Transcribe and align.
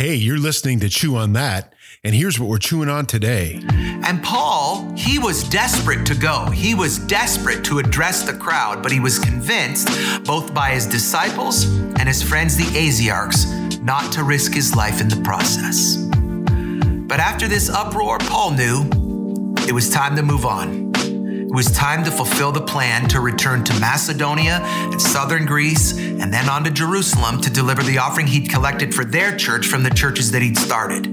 Hey, 0.00 0.14
you're 0.14 0.38
listening 0.38 0.80
to 0.80 0.88
Chew 0.88 1.16
on 1.16 1.34
That, 1.34 1.74
and 2.02 2.14
here's 2.14 2.40
what 2.40 2.48
we're 2.48 2.56
chewing 2.56 2.88
on 2.88 3.04
today. 3.04 3.60
And 3.70 4.22
Paul, 4.22 4.90
he 4.96 5.18
was 5.18 5.46
desperate 5.46 6.06
to 6.06 6.14
go. 6.14 6.46
He 6.46 6.74
was 6.74 6.98
desperate 7.00 7.62
to 7.66 7.80
address 7.80 8.22
the 8.22 8.32
crowd, 8.32 8.82
but 8.82 8.92
he 8.92 8.98
was 8.98 9.18
convinced, 9.18 9.90
both 10.24 10.54
by 10.54 10.70
his 10.70 10.86
disciples 10.86 11.64
and 11.64 12.08
his 12.08 12.22
friends, 12.22 12.56
the 12.56 12.64
Asiarchs, 12.64 13.78
not 13.82 14.10
to 14.12 14.24
risk 14.24 14.54
his 14.54 14.74
life 14.74 15.02
in 15.02 15.08
the 15.10 15.20
process. 15.20 15.96
But 17.06 17.20
after 17.20 17.46
this 17.46 17.68
uproar, 17.68 18.16
Paul 18.20 18.52
knew 18.52 19.54
it 19.68 19.72
was 19.72 19.90
time 19.90 20.16
to 20.16 20.22
move 20.22 20.46
on. 20.46 20.89
It 21.50 21.56
was 21.56 21.66
time 21.72 22.04
to 22.04 22.12
fulfill 22.12 22.52
the 22.52 22.60
plan 22.60 23.08
to 23.08 23.18
return 23.18 23.64
to 23.64 23.80
Macedonia 23.80 24.60
and 24.62 25.02
southern 25.02 25.46
Greece 25.46 25.98
and 25.98 26.32
then 26.32 26.48
on 26.48 26.62
to 26.62 26.70
Jerusalem 26.70 27.40
to 27.40 27.50
deliver 27.50 27.82
the 27.82 27.98
offering 27.98 28.28
he'd 28.28 28.48
collected 28.48 28.94
for 28.94 29.04
their 29.04 29.36
church 29.36 29.66
from 29.66 29.82
the 29.82 29.90
churches 29.90 30.30
that 30.30 30.42
he'd 30.42 30.56
started. 30.56 31.06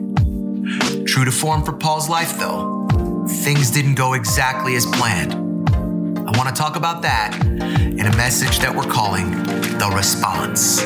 True 1.08 1.26
to 1.26 1.32
form 1.32 1.64
for 1.64 1.74
Paul's 1.74 2.08
life, 2.08 2.38
though, 2.38 2.88
things 3.28 3.72
didn't 3.72 3.96
go 3.96 4.14
exactly 4.14 4.76
as 4.76 4.86
planned. 4.86 5.34
I 5.34 6.38
want 6.38 6.50
to 6.50 6.54
talk 6.56 6.76
about 6.76 7.02
that 7.02 7.36
in 7.44 8.02
a 8.02 8.16
message 8.16 8.60
that 8.60 8.76
we're 8.76 8.84
calling 8.84 9.32
The 9.32 9.92
Response. 9.96 10.84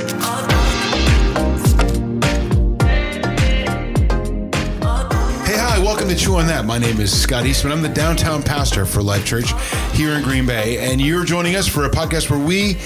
Welcome 5.92 6.08
to 6.08 6.16
Chew 6.16 6.36
on 6.36 6.48
That. 6.48 6.64
My 6.64 6.78
name 6.78 7.02
is 7.02 7.12
Scott 7.12 7.46
Eastman. 7.46 7.74
I'm 7.74 7.82
the 7.82 7.90
downtown 7.90 8.42
pastor 8.42 8.86
for 8.86 9.04
Life 9.04 9.26
Church 9.26 9.52
here 9.92 10.12
in 10.12 10.24
Green 10.24 10.46
Bay, 10.46 10.78
and 10.78 11.02
you're 11.02 11.26
joining 11.26 11.58
us 11.58 11.68
for 11.68 11.84
a 11.84 11.90
podcast 11.90 12.30
where 12.30 12.40
we 12.40 12.78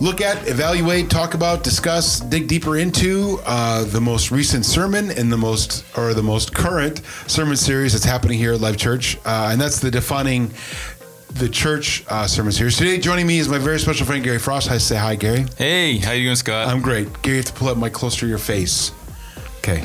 look 0.00 0.22
at, 0.22 0.48
evaluate, 0.48 1.10
talk 1.10 1.34
about, 1.34 1.62
discuss, 1.62 2.20
dig 2.20 2.48
deeper 2.48 2.78
into 2.78 3.38
uh, 3.44 3.84
the 3.84 4.00
most 4.00 4.30
recent 4.30 4.64
sermon 4.64 5.10
and 5.10 5.30
the 5.30 5.36
most 5.36 5.84
or 5.98 6.14
the 6.14 6.22
most 6.22 6.54
current 6.54 7.02
sermon 7.26 7.54
series 7.54 7.92
that's 7.92 8.06
happening 8.06 8.38
here 8.38 8.54
at 8.54 8.62
Life 8.62 8.78
Church, 8.78 9.18
uh, 9.26 9.50
and 9.52 9.60
that's 9.60 9.78
the 9.78 9.90
defining 9.90 10.50
the 11.34 11.50
church 11.50 12.02
uh, 12.08 12.26
sermon 12.26 12.50
series. 12.50 12.78
Today, 12.78 12.96
joining 12.96 13.26
me 13.26 13.40
is 13.40 13.48
my 13.50 13.58
very 13.58 13.78
special 13.78 14.06
friend 14.06 14.24
Gary 14.24 14.38
Frost. 14.38 14.68
Hi, 14.68 14.78
say 14.78 14.96
hi, 14.96 15.16
Gary. 15.16 15.44
Hey, 15.58 15.98
how 15.98 16.12
you 16.12 16.24
doing, 16.24 16.36
Scott? 16.36 16.66
I'm 16.68 16.80
great. 16.80 17.08
Gary, 17.20 17.36
you 17.36 17.42
have 17.42 17.52
to 17.52 17.52
pull 17.52 17.68
up 17.68 17.76
my 17.76 17.90
closer 17.90 18.20
to 18.20 18.26
your 18.26 18.38
face. 18.38 18.90
Okay. 19.68 19.82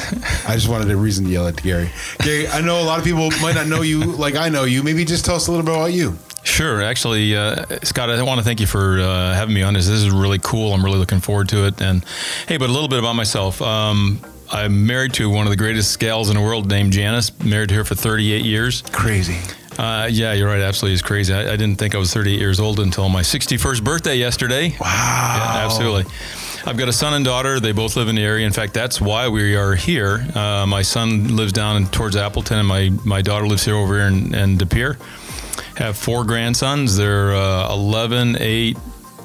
I 0.47 0.55
just 0.55 0.69
wanted 0.69 0.89
a 0.89 0.95
reason 0.95 1.25
to 1.25 1.31
yell 1.31 1.47
at 1.47 1.61
Gary. 1.61 1.89
Gary, 2.19 2.47
I 2.47 2.61
know 2.61 2.81
a 2.81 2.83
lot 2.83 2.99
of 2.99 3.05
people 3.05 3.29
might 3.41 3.55
not 3.55 3.67
know 3.67 3.81
you 3.81 4.01
like 4.03 4.35
I 4.35 4.47
know 4.49 4.63
you. 4.63 4.81
Maybe 4.81 5.03
just 5.03 5.25
tell 5.25 5.35
us 5.35 5.47
a 5.47 5.51
little 5.51 5.65
bit 5.65 5.75
about 5.75 5.93
you. 5.93 6.17
Sure. 6.43 6.81
Actually, 6.81 7.35
uh, 7.35 7.65
Scott, 7.83 8.09
I 8.09 8.21
want 8.21 8.39
to 8.39 8.43
thank 8.43 8.59
you 8.59 8.67
for 8.67 8.99
uh, 8.99 9.33
having 9.33 9.53
me 9.53 9.61
on 9.61 9.73
this. 9.73 9.87
This 9.87 10.01
is 10.01 10.09
really 10.09 10.39
cool. 10.39 10.73
I'm 10.73 10.83
really 10.83 10.97
looking 10.97 11.19
forward 11.19 11.49
to 11.49 11.65
it. 11.65 11.81
And 11.81 12.05
hey, 12.47 12.57
but 12.57 12.69
a 12.69 12.73
little 12.73 12.87
bit 12.87 12.99
about 12.99 13.13
myself. 13.13 13.61
Um, 13.61 14.19
I'm 14.51 14.85
married 14.85 15.13
to 15.15 15.29
one 15.29 15.47
of 15.47 15.51
the 15.51 15.57
greatest 15.57 15.99
gals 15.99 16.29
in 16.29 16.35
the 16.35 16.41
world 16.41 16.69
named 16.69 16.93
Janice. 16.93 17.37
Married 17.43 17.69
to 17.69 17.75
her 17.75 17.83
for 17.83 17.95
38 17.95 18.45
years. 18.45 18.83
Crazy. 18.91 19.37
Uh, 19.77 20.07
yeah, 20.11 20.33
you're 20.33 20.47
right. 20.47 20.61
Absolutely, 20.61 20.93
it's 20.93 21.01
crazy. 21.01 21.33
I, 21.33 21.53
I, 21.53 21.55
didn't 21.55 21.77
think 21.77 21.95
I 21.95 21.97
was 21.97 22.13
38 22.13 22.39
years 22.39 22.59
old 22.59 22.79
until 22.79 23.09
my 23.09 23.21
61st 23.21 23.83
birthday 23.83 24.15
yesterday. 24.15 24.69
Wow. 24.79 24.85
Yeah, 24.85 25.65
absolutely. 25.65 26.03
I've 26.65 26.77
got 26.77 26.87
a 26.87 26.93
son 26.93 27.13
and 27.13 27.25
daughter. 27.25 27.59
They 27.59 27.73
both 27.73 27.97
live 27.97 28.07
in 28.07 28.15
the 28.15 28.23
area. 28.23 28.45
In 28.47 28.53
fact, 28.53 28.73
that's 28.73 29.01
why 29.01 29.27
we 29.27 29.55
are 29.55 29.75
here. 29.75 30.25
Uh, 30.33 30.65
my 30.65 30.81
son 30.81 31.35
lives 31.35 31.51
down 31.51 31.85
towards 31.87 32.15
Appleton, 32.15 32.59
and 32.59 32.67
my, 32.67 32.89
my 33.03 33.21
daughter 33.21 33.45
lives 33.45 33.65
here 33.65 33.75
over 33.75 33.95
here 33.95 34.07
in, 34.07 34.33
in 34.33 34.57
De 34.57 34.65
Pere. 34.65 34.97
Have 35.75 35.97
four 35.97 36.23
grandsons. 36.23 36.95
They're 36.95 37.33
uh, 37.33 37.73
11, 37.73 38.37
8, 38.39 38.77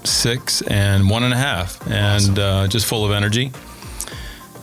6, 0.03 0.63
and 0.63 1.09
one 1.09 1.23
and 1.23 1.33
a 1.33 1.37
half, 1.37 1.81
and 1.87 2.23
awesome. 2.23 2.39
uh, 2.39 2.67
just 2.67 2.87
full 2.87 3.05
of 3.05 3.13
energy. 3.13 3.53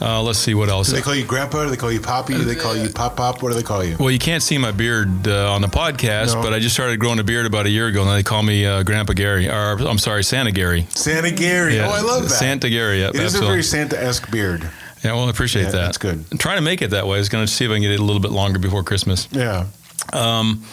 Uh, 0.01 0.21
let's 0.21 0.39
see 0.39 0.53
what 0.53 0.69
else. 0.69 0.89
Do 0.89 0.95
they 0.95 1.01
call 1.01 1.15
you 1.15 1.25
grandpa? 1.25 1.63
Do 1.63 1.69
they 1.69 1.77
call 1.77 1.91
you 1.91 2.01
poppy? 2.01 2.33
Do 2.33 2.43
they 2.43 2.55
call 2.55 2.75
you 2.75 2.89
pop 2.89 3.15
pop? 3.15 3.41
What 3.41 3.49
do 3.49 3.55
they 3.55 3.63
call 3.63 3.83
you? 3.83 3.95
Well, 3.97 4.11
you 4.11 4.19
can't 4.19 4.43
see 4.43 4.57
my 4.57 4.71
beard 4.71 5.27
uh, 5.27 5.53
on 5.53 5.61
the 5.61 5.67
podcast, 5.67 6.35
no. 6.35 6.41
but 6.41 6.53
I 6.53 6.59
just 6.59 6.75
started 6.75 6.99
growing 6.99 7.19
a 7.19 7.23
beard 7.23 7.45
about 7.45 7.65
a 7.65 7.69
year 7.69 7.87
ago, 7.87 8.01
and 8.01 8.11
they 8.11 8.23
call 8.23 8.43
me 8.43 8.65
uh, 8.65 8.83
Grandpa 8.83 9.13
Gary. 9.13 9.47
Or 9.49 9.77
I'm 9.79 9.97
sorry, 9.97 10.23
Santa 10.23 10.51
Gary. 10.51 10.87
Santa 10.89 11.31
Gary. 11.31 11.77
Yeah. 11.77 11.87
Oh, 11.87 11.91
I 11.91 12.01
love 12.01 12.23
that. 12.23 12.29
Santa 12.29 12.69
Gary. 12.69 12.99
Yep, 12.99 13.09
it 13.09 13.15
is 13.15 13.23
absolutely. 13.23 13.47
a 13.47 13.51
very 13.51 13.63
Santa-esque 13.63 14.31
beard. 14.31 14.69
Yeah, 15.03 15.13
well, 15.13 15.27
I 15.27 15.29
appreciate 15.29 15.65
yeah, 15.65 15.71
that. 15.71 15.77
That's 15.77 15.97
good. 15.97 16.25
I'm 16.31 16.37
trying 16.37 16.57
to 16.57 16.63
make 16.63 16.81
it 16.81 16.89
that 16.89 17.05
way. 17.07 17.17
I 17.17 17.19
was 17.19 17.29
going 17.29 17.45
to 17.45 17.51
see 17.51 17.63
if 17.65 17.71
I 17.71 17.75
can 17.75 17.83
get 17.83 17.91
it 17.91 17.99
a 17.99 18.03
little 18.03 18.21
bit 18.21 18.31
longer 18.31 18.59
before 18.59 18.83
Christmas. 18.83 19.27
Yeah. 19.31 19.67
Um, 20.11 20.63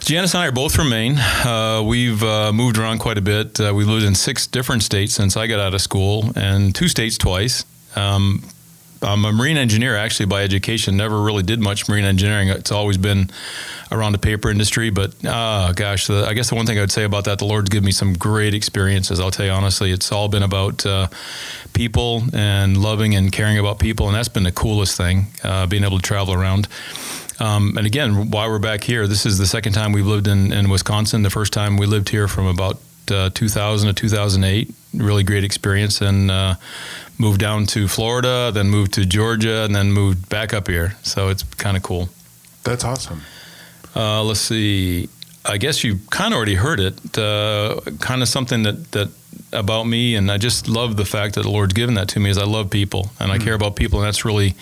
Janice 0.00 0.34
and 0.34 0.42
I 0.42 0.46
are 0.48 0.52
both 0.52 0.74
from 0.74 0.90
Maine. 0.90 1.16
Uh, 1.18 1.82
we've 1.84 2.22
uh, 2.22 2.52
moved 2.52 2.78
around 2.78 2.98
quite 2.98 3.16
a 3.16 3.22
bit. 3.22 3.58
Uh, 3.58 3.72
we 3.74 3.84
lived 3.84 4.04
in 4.04 4.14
six 4.14 4.46
different 4.46 4.82
states 4.82 5.14
since 5.14 5.36
I 5.36 5.46
got 5.46 5.60
out 5.60 5.72
of 5.72 5.80
school, 5.80 6.30
and 6.36 6.74
two 6.74 6.88
states 6.88 7.16
twice. 7.16 7.64
Um, 7.96 8.42
I'm 9.04 9.24
a 9.24 9.32
marine 9.32 9.56
engineer 9.56 9.96
actually 9.96 10.26
by 10.26 10.42
education. 10.42 10.96
Never 10.96 11.20
really 11.20 11.42
did 11.42 11.60
much 11.60 11.88
marine 11.88 12.04
engineering. 12.04 12.48
It's 12.48 12.72
always 12.72 12.96
been 12.96 13.30
around 13.92 14.12
the 14.12 14.18
paper 14.18 14.50
industry. 14.50 14.90
But 14.90 15.14
uh, 15.24 15.72
gosh, 15.72 16.06
the, 16.06 16.26
I 16.26 16.34
guess 16.34 16.48
the 16.48 16.54
one 16.54 16.66
thing 16.66 16.78
I 16.78 16.80
would 16.80 16.92
say 16.92 17.04
about 17.04 17.24
that, 17.24 17.38
the 17.38 17.44
Lord's 17.44 17.70
given 17.70 17.84
me 17.84 17.92
some 17.92 18.14
great 18.14 18.54
experiences. 18.54 19.20
I'll 19.20 19.30
tell 19.30 19.46
you 19.46 19.52
honestly, 19.52 19.92
it's 19.92 20.10
all 20.10 20.28
been 20.28 20.42
about 20.42 20.84
uh, 20.86 21.08
people 21.72 22.22
and 22.32 22.76
loving 22.76 23.14
and 23.14 23.30
caring 23.30 23.58
about 23.58 23.78
people, 23.78 24.06
and 24.06 24.14
that's 24.14 24.28
been 24.28 24.44
the 24.44 24.52
coolest 24.52 24.96
thing. 24.96 25.26
Uh, 25.42 25.66
being 25.66 25.84
able 25.84 25.98
to 25.98 26.02
travel 26.02 26.34
around. 26.34 26.68
Um, 27.40 27.76
and 27.76 27.86
again, 27.86 28.30
while 28.30 28.48
we're 28.48 28.60
back 28.60 28.84
here, 28.84 29.08
this 29.08 29.26
is 29.26 29.38
the 29.38 29.46
second 29.46 29.72
time 29.72 29.92
we've 29.92 30.06
lived 30.06 30.28
in, 30.28 30.52
in 30.52 30.70
Wisconsin. 30.70 31.22
The 31.22 31.30
first 31.30 31.52
time 31.52 31.76
we 31.76 31.86
lived 31.86 32.08
here 32.08 32.28
from 32.28 32.46
about 32.46 32.78
uh, 33.10 33.30
2000 33.30 33.88
to 33.88 33.94
2008. 33.94 34.74
Really 34.94 35.24
great 35.24 35.44
experience, 35.44 36.00
and 36.00 36.30
uh, 36.30 36.54
moved 37.18 37.40
down 37.40 37.66
to 37.66 37.88
Florida, 37.88 38.50
then 38.52 38.68
moved 38.70 38.94
to 38.94 39.04
Georgia, 39.04 39.64
and 39.64 39.74
then 39.74 39.92
moved 39.92 40.28
back 40.28 40.54
up 40.54 40.68
here. 40.68 40.96
So 41.02 41.28
it's 41.28 41.42
kind 41.42 41.76
of 41.76 41.82
cool. 41.82 42.08
That's 42.62 42.84
awesome. 42.84 43.22
Uh, 43.96 44.22
let's 44.22 44.40
see. 44.40 45.08
I 45.44 45.58
guess 45.58 45.84
you 45.84 45.98
kind 46.10 46.32
of 46.32 46.36
already 46.36 46.54
heard 46.54 46.80
it. 46.80 47.18
Uh, 47.18 47.80
kind 48.00 48.22
of 48.22 48.28
something 48.28 48.62
that 48.62 48.92
that 48.92 49.08
about 49.52 49.84
me, 49.84 50.16
and 50.16 50.30
I 50.30 50.38
just 50.38 50.68
love 50.68 50.96
the 50.96 51.04
fact 51.04 51.34
that 51.34 51.42
the 51.42 51.50
Lord's 51.50 51.74
given 51.74 51.94
that 51.94 52.08
to 52.08 52.20
me. 52.20 52.30
Is 52.30 52.38
I 52.38 52.44
love 52.44 52.70
people 52.70 53.10
and 53.20 53.30
I 53.30 53.38
mm. 53.38 53.44
care 53.44 53.54
about 53.54 53.76
people, 53.76 53.98
and 53.98 54.06
that's 54.06 54.24
really 54.24 54.54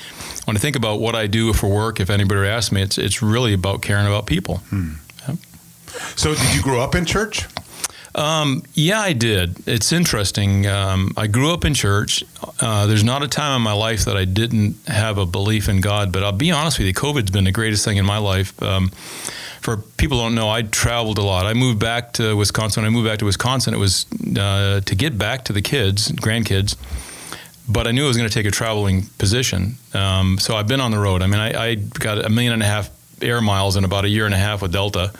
when 0.44 0.56
I 0.56 0.60
think 0.60 0.76
about 0.76 1.00
what 1.00 1.14
I 1.14 1.26
do 1.26 1.52
for 1.52 1.68
work. 1.68 2.00
If 2.00 2.10
anybody 2.10 2.48
asks 2.48 2.72
me, 2.72 2.82
it's 2.82 2.98
it's 2.98 3.22
really 3.22 3.52
about 3.52 3.82
caring 3.82 4.06
about 4.06 4.26
people. 4.26 4.62
Mm. 4.70 4.96
So, 6.16 6.34
did 6.34 6.54
you 6.54 6.62
grow 6.62 6.80
up 6.80 6.94
in 6.94 7.04
church? 7.04 7.46
Um, 8.14 8.62
yeah, 8.74 9.00
I 9.00 9.12
did. 9.14 9.66
It's 9.66 9.92
interesting. 9.92 10.66
Um, 10.66 11.12
I 11.16 11.26
grew 11.26 11.52
up 11.52 11.64
in 11.64 11.74
church. 11.74 12.22
Uh, 12.60 12.86
there's 12.86 13.04
not 13.04 13.22
a 13.22 13.28
time 13.28 13.56
in 13.56 13.62
my 13.62 13.72
life 13.72 14.04
that 14.04 14.16
I 14.16 14.24
didn't 14.24 14.76
have 14.86 15.18
a 15.18 15.26
belief 15.26 15.68
in 15.68 15.80
God. 15.80 16.12
But 16.12 16.22
I'll 16.22 16.32
be 16.32 16.50
honest 16.50 16.78
with 16.78 16.86
you, 16.86 16.94
COVID's 16.94 17.30
been 17.30 17.44
the 17.44 17.52
greatest 17.52 17.84
thing 17.84 17.96
in 17.96 18.04
my 18.04 18.18
life. 18.18 18.60
Um, 18.62 18.90
for 19.60 19.76
people 19.76 20.18
don't 20.18 20.34
know, 20.34 20.50
I 20.50 20.62
traveled 20.62 21.18
a 21.18 21.22
lot. 21.22 21.46
I 21.46 21.54
moved 21.54 21.78
back 21.78 22.12
to 22.14 22.36
Wisconsin. 22.36 22.82
When 22.82 22.92
I 22.92 22.94
moved 22.94 23.08
back 23.08 23.20
to 23.20 23.24
Wisconsin, 23.24 23.72
it 23.74 23.78
was 23.78 24.06
uh, 24.36 24.80
to 24.80 24.94
get 24.94 25.16
back 25.16 25.44
to 25.44 25.52
the 25.52 25.62
kids, 25.62 26.10
grandkids. 26.12 26.76
But 27.68 27.86
I 27.86 27.92
knew 27.92 28.04
I 28.04 28.08
was 28.08 28.16
going 28.16 28.28
to 28.28 28.34
take 28.34 28.46
a 28.46 28.50
traveling 28.50 29.06
position. 29.18 29.76
Um, 29.94 30.38
so 30.38 30.56
I've 30.56 30.66
been 30.66 30.80
on 30.80 30.90
the 30.90 30.98
road. 30.98 31.22
I 31.22 31.28
mean, 31.28 31.40
I, 31.40 31.70
I 31.70 31.74
got 31.76 32.24
a 32.24 32.28
million 32.28 32.52
and 32.52 32.62
a 32.62 32.66
half 32.66 32.90
air 33.22 33.40
miles 33.40 33.76
in 33.76 33.84
about 33.84 34.04
a 34.04 34.08
year 34.08 34.26
and 34.26 34.34
a 34.34 34.38
half 34.38 34.62
with 34.62 34.72
Delta. 34.72 35.12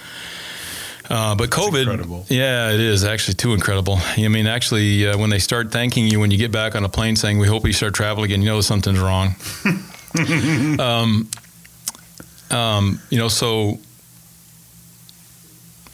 Uh, 1.11 1.35
but 1.35 1.51
That's 1.51 1.63
COVID, 1.63 1.83
incredible. 1.83 2.27
yeah, 2.29 2.71
it 2.71 2.81
is 2.81 3.05
actually 3.05 3.35
too 3.35 3.55
incredible. 3.55 3.99
I 4.17 4.29
mean, 4.29 4.47
actually, 4.47 5.07
uh, 5.07 5.19
when 5.19 5.31
they 5.31 5.41
start 5.41 5.73
thanking 5.73 6.07
you 6.07 6.21
when 6.21 6.31
you 6.31 6.39
get 6.39 6.53
back 6.53 6.77
on 6.77 6.85
a 6.85 6.89
plane, 6.89 7.17
saying 7.17 7.39
"We 7.39 7.49
hope 7.49 7.67
you 7.67 7.73
start 7.73 7.95
traveling 7.95 8.27
again," 8.27 8.41
you 8.43 8.49
know 8.49 8.61
something's 8.61 9.01
wrong. 9.01 9.35
um, 10.79 11.29
um, 12.51 13.01
you 13.11 13.19
know, 13.19 13.29
so 13.29 13.79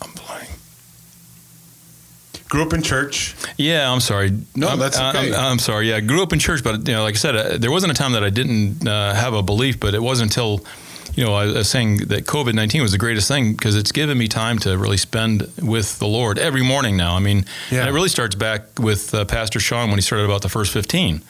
I'm 0.03 0.11
playing. 0.13 0.49
Grew 2.49 2.63
up 2.63 2.73
in 2.73 2.83
church. 2.83 3.35
Yeah, 3.57 3.91
I'm 3.91 4.01
sorry. 4.01 4.33
No, 4.55 4.69
I'm, 4.69 4.79
that's 4.79 4.99
okay. 4.99 5.35
I'm, 5.35 5.53
I'm, 5.53 5.59
sorry. 5.59 5.91
Yeah, 5.91 5.97
I 5.97 6.01
grew 6.01 6.23
up 6.23 6.33
in 6.33 6.39
church, 6.39 6.63
but 6.63 6.87
you 6.87 6.95
know, 6.95 7.03
like 7.03 7.15
I 7.15 7.19
said, 7.19 7.37
uh, 7.37 7.59
there 7.59 7.71
wasn't 7.71 7.93
a 7.93 7.95
time 7.95 8.13
that 8.13 8.25
I 8.25 8.31
didn't 8.31 8.87
uh, 8.87 9.15
have 9.15 9.35
a 9.35 9.43
belief, 9.43 9.81
but 9.81 9.94
it 9.94 10.03
wasn't 10.03 10.31
until 10.31 10.65
you 11.19 11.25
know, 11.25 11.35
I 11.35 11.47
was 11.47 11.69
saying 11.69 12.06
that 12.06 12.26
COVID 12.26 12.55
19 12.55 12.81
was 12.81 12.93
the 12.93 12.99
greatest 12.99 13.26
thing 13.26 13.50
because 13.50 13.75
it's 13.75 13.91
given 13.91 14.17
me 14.17 14.29
time 14.29 14.61
to 14.61 14.79
really 14.79 14.97
spend 14.97 15.50
with 15.61 15.99
the 15.99 16.06
Lord 16.06 16.38
every 16.38 16.62
morning 16.62 16.97
now. 16.97 17.17
I 17.17 17.19
mean, 17.19 17.44
yeah. 17.73 17.88
it 17.88 17.91
really 17.91 18.09
starts 18.09 18.37
back 18.37 18.79
with 18.79 19.12
uh, 19.12 19.25
Pastor 19.25 19.59
Sean 19.59 19.88
when 19.88 19.99
he 19.99 20.00
started 20.00 20.26
about 20.26 20.43
the 20.43 20.49
first 20.49 20.73
15. 20.73 21.20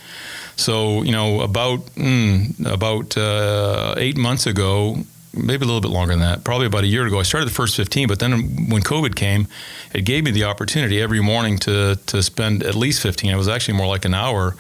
So, 0.56 1.02
you 1.04 1.12
know, 1.12 1.40
about 1.40 1.86
mm, 1.94 2.70
about 2.70 3.16
uh, 3.16 3.94
eight 3.96 4.18
months 4.18 4.46
ago, 4.46 4.98
maybe 5.32 5.64
a 5.64 5.66
little 5.66 5.80
bit 5.80 5.90
longer 5.90 6.12
than 6.12 6.20
that, 6.20 6.44
probably 6.44 6.66
about 6.66 6.84
a 6.84 6.88
year 6.88 7.06
ago, 7.06 7.18
I 7.18 7.22
started 7.22 7.48
the 7.48 7.54
first 7.54 7.74
15. 7.74 8.08
But 8.08 8.18
then 8.18 8.68
when 8.68 8.82
COVID 8.82 9.16
came, 9.16 9.46
it 9.94 10.02
gave 10.02 10.22
me 10.22 10.32
the 10.32 10.44
opportunity 10.44 11.00
every 11.00 11.22
morning 11.22 11.56
to, 11.60 11.96
to 11.96 12.22
spend 12.22 12.62
at 12.62 12.74
least 12.74 13.00
15. 13.00 13.30
It 13.30 13.36
was 13.36 13.48
actually 13.48 13.78
more 13.78 13.86
like 13.86 14.04
an 14.04 14.12
hour 14.12 14.54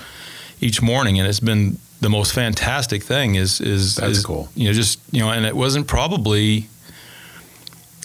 each 0.62 0.80
morning. 0.80 1.18
And 1.18 1.28
it's 1.28 1.40
been 1.40 1.76
the 2.00 2.08
most 2.08 2.32
fantastic 2.32 3.02
thing 3.02 3.34
is 3.34 3.60
is 3.60 3.96
that's 3.96 4.18
is, 4.18 4.24
cool. 4.24 4.48
You 4.54 4.68
know, 4.68 4.72
just 4.72 5.00
you 5.10 5.20
know, 5.20 5.30
and 5.30 5.44
it 5.44 5.56
wasn't 5.56 5.86
probably, 5.86 6.50
you 6.50 6.66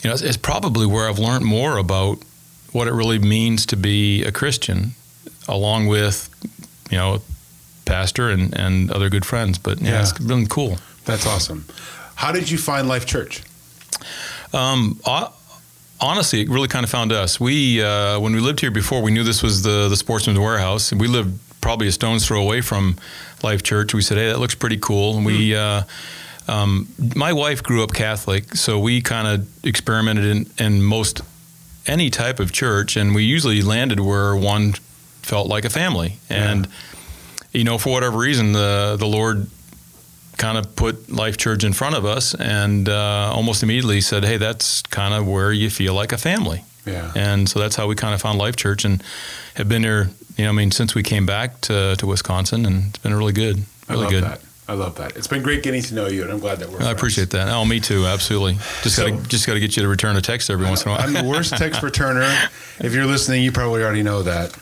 know, 0.06 0.14
it's, 0.14 0.22
it's, 0.22 0.38
probably 0.38 0.86
where 0.86 1.08
I've 1.08 1.20
learned 1.20 1.46
more 1.46 1.78
about 1.78 2.20
what 2.72 2.88
it 2.88 2.94
really 2.94 3.20
means 3.20 3.66
to 3.68 3.76
be 3.78 4.24
a 4.24 4.32
Christian, 4.32 4.94
along 5.48 5.88
with, 5.88 6.30
you 6.90 6.98
know, 6.98 7.22
pastor 7.86 8.30
and, 8.30 8.58
and 8.58 8.90
other 8.92 9.10
good 9.10 9.26
friends. 9.26 9.60
But 9.60 9.80
yeah, 9.80 9.92
Yeah. 9.92 10.02
it's 10.02 10.14
been 10.14 10.48
cool. 10.48 10.78
That's 11.06 11.28
awesome. 11.28 11.66
How 12.16 12.32
did 12.32 12.50
you 12.50 12.58
find 12.58 12.88
Life 12.88 13.06
Church? 13.06 13.44
Um, 14.54 15.00
honestly, 16.00 16.42
it 16.42 16.50
really 16.50 16.68
kind 16.68 16.84
of 16.84 16.90
found 16.90 17.12
us. 17.12 17.40
We 17.40 17.82
uh, 17.84 18.20
when 18.20 18.34
we 18.34 18.40
lived 18.40 18.60
here 18.60 18.72
before, 18.72 19.02
we 19.02 19.12
knew 19.12 19.24
this 19.24 19.44
was 19.44 19.62
the 19.64 19.88
the 19.90 19.98
Sportsman's 19.98 20.40
Warehouse, 20.40 20.92
and 20.92 21.00
we 21.02 21.08
lived 21.08 21.40
probably 21.62 21.88
a 21.88 21.92
stone's 21.92 22.26
throw 22.26 22.42
away 22.42 22.62
from 22.62 22.98
Life 23.44 23.64
Church. 23.64 23.94
We 23.94 24.02
said, 24.02 24.18
"Hey, 24.18 24.28
that 24.28 24.40
looks 24.40 24.56
pretty 24.56 24.78
cool." 24.78 25.18
And 25.18 25.26
we, 25.26 25.56
uh, 25.56 25.84
um, 26.48 26.88
my 27.16 27.34
wife 27.34 27.64
grew 27.64 27.84
up 27.84 27.94
Catholic, 27.94 28.56
so 28.56 28.80
we 28.80 29.02
kind 29.02 29.28
of 29.28 29.66
experimented 29.66 30.26
in, 30.26 30.50
in 30.60 30.82
most 30.84 31.22
any 31.86 32.10
type 32.10 32.40
of 32.40 32.52
church, 32.52 32.96
and 32.96 33.14
we 33.14 33.24
usually 33.24 33.62
landed 33.62 34.00
where 34.00 34.36
one 34.36 34.74
felt 35.22 35.48
like 35.48 35.66
a 35.66 35.70
family. 35.70 36.18
And 36.30 36.68
you 37.52 37.64
know, 37.64 37.78
for 37.78 37.92
whatever 37.92 38.18
reason, 38.18 38.54
the 38.54 38.96
the 38.98 39.08
Lord 39.08 39.48
kind 40.38 40.58
of 40.58 40.76
put 40.76 41.12
Life 41.12 41.38
Church 41.38 41.64
in 41.64 41.74
front 41.74 41.96
of 41.96 42.06
us, 42.06 42.34
and 42.34 42.90
uh, 42.90 43.32
almost 43.34 43.64
immediately 43.64 44.02
said, 44.02 44.24
"Hey, 44.26 44.38
that's 44.38 44.82
kind 44.84 45.14
of 45.14 45.28
where 45.28 45.52
you 45.52 45.70
feel 45.70 45.94
like 45.94 46.12
a 46.12 46.18
family." 46.18 46.64
Yeah. 46.86 47.12
And 47.16 47.48
so 47.48 47.60
that's 47.60 47.76
how 47.76 47.88
we 47.88 47.96
kind 47.96 48.14
of 48.14 48.22
found 48.22 48.40
Life 48.40 48.56
Church, 48.56 48.84
and 48.86 49.02
have 49.56 49.70
been 49.70 49.84
here. 49.84 50.10
You 50.38 50.46
know, 50.46 50.50
I 50.50 50.54
mean, 50.54 50.72
since 50.72 50.96
we 50.96 51.04
came 51.04 51.26
back 51.26 51.62
to, 51.62 51.96
to 51.98 52.08
Wisconsin, 52.08 52.66
and 52.66 52.90
it's 52.90 52.98
been 53.00 53.14
really 53.14 53.34
good. 53.34 53.58
Really 53.58 53.66
I 53.88 53.96
love 53.96 54.10
good. 54.12 54.24
that. 54.24 54.42
I 54.68 54.74
love 54.74 54.96
that. 54.96 55.16
It's 55.18 55.28
been 55.28 55.44
great 55.44 55.62
getting 55.62 55.82
to 55.84 55.94
know 55.94 56.08
you, 56.08 56.24
and 56.24 56.32
I'm 56.32 56.40
glad 56.40 56.60
that 56.60 56.70
we're. 56.70 56.82
I 56.82 56.90
appreciate 56.92 57.30
that. 57.32 57.50
Oh, 57.50 57.66
me 57.66 57.80
too. 57.80 58.06
Absolutely. 58.06 58.54
Just 58.82 58.96
So- 58.96 59.10
got 59.10 59.22
to 59.24 59.30
just 59.30 59.46
got 59.46 59.54
to 59.56 59.60
get 59.60 59.76
you 59.76 59.84
to 59.84 59.88
return 59.90 60.16
a 60.16 60.22
text 60.22 60.50
every 60.50 60.66
once 60.66 60.84
in 60.84 60.90
a 60.90 60.96
while. 60.96 61.02
I'm 61.06 61.14
the 61.14 61.24
worst 61.24 61.56
text 61.58 61.82
returner. 61.82 62.30
If 62.80 62.94
you're 62.94 63.06
listening, 63.06 63.44
you 63.44 63.52
probably 63.52 63.84
already 63.84 64.04
know 64.04 64.24
that. 64.24 64.56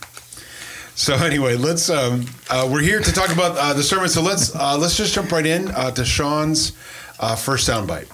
So 0.95 1.13
anyway, 1.15 1.55
let's. 1.55 1.89
Um, 1.89 2.25
uh, 2.49 2.67
we're 2.71 2.81
here 2.81 2.99
to 2.99 3.11
talk 3.13 3.31
about 3.31 3.55
uh, 3.57 3.73
the 3.73 3.83
sermon. 3.83 4.09
So 4.09 4.21
let's 4.21 4.53
uh, 4.55 4.77
let's 4.77 4.97
just 4.97 5.13
jump 5.13 5.31
right 5.31 5.45
in 5.45 5.69
uh, 5.69 5.91
to 5.91 6.03
Sean's 6.03 6.73
uh, 7.19 7.35
first 7.35 7.69
soundbite. 7.69 8.07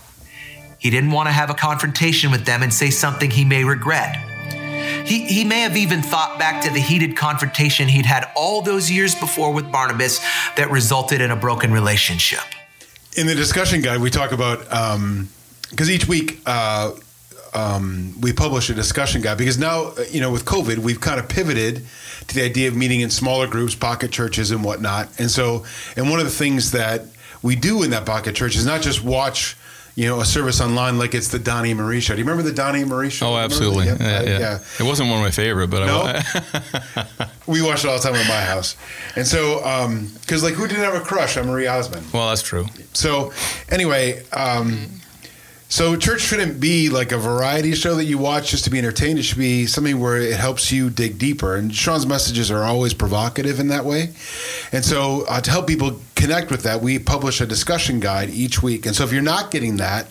He 0.87 0.91
didn't 0.91 1.11
want 1.11 1.27
to 1.27 1.33
have 1.33 1.49
a 1.49 1.53
confrontation 1.53 2.31
with 2.31 2.45
them 2.45 2.63
and 2.63 2.73
say 2.73 2.91
something 2.91 3.29
he 3.29 3.43
may 3.43 3.65
regret. 3.65 4.15
He, 5.05 5.25
he 5.25 5.43
may 5.43 5.59
have 5.59 5.75
even 5.75 6.01
thought 6.01 6.39
back 6.39 6.63
to 6.63 6.71
the 6.71 6.79
heated 6.79 7.17
confrontation 7.17 7.89
he'd 7.89 8.05
had 8.05 8.31
all 8.37 8.61
those 8.61 8.89
years 8.89 9.13
before 9.13 9.51
with 9.51 9.69
Barnabas 9.69 10.19
that 10.55 10.71
resulted 10.71 11.19
in 11.19 11.29
a 11.29 11.35
broken 11.35 11.73
relationship. 11.73 12.39
In 13.17 13.27
the 13.27 13.35
discussion 13.35 13.81
guide, 13.81 13.99
we 13.99 14.09
talk 14.09 14.31
about 14.31 14.59
because 15.69 15.91
each 15.91 16.07
week 16.07 16.39
uh, 16.45 16.93
um, 17.53 18.15
we 18.21 18.31
publish 18.31 18.69
a 18.69 18.73
discussion 18.73 19.21
guide 19.21 19.37
because 19.37 19.57
now 19.57 19.91
you 20.09 20.21
know 20.21 20.31
with 20.31 20.45
COVID 20.45 20.77
we've 20.77 21.01
kind 21.01 21.19
of 21.19 21.27
pivoted 21.27 21.85
to 22.27 22.33
the 22.33 22.43
idea 22.43 22.69
of 22.69 22.77
meeting 22.77 23.01
in 23.01 23.09
smaller 23.09 23.47
groups, 23.47 23.75
pocket 23.75 24.11
churches, 24.11 24.51
and 24.51 24.63
whatnot. 24.63 25.09
And 25.19 25.29
so, 25.29 25.65
and 25.97 26.09
one 26.09 26.19
of 26.19 26.25
the 26.25 26.31
things 26.31 26.71
that 26.71 27.07
we 27.41 27.57
do 27.57 27.83
in 27.83 27.91
that 27.91 28.05
pocket 28.05 28.35
church 28.35 28.55
is 28.55 28.65
not 28.65 28.81
just 28.81 29.03
watch. 29.03 29.56
You 29.97 30.05
know, 30.07 30.21
a 30.21 30.25
service 30.25 30.61
online 30.61 30.99
like 30.99 31.15
it's 31.15 31.29
the 31.29 31.39
Donnie 31.39 31.71
and 31.71 31.79
Marie 31.79 31.99
show. 32.01 32.13
Do 32.13 32.19
you 32.21 32.23
remember 32.27 32.47
the 32.47 32.55
Donnie 32.55 32.81
and 32.81 32.89
Marie 32.89 33.09
show? 33.09 33.29
Oh, 33.29 33.35
absolutely. 33.37 33.85
that? 33.89 33.99
Yeah, 33.99 34.21
Yep. 34.31 34.39
yeah. 34.41 34.59
It 34.79 34.87
wasn't 34.87 35.09
one 35.09 35.17
of 35.17 35.23
my 35.25 35.31
favorite, 35.31 35.69
but 35.71 35.87
No? 35.87 36.03
I, 36.05 37.27
We 37.47 37.63
watched 37.63 37.83
it 37.83 37.87
all 37.87 37.97
the 37.97 38.03
time 38.03 38.13
at 38.13 38.27
my 38.27 38.41
house. 38.41 38.75
And 39.15 39.25
so, 39.25 39.55
because 40.21 40.43
like 40.43 40.53
who 40.53 40.67
didn't 40.67 40.83
have 40.83 40.93
a 40.93 40.99
crush 41.03 41.35
on 41.35 41.47
Marie 41.47 41.65
Osmond? 41.65 42.05
well, 42.13 42.29
that's 42.29 42.43
true. 42.43 42.67
So 42.93 43.33
anyway, 43.69 44.23
um, 44.33 44.87
so 45.69 45.97
church 45.97 46.21
shouldn't 46.21 46.61
be 46.61 46.89
like 46.89 47.11
a 47.11 47.17
variety 47.17 47.73
show 47.73 47.95
that 47.95 48.05
you 48.05 48.17
watch 48.17 48.51
just 48.51 48.63
to 48.63 48.69
be 48.69 48.77
entertained. 48.77 49.19
It 49.19 49.23
should 49.23 49.37
be 49.37 49.65
something 49.65 49.99
where 49.99 50.15
it 50.15 50.39
helps 50.39 50.71
you 50.71 50.89
dig 50.89 51.19
deeper. 51.19 51.57
And 51.57 51.75
Sean's 51.75 52.07
messages 52.07 52.49
are 52.49 52.63
always 52.63 52.93
provocative 52.93 53.59
in 53.59 53.67
that 53.67 53.83
way. 53.83 54.13
And 54.71 54.85
so 54.85 55.25
uh, 55.27 55.41
to 55.41 55.51
help 55.51 55.67
people 55.67 55.99
connect 56.15 56.51
with 56.51 56.63
that, 56.63 56.81
we 56.81 56.99
publish 56.99 57.41
a 57.41 57.45
discussion 57.45 57.99
guide 57.99 58.29
each 58.29 58.63
week. 58.63 58.85
And 58.85 58.95
so 58.95 59.03
if 59.03 59.11
you're 59.11 59.21
not 59.21 59.51
getting 59.51 59.77
that, 59.77 60.07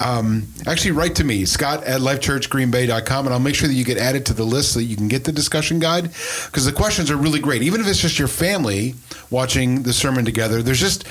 um, 0.00 0.48
actually 0.66 0.92
write 0.92 1.16
to 1.16 1.24
me, 1.24 1.44
Scott 1.44 1.84
at 1.84 2.00
lifechurchgreenbay.com, 2.00 3.26
and 3.26 3.34
I'll 3.34 3.40
make 3.40 3.56
sure 3.56 3.68
that 3.68 3.74
you 3.74 3.84
get 3.84 3.98
added 3.98 4.24
to 4.26 4.34
the 4.34 4.44
list 4.44 4.72
so 4.72 4.78
that 4.78 4.86
you 4.86 4.96
can 4.96 5.08
get 5.08 5.24
the 5.24 5.32
discussion 5.32 5.80
guide 5.80 6.04
because 6.46 6.64
the 6.64 6.72
questions 6.72 7.10
are 7.10 7.16
really 7.16 7.40
great. 7.40 7.62
Even 7.62 7.82
if 7.82 7.86
it's 7.86 8.00
just 8.00 8.18
your 8.18 8.28
family 8.28 8.94
watching 9.30 9.82
the 9.82 9.92
sermon 9.92 10.24
together, 10.24 10.62
there's 10.62 10.80
just 10.80 11.06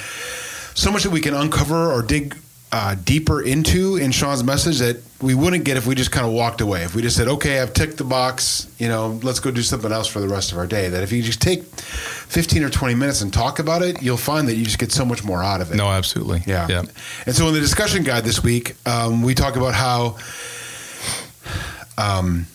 so 0.76 0.92
much 0.92 1.04
that 1.04 1.12
we 1.12 1.22
can 1.22 1.36
uncover 1.36 1.92
or 1.92 2.02
dig 2.02 2.36
uh, 2.74 2.96
deeper 2.96 3.40
into 3.40 3.98
in 3.98 4.12
Sean's 4.12 4.44
message 4.44 4.80
that 4.80 4.98
we 5.22 5.36
wouldn't 5.36 5.64
get 5.64 5.78
if 5.78 5.86
we 5.86 5.94
just 5.94 6.12
kind 6.12 6.26
of 6.26 6.34
walked 6.34 6.60
away. 6.60 6.82
If 6.82 6.96
we 6.96 7.04
just 7.04 7.16
said, 7.16 7.28
"Okay, 7.28 7.60
I've 7.60 7.72
ticked 7.72 7.98
the 7.98 8.04
box," 8.04 8.68
you 8.80 8.88
know, 8.88 9.20
let's 9.22 9.40
go 9.40 9.52
do 9.52 9.62
something 9.62 9.92
else 9.92 10.08
for 10.08 10.20
the 10.20 10.28
rest 10.28 10.52
of 10.52 10.58
our 10.58 10.66
day. 10.66 10.90
That 10.90 11.04
if 11.04 11.12
you 11.12 11.22
just 11.22 11.40
take 11.40 11.64
15 11.66 12.64
or 12.64 12.72
20 12.72 12.96
minutes 12.96 13.22
and 13.22 13.32
talk 13.32 13.60
about 13.60 13.84
it, 13.84 14.02
you'll 14.02 14.18
find 14.18 14.48
that 14.48 14.56
you 14.56 14.66
just 14.66 14.80
get 14.80 14.92
so 14.92 15.06
much 15.06 15.24
more 15.24 15.44
out 15.44 15.62
of 15.62 15.72
it. 15.72 15.76
No, 15.76 15.86
absolutely. 15.86 16.42
Yeah. 16.48 16.68
Yeah. 16.68 16.84
And 17.28 17.36
so 17.36 17.48
in 17.48 17.54
the 17.54 17.60
discussion 17.60 18.02
guide 18.02 18.24
this 18.24 18.42
week, 18.42 18.76
um, 18.88 19.22
we 19.22 19.36
talk 19.36 19.56
about 19.56 19.76
how, 19.76 20.18
um, 22.00 22.48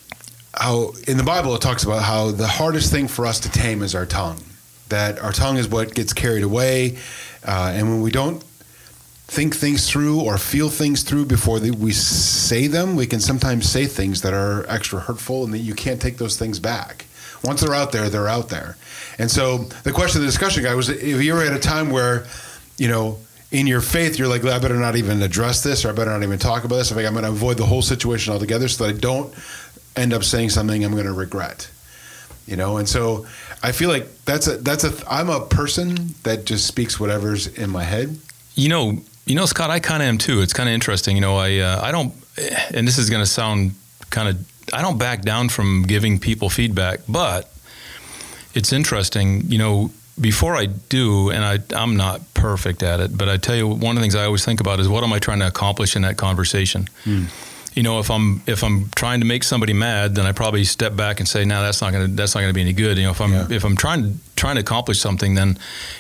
how 0.53 0.95
in 1.07 1.17
the 1.17 1.23
Bible 1.23 1.55
it 1.55 1.63
talks 1.63 1.85
about 1.85 2.03
how 2.03 2.33
the 2.33 2.49
hardest 2.49 2.91
thing 2.91 3.07
for 3.07 3.25
us 3.25 3.39
to 3.41 3.51
tame 3.53 3.83
is 3.83 3.95
our 3.95 4.05
tongue. 4.05 4.43
That 4.89 5.21
our 5.21 5.33
tongue 5.33 5.59
is 5.59 5.69
what 5.69 5.95
gets 5.95 6.13
carried 6.13 6.43
away, 6.43 6.99
uh, 7.47 7.71
and 7.73 7.89
when 7.89 8.01
we 8.01 8.11
don't 8.11 8.43
think 9.29 9.55
things 9.55 9.89
through 9.89 10.21
or 10.21 10.39
feel 10.39 10.71
things 10.71 11.03
through 11.03 11.27
before 11.27 11.61
we 11.61 11.93
say 11.93 12.67
them, 12.67 12.97
we 12.97 13.07
can 13.07 13.21
sometimes 13.21 13.69
say 13.69 13.85
things 13.87 14.23
that 14.23 14.33
are 14.33 14.67
extra 14.69 15.01
hurtful, 15.01 15.45
and 15.45 15.53
that 15.53 15.59
you 15.59 15.75
can't 15.75 16.01
take 16.01 16.17
those 16.17 16.37
things 16.37 16.59
back. 16.59 17.05
Once 17.45 17.61
they're 17.61 17.75
out 17.75 17.93
there, 17.93 18.09
they're 18.09 18.27
out 18.27 18.49
there. 18.49 18.77
And 19.19 19.31
so 19.31 19.59
the 19.85 19.93
question 19.93 20.21
of 20.21 20.23
the 20.23 20.29
discussion 20.29 20.65
guy 20.65 20.75
was: 20.75 20.89
If 20.89 21.23
you 21.23 21.35
were 21.35 21.43
at 21.43 21.53
a 21.53 21.59
time 21.59 21.91
where, 21.91 22.27
you 22.79 22.89
know, 22.89 23.19
in 23.53 23.67
your 23.67 23.81
faith, 23.81 24.19
you're 24.19 24.29
like, 24.29 24.45
I 24.45 24.59
better 24.59 24.77
not 24.77 24.97
even 24.97 25.23
address 25.23 25.63
this, 25.63 25.85
or 25.85 25.91
I 25.91 25.93
better 25.93 26.11
not 26.11 26.23
even 26.23 26.39
talk 26.39 26.65
about 26.65 26.77
this. 26.77 26.91
If 26.91 26.97
I'm 26.97 27.13
going 27.13 27.25
to 27.25 27.31
avoid 27.31 27.59
the 27.59 27.67
whole 27.67 27.83
situation 27.83 28.33
altogether, 28.33 28.67
so 28.67 28.87
that 28.87 28.97
I 28.97 28.99
don't 28.99 29.33
end 29.95 30.15
up 30.15 30.25
saying 30.25 30.51
something 30.51 30.85
I'm 30.85 30.93
going 30.93 31.05
to 31.05 31.13
regret. 31.13 31.71
You 32.47 32.57
know, 32.57 32.79
and 32.79 32.89
so 32.89 33.27
I 33.63 33.73
feel 33.73 33.91
like 33.91 34.25
that's 34.25 34.47
a 34.47 34.57
that's 34.57 34.85
a 34.85 34.93
I'm 35.07 35.29
a 35.29 35.45
person 35.45 36.15
that 36.23 36.47
just 36.47 36.67
speaks 36.67 36.99
whatever's 36.99 37.47
in 37.47 37.69
my 37.69 37.85
head. 37.85 38.19
You 38.55 38.71
know, 38.71 39.03
you 39.29 39.35
know, 39.35 39.47
Scott, 39.47 39.71
I 39.71 39.79
kind 39.79 40.03
of 40.03 40.09
am 40.09 40.19
too. 40.19 40.41
It's 40.41 40.53
kind 40.53 40.69
of 40.69 40.75
interesting. 40.75 41.15
You 41.17 41.21
know, 41.21 41.37
I 41.37 41.59
uh, 41.59 41.81
I 41.83 41.93
don't, 41.93 42.13
and 42.75 42.89
this 42.89 42.99
is 42.99 43.11
going 43.11 43.23
to 43.23 43.27
sound 43.27 43.73
kind 44.11 44.29
of, 44.29 44.73
I 44.73 44.83
don't 44.83 44.99
back 44.99 45.23
down 45.23 45.51
from 45.51 45.83
giving 45.83 46.19
people 46.19 46.49
feedback, 46.49 47.01
but 47.09 47.53
it's 48.55 48.73
interesting. 48.73 49.43
You 49.51 49.59
know, 49.59 49.91
before 50.19 50.57
I 50.57 50.67
do, 50.67 51.31
and 51.31 51.45
I 51.45 51.59
I'm 51.77 51.97
not 51.97 52.23
perfect 52.35 52.83
at 52.83 53.01
it, 53.01 53.17
but 53.17 53.29
I 53.29 53.37
tell 53.37 53.55
you, 53.55 53.69
one 53.69 53.91
of 53.91 53.97
the 53.97 54.01
things 54.01 54.15
I 54.15 54.25
always 54.25 54.45
think 54.45 54.61
about 54.61 54.81
is 54.81 54.89
what 54.89 55.05
am 55.05 55.13
I 55.13 55.19
trying 55.19 55.41
to 55.41 55.47
accomplish 55.47 55.95
in 55.95 56.03
that 56.03 56.17
conversation. 56.17 56.89
You 57.79 57.85
know, 57.85 58.01
if 58.01 58.11
I'm 58.11 58.43
if 58.49 58.65
I'm 58.65 58.91
trying 58.97 59.21
to 59.21 59.27
make 59.27 59.45
somebody 59.45 59.73
mad, 59.73 60.17
then 60.17 60.27
I 60.27 60.33
probably 60.33 60.65
step 60.65 60.97
back 60.97 61.21
and 61.21 61.29
say, 61.29 61.45
"No, 61.45 61.63
that's 61.63 61.81
not 61.81 61.93
gonna 61.93 62.09
that's 62.09 62.35
not 62.35 62.41
gonna 62.41 62.53
be 62.53 62.61
any 62.61 62.73
good." 62.73 62.99
You 62.99 63.05
know, 63.05 63.13
if 63.13 63.21
I'm 63.21 63.33
Yeah. 63.33 63.47
if 63.51 63.63
I'm 63.65 63.77
trying 63.77 64.19
trying 64.35 64.57
to 64.57 64.63
accomplish 64.63 64.99
something, 64.99 65.37
then 65.37 65.59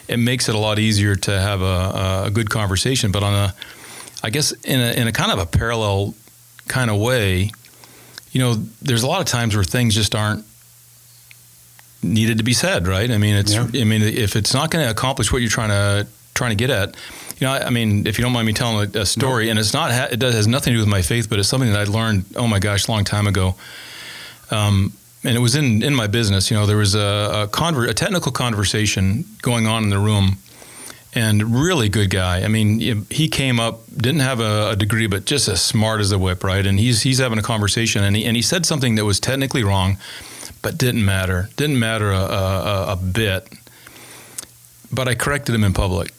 it 0.08 0.16
makes 0.18 0.49
it 0.49 0.56
a 0.56 0.58
lot 0.58 0.80
easier 0.80 1.14
to 1.14 1.30
have 1.38 1.62
a, 1.62 2.25
a 2.26 2.30
good 2.32 2.50
conversation. 2.50 3.12
But 3.12 3.23
on 3.23 3.32
a, 3.32 3.54
I 4.25 4.30
guess 4.30 4.50
in 4.64 4.80
a 4.80 4.90
in 5.00 5.06
a 5.06 5.12
kind 5.12 5.30
of 5.30 5.38
a 5.38 5.47
parallel 5.47 6.14
kind 6.66 6.90
of 6.90 6.97
way, 6.99 7.52
you 8.32 8.40
know, 8.40 8.54
there's 8.82 9.04
a 9.04 9.06
lot 9.06 9.20
of 9.20 9.26
times 9.26 9.54
where 9.54 9.62
things 9.62 9.94
just 9.94 10.16
aren't 10.16 10.44
needed 12.02 12.38
to 12.38 12.44
be 12.44 12.54
said, 12.54 12.88
right? 12.88 13.08
I 13.08 13.18
mean, 13.18 13.37
it's 13.37 13.52
Yeah. 13.54 13.68
I 13.80 13.85
mean, 13.85 14.02
if 14.02 14.35
it's 14.35 14.52
not 14.52 14.73
going 14.73 14.85
to 14.85 14.90
accomplish 14.90 15.32
what 15.32 15.42
you're 15.42 15.50
trying 15.50 15.70
to 15.70 16.08
trying 16.35 16.50
to 16.50 16.56
get 16.56 16.70
at, 16.70 16.97
you 17.38 17.47
know, 17.47 17.52
I, 17.52 17.66
I 17.66 17.71
mean, 17.71 18.07
if 18.07 18.18
you 18.18 18.23
don't 18.25 18.33
mind 18.33 18.47
me 18.47 18.52
telling 18.52 18.90
a, 18.97 19.00
a 19.00 19.07
story, 19.07 19.49
and 19.50 19.59
it's 19.59 19.73
not 19.73 19.90
ha- 19.92 20.09
it 20.11 20.18
does, 20.18 20.35
has 20.35 20.47
nothing 20.47 20.73
to 20.73 20.76
do 20.78 20.80
with 20.83 20.88
my 20.88 21.02
faith, 21.02 21.28
but 21.30 21.38
it's 21.38 21.49
something 21.49 21.71
that 21.73 21.80
I 21.80 21.85
learned. 21.90 22.25
Oh 22.37 22.47
my 22.49 22.59
gosh, 22.59 22.88
a 22.88 22.90
long 22.90 23.04
time 23.04 23.26
ago. 23.26 23.54
Um, 24.50 24.92
and 25.25 25.37
it 25.37 25.40
was 25.40 25.54
in, 25.57 25.83
in 25.83 25.95
my 25.95 26.07
business. 26.07 26.50
You 26.50 26.57
know, 26.57 26.66
there 26.66 26.76
was 26.76 26.95
a 26.95 26.99
a, 27.45 27.49
conver- 27.49 27.88
a 27.88 27.95
technical 27.95 28.33
conversation 28.33 29.25
going 29.42 29.66
on 29.66 29.83
in 29.85 29.90
the 29.90 29.99
room, 29.99 30.38
and 31.14 31.54
really 31.62 31.88
good 31.88 32.11
guy. 32.11 32.42
I 32.42 32.49
mean, 32.49 32.80
he- 33.11 33.28
came 33.28 33.61
up, 33.61 33.80
didn't 33.97 34.21
have 34.21 34.40
a, 34.40 34.71
a 34.71 34.76
degree, 34.76 35.07
but 35.07 35.25
just 35.25 35.49
as 35.49 35.61
smart 35.61 36.00
as 36.00 36.12
a 36.12 36.18
whip, 36.18 36.42
right? 36.45 36.64
And 36.66 36.78
he's 36.78 37.02
he's 37.02 37.18
having 37.18 37.38
a 37.38 37.42
conversation, 37.42 38.02
and 38.04 38.16
he 38.16 38.25
and 38.25 38.37
he 38.37 38.42
said 38.42 38.64
something 38.66 38.95
that 38.97 39.04
was 39.04 39.21
technically 39.21 39.62
wrong, 39.64 39.99
but 40.62 40.78
didn't 40.78 41.04
matter. 41.04 41.50
Didn't 41.57 41.78
matter 41.78 42.11
a, 42.11 42.16
a, 42.21 42.87
a 42.92 42.97
bit. 42.97 43.49
But 44.90 45.07
I 45.07 45.14
corrected 45.14 45.54
him 45.54 45.64
in 45.64 45.75
public, 45.75 46.12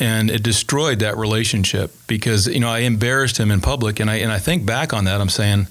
and 0.00 0.30
it 0.30 0.42
destroyed 0.42 1.00
that 1.00 1.16
relationship 1.16 1.92
because 2.06 2.46
you 2.46 2.60
know 2.60 2.68
I 2.68 2.80
embarrassed 2.80 3.38
him 3.38 3.50
in 3.50 3.60
public, 3.60 4.00
and 4.00 4.10
I 4.10 4.16
and 4.16 4.32
I 4.32 4.38
think 4.38 4.64
back 4.66 4.92
on 4.92 5.04
that, 5.04 5.20
I'm 5.20 5.28
saying 5.28 5.66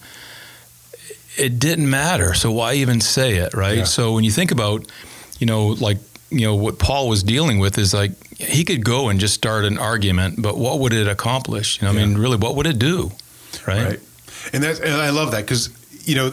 it 1.38 1.60
didn't 1.60 1.90
matter. 1.90 2.34
So 2.34 2.52
why 2.52 2.74
even 2.76 3.00
say 3.02 3.36
it, 3.36 3.54
right? 3.54 3.80
Yeah. 3.80 3.84
So 3.84 4.14
when 4.14 4.24
you 4.24 4.32
think 4.32 4.52
about, 4.52 4.86
you 5.40 5.46
know, 5.46 5.68
like 5.68 5.98
you 6.30 6.46
know 6.46 6.56
what 6.56 6.80
Paul 6.80 7.08
was 7.08 7.24
dealing 7.24 7.60
with 7.60 7.78
is 7.78 7.94
like 7.94 8.12
he 8.38 8.64
could 8.66 8.84
go 8.84 9.10
and 9.10 9.20
just 9.20 9.34
start 9.34 9.66
an 9.66 9.78
argument, 9.78 10.42
but 10.42 10.58
what 10.58 10.80
would 10.80 10.94
it 10.94 11.08
accomplish? 11.08 11.82
You 11.82 11.88
know, 11.88 11.94
I 11.94 12.06
mean, 12.06 12.18
really, 12.18 12.38
what 12.38 12.56
would 12.56 12.68
it 12.68 12.80
do, 12.80 13.12
right? 13.66 13.86
right? 13.86 14.00
And 14.54 14.64
that's 14.64 14.80
and 14.80 14.94
I 14.94 15.10
love 15.12 15.32
that 15.32 15.42
because 15.42 15.70
you 16.08 16.16
know 16.16 16.32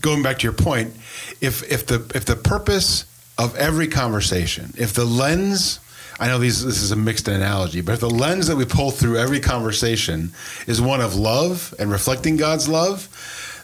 going 0.00 0.22
back 0.22 0.38
to 0.38 0.44
your 0.44 0.52
point, 0.52 0.94
if 1.40 1.70
if 1.70 1.86
the 1.86 2.10
if 2.14 2.24
the 2.24 2.36
purpose 2.36 3.04
of 3.36 3.56
every 3.56 3.88
conversation, 3.88 4.72
if 4.78 4.92
the 4.92 5.04
lens, 5.04 5.80
I 6.18 6.28
know 6.28 6.38
these, 6.38 6.64
this 6.64 6.82
is 6.82 6.92
a 6.92 6.96
mixed 6.96 7.28
analogy, 7.28 7.80
but 7.80 7.92
if 7.92 8.00
the 8.00 8.10
lens 8.10 8.46
that 8.46 8.56
we 8.56 8.64
pull 8.64 8.90
through 8.90 9.18
every 9.18 9.40
conversation 9.40 10.32
is 10.66 10.80
one 10.80 11.00
of 11.00 11.16
love 11.16 11.74
and 11.78 11.90
reflecting 11.90 12.36
God's 12.36 12.68
love, 12.68 13.08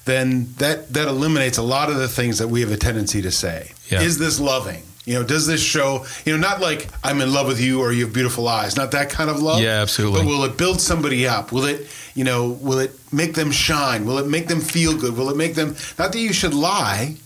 then 0.04 0.52
that 0.58 0.92
that 0.94 1.08
eliminates 1.08 1.58
a 1.58 1.62
lot 1.62 1.90
of 1.90 1.96
the 1.96 2.08
things 2.08 2.38
that 2.38 2.48
we 2.48 2.60
have 2.62 2.72
a 2.72 2.76
tendency 2.76 3.22
to 3.22 3.30
say. 3.30 3.70
Yeah. 3.88 4.02
Is 4.02 4.18
this 4.18 4.40
loving? 4.40 4.82
You 5.04 5.14
know, 5.14 5.22
does 5.24 5.46
this 5.46 5.62
show, 5.62 6.04
you 6.24 6.36
know, 6.36 6.38
not 6.38 6.60
like 6.60 6.88
I'm 7.02 7.20
in 7.20 7.32
love 7.32 7.46
with 7.46 7.60
you 7.60 7.80
or 7.80 7.90
you 7.90 8.04
have 8.04 8.12
beautiful 8.12 8.46
eyes, 8.46 8.76
not 8.76 8.90
that 8.92 9.10
kind 9.10 9.30
of 9.30 9.40
love. 9.40 9.60
Yeah, 9.60 9.80
absolutely. 9.80 10.20
But 10.20 10.28
will 10.28 10.44
it 10.44 10.56
build 10.56 10.80
somebody 10.80 11.26
up? 11.26 11.52
Will 11.52 11.64
it, 11.64 11.88
you 12.14 12.24
know, 12.24 12.48
will 12.48 12.78
it 12.78 12.92
make 13.12 13.34
them 13.34 13.50
shine? 13.50 14.04
Will 14.04 14.18
it 14.18 14.26
make 14.26 14.46
them 14.48 14.60
feel 14.60 14.96
good? 14.96 15.16
Will 15.16 15.30
it 15.30 15.36
make 15.36 15.54
them, 15.54 15.74
not 15.98 16.12
that 16.12 16.18
you 16.18 16.32
should 16.32 16.54
lie, 16.54 17.16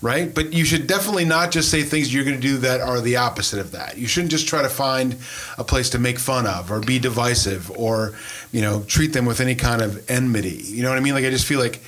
right? 0.00 0.32
But 0.32 0.52
you 0.52 0.64
should 0.64 0.86
definitely 0.86 1.24
not 1.24 1.50
just 1.50 1.70
say 1.70 1.82
things 1.82 2.12
you're 2.12 2.24
going 2.24 2.36
to 2.36 2.42
do 2.42 2.58
that 2.58 2.80
are 2.80 3.00
the 3.00 3.16
opposite 3.16 3.58
of 3.58 3.72
that. 3.72 3.98
You 3.98 4.06
shouldn't 4.06 4.30
just 4.30 4.48
try 4.48 4.62
to 4.62 4.68
find 4.68 5.16
a 5.56 5.64
place 5.64 5.90
to 5.90 5.98
make 5.98 6.18
fun 6.18 6.46
of 6.46 6.70
or 6.70 6.80
be 6.80 6.98
divisive 6.98 7.70
or, 7.72 8.14
you 8.52 8.60
know, 8.60 8.82
treat 8.82 9.12
them 9.12 9.26
with 9.26 9.40
any 9.40 9.54
kind 9.54 9.82
of 9.82 10.08
enmity. 10.10 10.62
You 10.64 10.82
know 10.82 10.90
what 10.90 10.98
I 10.98 11.00
mean? 11.00 11.14
Like, 11.14 11.24
I 11.24 11.30
just 11.30 11.46
feel 11.46 11.60
like, 11.60 11.80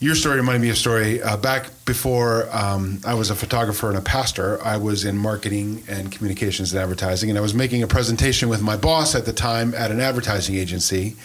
your 0.00 0.14
story 0.14 0.36
reminded 0.36 0.62
me 0.62 0.68
of 0.68 0.74
a 0.74 0.78
story 0.78 1.22
uh, 1.22 1.36
back 1.36 1.70
before 1.84 2.48
um, 2.50 3.00
I 3.06 3.14
was 3.14 3.30
a 3.30 3.34
photographer 3.34 3.88
and 3.88 3.98
a 3.98 4.02
pastor. 4.02 4.62
I 4.64 4.76
was 4.76 5.04
in 5.04 5.16
marketing 5.16 5.82
and 5.88 6.10
communications 6.10 6.72
and 6.72 6.82
advertising, 6.82 7.30
and 7.30 7.38
I 7.38 7.42
was 7.42 7.54
making 7.54 7.82
a 7.82 7.86
presentation 7.86 8.48
with 8.48 8.62
my 8.62 8.76
boss 8.76 9.14
at 9.14 9.24
the 9.24 9.32
time 9.32 9.74
at 9.74 9.90
an 9.90 10.00
advertising 10.00 10.56
agency. 10.56 11.16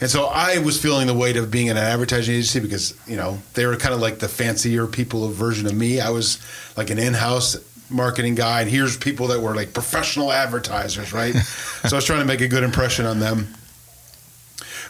And 0.00 0.10
so 0.10 0.26
I 0.26 0.58
was 0.58 0.80
feeling 0.80 1.06
the 1.06 1.14
weight 1.14 1.36
of 1.36 1.50
being 1.50 1.68
in 1.68 1.76
an 1.76 1.82
advertising 1.82 2.34
agency 2.34 2.60
because 2.60 2.98
you 3.06 3.16
know 3.16 3.38
they 3.54 3.66
were 3.66 3.76
kind 3.76 3.94
of 3.94 4.00
like 4.00 4.18
the 4.18 4.28
fancier 4.28 4.86
people 4.86 5.28
version 5.28 5.66
of 5.66 5.74
me. 5.74 6.00
I 6.00 6.10
was 6.10 6.38
like 6.76 6.90
an 6.90 6.98
in-house 6.98 7.56
marketing 7.90 8.34
guy, 8.34 8.62
and 8.62 8.70
here's 8.70 8.96
people 8.96 9.28
that 9.28 9.40
were 9.40 9.54
like 9.54 9.72
professional 9.72 10.32
advertisers, 10.32 11.12
right? 11.12 11.34
so 11.34 11.96
I 11.96 11.98
was 11.98 12.04
trying 12.04 12.20
to 12.20 12.26
make 12.26 12.40
a 12.40 12.48
good 12.48 12.62
impression 12.62 13.06
on 13.06 13.20
them 13.20 13.54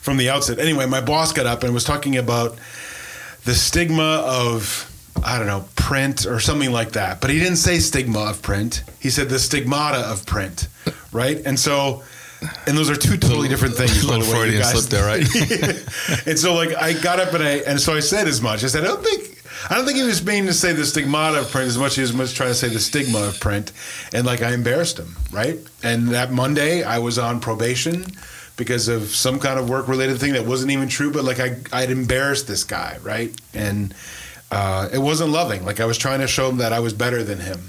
from 0.01 0.17
the 0.17 0.31
outset. 0.31 0.59
Anyway, 0.59 0.87
my 0.87 1.01
boss 1.01 1.33
got 1.33 1.47
up 1.47 1.63
and 1.63 1.75
was 1.75 1.85
talking 1.85 2.17
about 2.17 2.59
the 3.45 3.55
stigma 3.55 4.23
of 4.25 4.87
I 5.25 5.39
don't 5.39 5.47
know 5.47 5.65
print 5.77 6.27
or 6.27 6.41
something 6.41 6.73
like 6.73 6.93
that. 6.93 7.21
But 7.21 7.31
he 7.31 7.39
didn't 7.39 7.57
say 7.57 7.79
stigma 7.79 8.21
of 8.31 8.43
print. 8.43 8.85
He 9.01 9.11
said 9.11 9.29
the 9.29 9.39
stigmata 9.39 9.99
of 9.99 10.25
print, 10.27 10.69
right? 11.13 11.39
And 11.45 11.59
so, 11.59 12.03
and 12.67 12.77
those 12.77 12.89
are 12.89 12.97
two 12.97 13.17
totally 13.17 13.49
different 13.49 13.75
things. 13.75 14.05
by 14.05 14.15
little 14.15 14.27
the 14.27 14.39
way, 14.39 14.51
you 14.51 14.63
Freudian 14.63 14.65
slip 14.65 14.85
there, 14.91 15.07
right? 15.07 16.27
and 16.27 16.39
so, 16.39 16.55
like, 16.55 16.75
I 16.75 16.95
got 16.95 17.21
up 17.21 17.35
and 17.35 17.43
I 17.43 17.57
and 17.67 17.81
so 17.81 17.95
I 17.95 18.01
said 18.01 18.29
as 18.29 18.41
much. 18.41 18.65
I 18.65 18.69
said, 18.69 18.85
I 18.85 18.89
don't 18.89 19.05
think. 19.05 19.37
I 19.69 19.75
don't 19.75 19.85
think 19.85 19.99
he 19.99 20.05
was 20.05 20.25
meaning 20.25 20.47
to 20.47 20.55
say 20.55 20.73
the 20.73 20.87
stigmata 20.87 21.41
of 21.41 21.51
print 21.51 21.69
as 21.69 21.77
much 21.77 21.99
as 21.99 22.11
he 22.11 22.17
was 22.17 22.33
trying 22.33 22.49
to 22.49 22.55
say 22.55 22.69
the 22.69 22.81
stigma 22.81 23.19
of 23.19 23.39
print, 23.41 23.73
and 24.15 24.25
like 24.25 24.41
I 24.41 24.55
embarrassed 24.55 24.99
him, 24.99 25.17
right? 25.31 25.59
And 25.83 26.09
that 26.09 26.33
Monday 26.33 26.83
I 26.83 26.99
was 26.99 27.19
on 27.19 27.41
probation 27.41 28.07
because 28.61 28.89
of 28.89 29.09
some 29.09 29.41
kind 29.41 29.59
of 29.59 29.71
work 29.71 29.89
related 29.89 30.19
thing 30.21 30.35
that 30.35 30.45
wasn't 30.45 30.71
even 30.71 30.87
true, 30.87 31.11
but 31.11 31.25
like 31.25 31.41
I 31.41 31.57
I'd 31.73 31.91
embarrassed 31.91 32.47
this 32.47 32.63
guy, 32.63 32.99
right? 33.03 33.35
And 33.55 33.95
uh, 34.53 34.91
it 34.93 34.99
wasn't 34.99 35.31
loving. 35.31 35.65
Like 35.65 35.81
I 35.81 35.87
was 35.87 35.97
trying 35.97 36.21
to 36.21 36.29
show 36.29 36.49
him 36.51 36.59
that 36.59 36.75
I 36.75 36.81
was 36.81 36.93
better 36.93 37.25
than 37.25 37.41
him. 37.41 37.61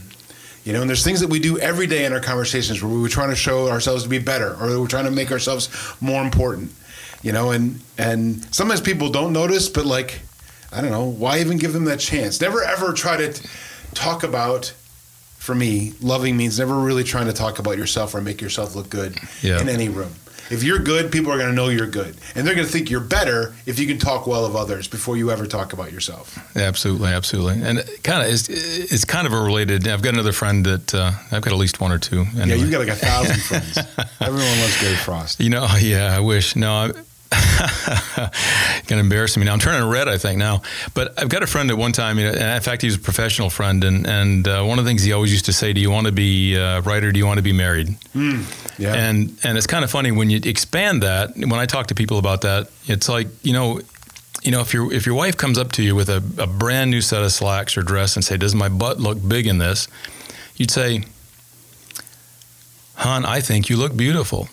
You 0.66 0.74
know, 0.74 0.82
and 0.82 0.90
there's 0.90 1.04
things 1.04 1.22
that 1.22 1.30
we 1.30 1.40
do 1.40 1.58
every 1.60 1.88
day 1.88 2.04
in 2.06 2.12
our 2.14 2.20
conversations 2.20 2.84
where 2.84 2.94
we 2.94 3.02
were 3.02 3.08
trying 3.10 3.30
to 3.30 3.36
show 3.38 3.70
ourselves 3.70 4.04
to 4.04 4.10
be 4.10 4.20
better 4.20 4.54
or 4.60 4.80
we're 4.82 4.88
trying 4.88 5.06
to 5.06 5.12
make 5.12 5.32
ourselves 5.32 5.70
more 6.02 6.22
important. 6.22 6.72
You 7.24 7.32
know, 7.32 7.52
and 7.52 7.80
and 7.98 8.44
sometimes 8.54 8.82
people 8.82 9.10
don't 9.10 9.32
notice, 9.32 9.70
but 9.70 9.86
like 9.86 10.20
I 10.74 10.82
don't 10.82 10.92
know, 10.92 11.06
why 11.06 11.40
even 11.40 11.58
give 11.58 11.72
them 11.72 11.86
that 11.86 12.00
chance? 12.02 12.42
Never 12.42 12.62
ever 12.64 12.92
try 12.92 13.16
to 13.16 13.32
t- 13.32 13.48
talk 13.94 14.24
about 14.24 14.74
for 15.38 15.56
me, 15.56 15.94
loving 16.02 16.38
means 16.38 16.60
never 16.60 16.76
really 16.76 17.04
trying 17.04 17.26
to 17.26 17.34
talk 17.34 17.58
about 17.58 17.76
yourself 17.76 18.14
or 18.14 18.22
make 18.22 18.42
yourself 18.42 18.76
look 18.76 18.90
good 18.92 19.18
Yeah. 19.42 19.60
in 19.60 19.70
any 19.70 19.90
room. 19.90 20.14
If 20.52 20.64
you're 20.64 20.80
good, 20.80 21.12
people 21.12 21.32
are 21.32 21.38
going 21.38 21.50
to 21.50 21.56
know 21.56 21.70
you're 21.70 21.88
good. 21.88 22.16
And 22.36 22.46
they're 22.46 22.56
going 22.56 22.68
to 22.68 22.72
think 22.72 22.90
you're 22.90 23.00
better 23.00 23.54
if 23.66 23.80
you 23.80 23.88
can 23.88 23.98
talk 23.98 24.28
well 24.28 24.46
of 24.46 24.56
others 24.56 24.88
before 24.88 25.18
you 25.18 25.32
ever 25.32 25.48
talk 25.48 25.74
about 25.74 25.92
yourself. 25.92 26.38
Absolutely, 26.56 27.10
absolutely, 27.10 27.62
and 27.62 27.84
kind 28.04 28.24
of 28.24 28.28
is 28.30 28.50
it's 28.50 29.06
kind 29.06 29.26
of 29.26 29.34
a 29.34 29.42
related. 29.42 29.88
I've 29.88 30.02
got 30.02 30.14
another 30.14 30.34
friend 30.34 30.66
that 30.66 30.94
uh, 30.94 31.12
I've 31.32 31.42
got 31.42 31.54
at 31.54 31.58
least 31.58 31.80
one 31.80 31.92
or 31.92 32.00
two. 32.00 32.26
Yeah, 32.36 32.46
you've 32.46 32.72
got 32.72 32.80
like 32.80 32.90
a 32.90 32.96
thousand 32.96 33.42
friends. 33.42 33.78
Everyone 34.20 34.60
loves 34.60 34.82
Gary 34.82 34.96
Frost. 34.96 35.40
You 35.40 35.50
know, 35.50 35.68
yeah, 35.80 36.16
I 36.16 36.20
wish. 36.20 36.56
No, 36.56 36.74
I'm 36.74 36.94
gonna 38.88 39.02
embarrass 39.02 39.38
me 39.38 39.46
now. 39.46 39.54
I'm 39.54 39.60
turning 39.60 39.88
red, 39.88 40.10
I 40.10 40.18
think 40.18 40.38
now. 40.38 40.62
But 40.94 41.18
I've 41.18 41.30
got 41.30 41.44
a 41.44 41.48
friend 41.48 41.72
at 41.72 41.78
one 41.78 41.94
time. 41.94 42.20
You 42.20 42.26
know, 42.26 42.32
and 42.32 42.56
in 42.56 42.62
fact, 42.62 42.82
he 42.82 42.88
was 42.88 42.96
a 42.96 43.00
professional 43.00 43.50
friend, 43.50 43.84
and 43.84 44.06
and 44.06 44.48
uh, 44.48 44.64
one 44.64 44.80
of 44.80 44.86
the 44.86 44.90
things 44.90 45.04
he 45.04 45.14
always 45.14 45.32
used 45.32 45.46
to 45.46 45.54
say, 45.54 45.72
"Do 45.72 45.80
you 45.80 45.90
want 45.90 46.08
to 46.08 46.12
be 46.12 46.58
uh, 46.58 46.82
right 46.82 47.04
or 47.04 47.12
do 47.12 47.20
you 47.20 47.26
want 47.26 47.38
to 47.38 47.44
be 47.44 47.54
married?" 47.54 47.96
Yeah. 48.78 48.94
And 48.94 49.38
and 49.44 49.58
it's 49.58 49.68
kind 49.68 49.84
of 49.84 49.92
funny 49.92 50.12
when 50.12 50.30
you 50.30 50.42
expand 50.44 51.04
that. 51.04 51.38
When 51.38 51.54
I 51.54 51.66
talk 51.66 51.88
to 51.88 51.96
people 51.96 52.18
about 52.18 52.42
that, 52.42 52.70
it's 52.86 53.08
like 53.08 53.28
you 53.44 53.54
know. 53.54 53.82
You 54.44 54.50
know, 54.50 54.62
if 54.62 54.74
your 54.74 54.92
if 54.92 55.06
your 55.06 55.14
wife 55.14 55.38
comes 55.38 55.60
up 55.60 55.72
to 55.74 55.84
you 55.84 55.94
with 55.94 56.10
a, 56.10 56.18
a 56.40 56.48
brand 56.48 56.90
new 56.90 57.02
set 57.02 57.22
of 57.22 57.32
slacks 57.32 57.78
or 57.78 57.84
dress 57.84 58.16
and 58.16 58.26
say, 58.26 58.38
"Does 58.38 58.56
my 58.56 58.70
butt 58.70 59.00
look 59.00 59.20
big 59.26 59.46
in 59.46 59.60
this?" 59.60 59.88
You'd 60.56 60.72
say, 60.72 61.04
"Hon, 62.96 63.24
I 63.24 63.40
think 63.40 63.70
you 63.70 63.78
look 63.78 63.96
beautiful," 63.96 64.50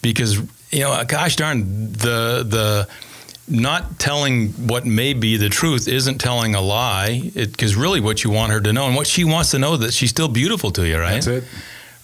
because 0.00 0.40
you 0.70 0.80
know, 0.80 1.02
gosh 1.06 1.36
darn, 1.36 1.92
the 1.92 2.44
the 2.46 2.88
not 3.48 3.98
telling 3.98 4.48
what 4.68 4.84
may 4.84 5.14
be 5.14 5.36
the 5.36 5.48
truth 5.48 5.88
isn't 5.88 6.18
telling 6.18 6.54
a 6.54 6.60
lie. 6.60 7.30
Because 7.34 7.76
really, 7.76 8.00
what 8.00 8.24
you 8.24 8.30
want 8.30 8.52
her 8.52 8.60
to 8.60 8.72
know 8.72 8.86
and 8.86 8.94
what 8.94 9.06
she 9.06 9.24
wants 9.24 9.50
to 9.52 9.58
know 9.58 9.76
that 9.76 9.92
she's 9.94 10.10
still 10.10 10.28
beautiful 10.28 10.70
to 10.72 10.86
you, 10.86 10.98
right? 10.98 11.22
That's 11.22 11.26
it. 11.26 11.44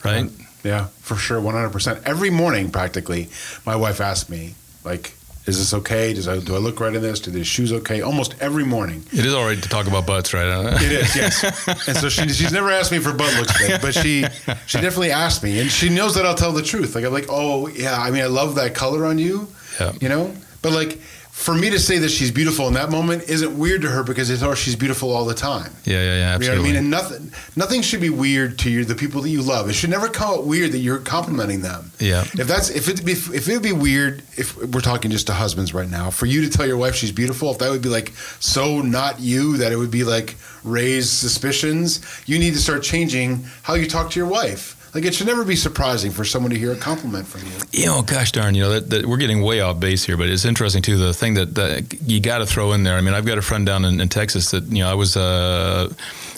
Right? 0.05 0.31
Yeah, 0.63 0.87
for 1.01 1.17
sure, 1.17 1.41
one 1.41 1.55
hundred 1.55 1.73
percent. 1.73 2.01
Every 2.07 2.31
morning, 2.31 2.71
practically, 2.71 3.29
my 3.67 3.77
wife 3.77 4.01
asks 4.01 4.31
me, 4.31 4.55
like, 4.83 5.15
"Is 5.47 5.59
this 5.59 5.75
okay? 5.75 6.13
Does 6.15 6.27
I 6.29 6.39
do 6.41 6.55
I 6.55 6.59
look 6.59 6.81
right 6.81 6.95
in 6.95 7.03
this? 7.03 7.21
Do 7.21 7.31
these 7.31 7.47
shoes 7.47 7.73
okay?" 7.73 8.01
Almost 8.03 8.35
every 8.41 8.65
morning. 8.65 9.05
It 9.13 9.25
is 9.27 9.35
all 9.35 9.45
right 9.45 9.61
to 9.63 9.69
talk 9.69 9.87
about 9.87 10.07
butts, 10.07 10.33
right? 10.35 10.47
It 10.83 10.93
is, 10.93 11.15
yes. 11.17 11.43
and 11.89 11.97
so 11.97 12.09
she, 12.09 12.29
she's 12.31 12.53
never 12.53 12.71
asked 12.71 12.93
me 12.93 12.99
for 12.99 13.13
butt 13.13 13.35
looks 13.37 13.57
big, 13.59 13.81
but 13.81 13.95
she 13.95 14.25
she 14.67 14.79
definitely 14.81 15.13
asked 15.13 15.43
me, 15.43 15.61
and 15.61 15.71
she 15.71 15.89
knows 15.89 16.15
that 16.15 16.25
I'll 16.27 16.35
tell 16.35 16.53
the 16.53 16.63
truth. 16.63 16.95
Like 16.95 17.05
I'm 17.05 17.13
like, 17.13 17.27
oh 17.29 17.69
yeah, 17.69 17.97
I 18.01 18.11
mean, 18.11 18.23
I 18.23 18.27
love 18.27 18.55
that 18.57 18.75
color 18.75 19.05
on 19.07 19.19
you, 19.19 19.49
Yeah. 19.81 19.93
you 20.01 20.09
know. 20.09 20.35
But 20.63 20.73
like, 20.73 20.99
for 21.35 21.53
me 21.53 21.69
to 21.69 21.81
say 21.81 21.99
that 21.99 22.11
she's 22.11 22.31
beautiful 22.31 22.69
in 22.69 22.75
that 22.75 22.93
moment 22.93 23.25
isn't 23.25 23.59
weird 23.59 23.83
to 23.83 23.91
her 23.91 24.05
because 24.05 24.31
it's 24.31 24.41
oh 24.41 24.55
she's 24.55 24.77
beautiful 24.77 25.11
all 25.11 25.25
the 25.25 25.35
time. 25.35 25.73
Yeah, 25.85 25.95
yeah, 25.95 26.15
yeah, 26.15 26.39
You 26.39 26.47
know 26.47 26.53
what 26.53 26.61
I 26.61 26.63
mean? 26.63 26.77
And 26.77 26.91
nothing 26.91 27.33
nothing 27.57 27.83
should 27.83 28.01
be 28.01 28.09
weird 28.09 28.57
to 28.61 28.71
you, 28.71 28.85
the 28.85 28.95
people 28.95 29.21
that 29.21 29.31
you 29.31 29.43
love. 29.43 29.69
It 29.69 29.73
should 29.73 29.91
never 29.91 30.09
come 30.09 30.33
out 30.33 30.47
weird 30.47 30.71
that 30.71 30.79
you're 30.79 31.01
complimenting 31.01 31.61
them. 31.61 31.91
Yeah. 31.99 32.23
If 32.23 32.47
that's 32.47 32.71
if 32.71 32.89
it 32.89 33.05
be 33.05 33.13
if 33.13 33.49
it 33.49 33.53
would 33.53 33.65
be 33.65 33.73
weird 33.73 34.23
if 34.37 34.57
we're 34.57 34.81
talking 34.81 35.11
just 35.11 35.27
to 35.27 35.35
husbands 35.35 35.75
right 35.75 35.91
now, 35.91 36.09
for 36.11 36.27
you 36.27 36.41
to 36.43 36.49
tell 36.49 36.69
your 36.69 36.79
wife 36.79 36.95
she's 36.95 37.13
beautiful, 37.13 37.51
if 37.51 37.59
that 37.59 37.69
would 37.69 37.83
be 37.83 37.89
like 37.89 38.13
so 38.39 38.81
not 38.81 39.19
you 39.19 39.57
that 39.57 39.73
it 39.73 39.77
would 39.77 39.91
be 39.91 40.05
like 40.05 40.37
raise 40.63 41.11
suspicions, 41.11 42.01
you 42.27 42.39
need 42.39 42.55
to 42.55 42.61
start 42.61 42.85
changing 42.85 43.45
how 43.63 43.75
you 43.75 43.89
talk 43.89 44.09
to 44.13 44.21
your 44.21 44.29
wife. 44.29 44.74
Like 44.95 45.05
it 45.05 45.15
should 45.15 45.27
never 45.27 45.45
be 45.45 45.57
surprising 45.57 46.13
for 46.13 46.25
someone 46.25 46.53
to 46.53 46.59
hear 46.59 46.73
a 46.73 46.77
compliment 46.77 47.27
from 47.27 47.43
you. 47.43 47.53
you 47.73 47.87
know, 47.87 48.03
gosh 48.03 48.31
darn, 48.31 48.55
you 48.55 48.63
know, 48.63 48.71
that, 48.71 48.91
that 48.91 49.07
we're 49.07 49.17
getting 49.17 49.43
way 49.43 49.61
off 49.61 49.81
base 49.81 50.05
here, 50.05 50.17
but 50.17 50.29
it's 50.29 50.45
interesting 50.45 50.83
too. 50.83 50.97
The 50.97 51.13
thing 51.13 51.35
that, 51.35 51.57
that 51.57 52.01
you 52.03 52.21
got 52.21 52.39
to 52.39 52.47
throw 52.47 52.73
in 52.73 52.85
there. 52.85 52.97
I 52.97 53.01
mean, 53.01 53.13
I've 53.13 53.27
got 53.27 53.37
a 53.37 53.43
friend 53.43 53.67
down 53.67 53.85
in, 53.85 54.01
in 54.01 54.09
Texas 54.09 54.53
that 54.53 54.65
you 54.65 54.85
know 54.85 54.91
I 54.91 54.95
was 54.95 55.17
uh, 55.17 55.93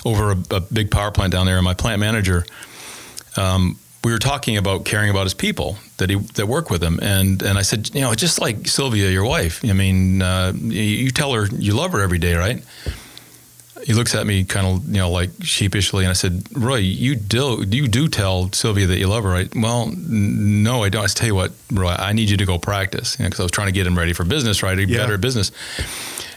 over 0.06 0.32
a, 0.32 0.36
a 0.52 0.60
big 0.60 0.90
power 0.90 1.10
plant 1.10 1.32
down 1.32 1.44
there, 1.44 1.56
and 1.56 1.64
my 1.64 1.74
plant 1.74 2.00
manager. 2.00 2.46
Um, 3.36 3.78
we 4.02 4.12
were 4.12 4.18
talking 4.18 4.56
about 4.56 4.84
caring 4.84 5.10
about 5.10 5.24
his 5.24 5.34
people 5.34 5.76
that 5.96 6.08
he 6.08 6.16
that 6.16 6.46
work 6.46 6.70
with 6.70 6.82
him, 6.82 6.98
and 7.02 7.42
and 7.42 7.58
I 7.58 7.62
said, 7.62 7.92
you 7.94 8.00
know, 8.00 8.14
just 8.14 8.40
like 8.40 8.68
Sylvia, 8.68 9.10
your 9.10 9.24
wife. 9.24 9.62
I 9.64 9.72
mean, 9.72 10.22
uh, 10.22 10.52
you, 10.54 10.80
you 10.80 11.10
tell 11.10 11.34
her 11.34 11.46
you 11.46 11.74
love 11.74 11.92
her 11.92 12.00
every 12.00 12.18
day, 12.18 12.34
right? 12.34 12.62
He 13.86 13.92
looks 13.94 14.16
at 14.16 14.26
me 14.26 14.42
kind 14.42 14.66
of, 14.66 14.84
you 14.88 14.98
know, 14.98 15.10
like 15.12 15.30
sheepishly, 15.42 16.02
and 16.04 16.10
I 16.10 16.14
said, 16.14 16.42
"Roy, 16.52 16.78
you 16.78 17.14
do 17.14 17.64
you 17.70 17.86
do 17.86 18.08
tell 18.08 18.50
Sylvia 18.52 18.86
that 18.88 18.98
you 18.98 19.06
love 19.06 19.22
her, 19.22 19.30
right?" 19.30 19.48
Well, 19.54 19.84
n- 19.88 20.62
no, 20.64 20.82
I 20.82 20.88
don't. 20.88 21.04
I 21.04 21.06
tell 21.06 21.28
you 21.28 21.36
what, 21.36 21.52
Roy, 21.72 21.94
I 21.96 22.12
need 22.12 22.28
you 22.28 22.36
to 22.36 22.44
go 22.44 22.58
practice, 22.58 23.14
because 23.14 23.38
I 23.38 23.44
was 23.44 23.52
trying 23.52 23.68
to 23.68 23.72
get 23.72 23.86
him 23.86 23.96
ready 23.96 24.12
for 24.12 24.24
business, 24.24 24.60
right? 24.62 24.76
He'd 24.76 24.90
Yeah. 24.90 24.98
better 24.98 25.14
at 25.14 25.20
business. 25.20 25.52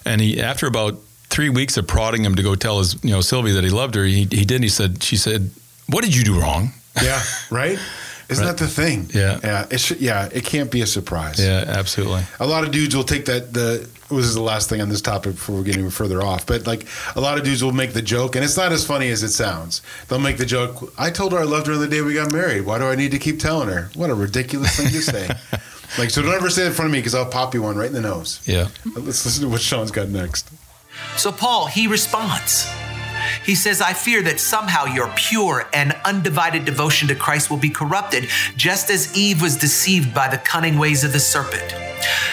And 0.06 0.22
he, 0.22 0.40
after 0.40 0.68
about 0.68 1.00
three 1.30 1.50
weeks 1.50 1.76
of 1.78 1.88
prodding 1.88 2.24
him 2.24 2.36
to 2.36 2.44
go 2.44 2.54
tell 2.56 2.78
his, 2.80 2.96
you 3.04 3.10
know, 3.12 3.22
Sylvia 3.22 3.54
that 3.56 3.64
he 3.64 3.72
loved 3.72 3.96
her, 3.96 4.04
he, 4.06 4.28
he 4.30 4.46
did. 4.46 4.62
He 4.62 4.70
said, 4.70 5.02
"She 5.04 5.18
said, 5.18 5.50
what 5.88 6.04
did 6.04 6.16
you 6.16 6.24
do 6.24 6.40
wrong?" 6.40 6.74
Yeah, 7.02 7.20
right? 7.50 7.80
Isn't 8.30 8.46
Right. 8.46 8.56
that 8.58 8.64
the 8.64 8.70
thing? 8.70 9.10
Yeah. 9.14 9.40
yeah. 9.44 9.66
It 9.72 9.80
should, 9.80 10.00
yeah, 10.00 10.30
it 10.32 10.44
can't 10.46 10.70
be 10.70 10.82
a 10.82 10.86
surprise. 10.88 11.40
Yeah, 11.44 11.64
absolutely. 11.68 12.24
a 12.40 12.46
lot 12.46 12.64
of 12.64 12.72
dudes 12.72 12.96
will 12.96 13.04
take 13.04 13.26
that 13.26 13.54
the 13.54 13.88
this 14.10 14.26
is 14.26 14.34
the 14.34 14.42
last 14.42 14.70
thing 14.70 14.82
on 14.82 14.90
this 14.90 15.02
topic 15.02 15.34
before 15.36 15.56
we're 15.58 15.64
getting 15.64 15.88
further 15.92 16.24
off 16.24 16.44
but 16.48 16.66
like 16.66 16.88
a 17.16 17.22
lot 17.22 17.38
of 17.38 17.44
dudes 17.44 17.64
will 17.64 17.72
make 17.72 17.94
the 17.94 18.02
joke 18.02 18.36
and 18.36 18.44
it's 18.44 18.58
not 18.58 18.72
as 18.72 18.84
funny 18.84 19.12
as 19.12 19.22
it 19.22 19.30
sounds 19.30 19.84
they'll 20.08 20.18
make 20.18 20.38
the 20.38 20.48
joke 20.48 20.92
i 20.98 21.12
told 21.12 21.32
her 21.32 21.38
i 21.38 21.44
loved 21.44 21.68
her 21.68 21.74
on 21.74 21.80
the 21.80 21.88
day 21.88 22.02
we 22.02 22.16
got 22.16 22.34
married 22.34 22.62
why 22.66 22.80
do 22.80 22.86
i 22.86 22.96
need 22.96 23.12
to 23.12 23.20
keep 23.20 23.40
telling 23.40 23.70
her 23.70 23.92
what 23.94 24.10
a 24.10 24.16
ridiculous 24.16 24.78
thing 24.78 24.88
to 24.90 25.02
say 25.04 25.28
like 26.00 26.10
so 26.10 26.24
don't 26.24 26.34
ever 26.34 26.50
say 26.50 26.64
it 26.64 26.70
in 26.70 26.74
front 26.74 26.88
of 26.90 26.92
me 26.92 26.98
because 26.98 27.14
i'll 27.14 27.24
pop 27.30 27.54
you 27.54 27.62
one 27.62 27.78
right 27.78 27.86
in 27.86 27.94
the 27.94 28.02
nose 28.02 28.42
Yeah. 28.48 28.70
let's 28.96 29.24
listen 29.26 29.44
to 29.44 29.50
what 29.50 29.62
sean's 29.62 29.92
got 29.92 30.10
next 30.10 30.50
So 31.18 31.32
Paul, 31.32 31.68
he 31.68 31.86
responds. 31.86 32.68
He 33.46 33.56
says, 33.56 33.82
I 33.82 33.94
fear 33.94 34.22
that 34.24 34.40
somehow 34.40 34.86
your 34.86 35.12
pure 35.16 35.68
and 35.74 35.94
undivided 36.06 36.66
devotion 36.66 37.08
to 37.10 37.16
Christ 37.16 37.50
will 37.50 37.58
be 37.58 37.70
corrupted, 37.70 38.30
just 38.56 38.90
as 38.90 39.18
Eve 39.18 39.42
was 39.42 39.58
deceived 39.58 40.14
by 40.14 40.28
the 40.28 40.38
cunning 40.38 40.78
ways 40.78 41.04
of 41.04 41.14
the 41.14 41.20
serpent. 41.20 41.74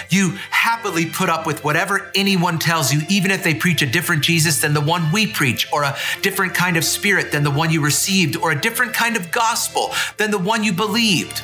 You 0.09 0.39
happily 0.51 1.07
put 1.07 1.29
up 1.29 1.47
with 1.47 1.65
whatever 1.65 2.11
anyone 2.15 2.59
tells 2.59 2.93
you, 2.93 3.03
even 3.09 3.31
if 3.31 3.43
they 3.43 3.55
preach 3.55 3.83
a 3.83 3.87
different 3.87 4.23
Jesus 4.23 4.61
than 4.61 4.75
the 4.75 4.81
one 4.81 5.11
we 5.13 5.27
preach, 5.27 5.71
or 5.73 5.83
a 5.83 5.97
different 6.23 6.55
kind 6.55 6.77
of 6.77 6.85
spirit 6.85 7.33
than 7.33 7.43
the 7.43 7.51
one 7.51 7.71
you 7.71 7.83
received, 7.83 8.37
or 8.37 8.53
a 8.53 8.61
different 8.61 8.95
kind 8.95 9.17
of 9.17 9.31
gospel 9.31 9.93
than 10.17 10.31
the 10.31 10.39
one 10.39 10.63
you 10.63 10.73
believed. 10.73 11.43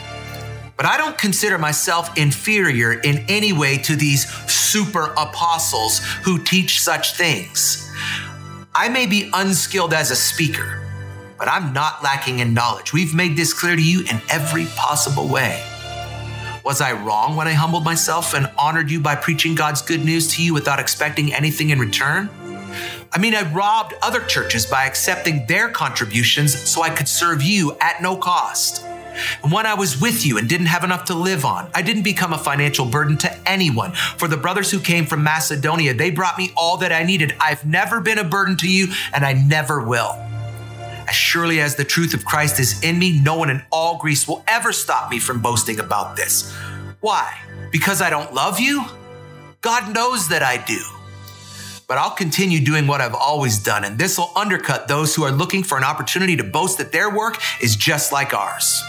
But 0.77 0.87
I 0.87 0.97
don't 0.97 1.19
consider 1.19 1.59
myself 1.59 2.17
inferior 2.17 2.95
in 2.95 3.25
any 3.29 3.53
way 3.53 3.79
to 3.79 3.95
these 3.95 4.29
super 4.51 5.13
apostles 5.17 6.01
who 6.25 6.43
teach 6.43 6.81
such 6.81 7.17
things. 7.17 7.92
I 8.75 8.89
may 8.89 9.05
be 9.05 9.29
unskilled 9.35 9.93
as 9.93 10.11
a 10.11 10.17
speaker, 10.17 10.81
but 11.39 11.47
I'm 11.47 11.75
not 11.75 12.03
lacking 12.03 12.39
in 12.39 12.55
knowledge. 12.55 12.95
We've 12.95 13.15
made 13.15 13.37
this 13.37 13.53
clear 13.53 13.77
to 13.77 13.83
you 13.83 14.01
in 14.01 14.23
every 14.31 14.65
possible 14.77 15.29
way. 15.29 15.63
Was 16.65 16.81
I 16.81 16.93
wrong 16.93 17.37
when 17.37 17.47
I 17.47 17.53
humbled 17.53 17.85
myself 17.85 18.33
and 18.33 18.51
honored 18.57 18.91
you 18.91 18.99
by 18.99 19.15
preaching 19.15 19.55
God's 19.55 19.83
good 19.83 20.03
news 20.03 20.27
to 20.37 20.43
you 20.43 20.55
without 20.55 20.81
expecting 20.81 21.35
anything 21.35 21.69
in 21.69 21.79
return? 21.79 22.31
I 23.13 23.19
mean, 23.19 23.35
I 23.35 23.43
robbed 23.53 23.93
other 24.01 24.21
churches 24.21 24.65
by 24.65 24.87
accepting 24.87 25.45
their 25.47 25.69
contributions 25.69 26.59
so 26.59 26.81
I 26.81 26.89
could 26.89 27.09
serve 27.09 27.43
you 27.43 27.77
at 27.79 28.01
no 28.01 28.17
cost. 28.17 28.87
And 29.43 29.53
when 29.53 29.67
I 29.67 29.75
was 29.75 30.01
with 30.01 30.25
you 30.25 30.39
and 30.39 30.49
didn't 30.49 30.67
have 30.67 30.85
enough 30.85 31.07
to 31.07 31.15
live 31.15 31.45
on, 31.45 31.71
I 31.75 31.83
didn't 31.83 32.03
become 32.03 32.33
a 32.33 32.39
financial 32.39 32.87
burden 32.87 33.17
to 33.19 33.49
anyone. 33.49 33.93
For 33.93 34.29
the 34.29 34.37
brothers 34.37 34.71
who 34.71 34.81
came 34.81 35.07
from 35.07 35.23
Macedonia, 35.23 35.95
they 35.95 36.11
brought 36.11 36.39
me 36.39 36.53
all 36.57 36.77
that 36.79 36.93
I 36.93 37.03
needed. 37.03 37.35
I've 37.41 37.65
never 37.65 38.01
been 38.01 38.19
a 38.19 38.25
burden 38.25 38.57
to 38.59 38.69
you, 38.71 38.89
and 39.13 39.25
I 39.25 39.33
never 39.33 39.83
will. 39.83 40.13
As 41.09 41.15
surely 41.15 41.61
as 41.61 41.77
the 41.77 41.85
truth 41.85 42.15
of 42.15 42.25
Christ 42.25 42.61
is 42.61 42.83
in 42.83 42.99
me, 42.99 43.21
no 43.21 43.37
one 43.37 43.51
in 43.51 43.63
all 43.71 43.99
Greece 43.99 44.27
will 44.27 44.45
ever 44.47 44.73
stop 44.73 45.11
me 45.11 45.19
from 45.19 45.41
boasting 45.41 45.81
about 45.81 46.17
this. 46.17 46.53
Why? 47.01 47.39
Because 47.71 48.01
I 48.01 48.11
don't 48.11 48.33
love 48.33 48.61
you? 48.61 48.85
God 49.61 49.95
knows 49.95 50.29
that 50.29 50.43
I 50.43 50.57
do. 50.57 50.81
But 51.89 51.99
I'll 51.99 52.15
continue 52.15 52.65
doing 52.65 52.87
what 52.87 53.01
I've 53.01 53.15
always 53.15 53.59
done, 53.59 53.85
and 53.85 53.99
this 53.99 54.17
will 54.17 54.31
undercut 54.35 54.89
those 54.89 55.15
who 55.15 55.25
are 55.25 55.33
looking 55.33 55.63
for 55.63 55.77
an 55.77 55.85
opportunity 55.85 56.37
to 56.37 56.45
boast 56.45 56.79
that 56.79 56.93
their 56.93 57.15
work 57.15 57.39
is 57.61 57.77
just 57.77 58.13
like 58.13 58.33
ours. 58.33 58.83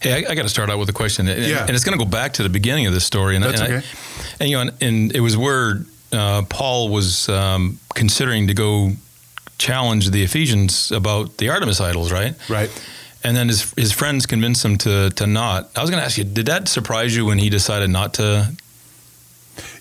Hey, 0.00 0.24
I, 0.26 0.30
I 0.30 0.34
got 0.34 0.42
to 0.42 0.48
start 0.48 0.70
out 0.70 0.78
with 0.78 0.88
a 0.88 0.92
question, 0.92 1.26
and, 1.28 1.44
Yeah. 1.44 1.60
and 1.66 1.70
it's 1.70 1.84
going 1.84 1.98
to 1.98 2.04
go 2.04 2.08
back 2.10 2.34
to 2.34 2.42
the 2.42 2.48
beginning 2.48 2.86
of 2.86 2.92
this 2.94 3.04
story. 3.04 3.34
And, 3.36 3.44
That's 3.44 3.60
and 3.60 3.72
I- 3.72 3.76
okay. 3.78 3.86
and 4.40 4.50
you 4.50 4.56
know, 4.56 4.60
and, 4.62 4.82
and 4.82 5.12
it 5.16 5.20
was 5.20 5.36
where 5.36 5.80
uh, 6.12 6.42
Paul 6.48 6.88
was 6.88 7.28
um, 7.28 7.78
considering 7.94 8.46
to 8.48 8.54
go 8.54 8.92
challenge 9.58 10.10
the 10.10 10.22
Ephesians 10.22 10.92
about 10.92 11.38
the 11.38 11.48
Artemis 11.48 11.80
idols, 11.80 12.12
right? 12.12 12.34
Right. 12.48 12.70
And 13.24 13.36
then 13.36 13.48
his 13.48 13.72
his 13.76 13.90
friends 13.92 14.26
convinced 14.26 14.64
him 14.64 14.78
to 14.78 15.10
to 15.10 15.26
not. 15.26 15.68
I 15.76 15.80
was 15.80 15.90
going 15.90 16.00
to 16.00 16.04
ask 16.06 16.16
you, 16.18 16.24
did 16.24 16.46
that 16.46 16.68
surprise 16.68 17.16
you 17.16 17.26
when 17.26 17.38
he 17.38 17.50
decided 17.50 17.90
not 17.90 18.14
to? 18.14 18.52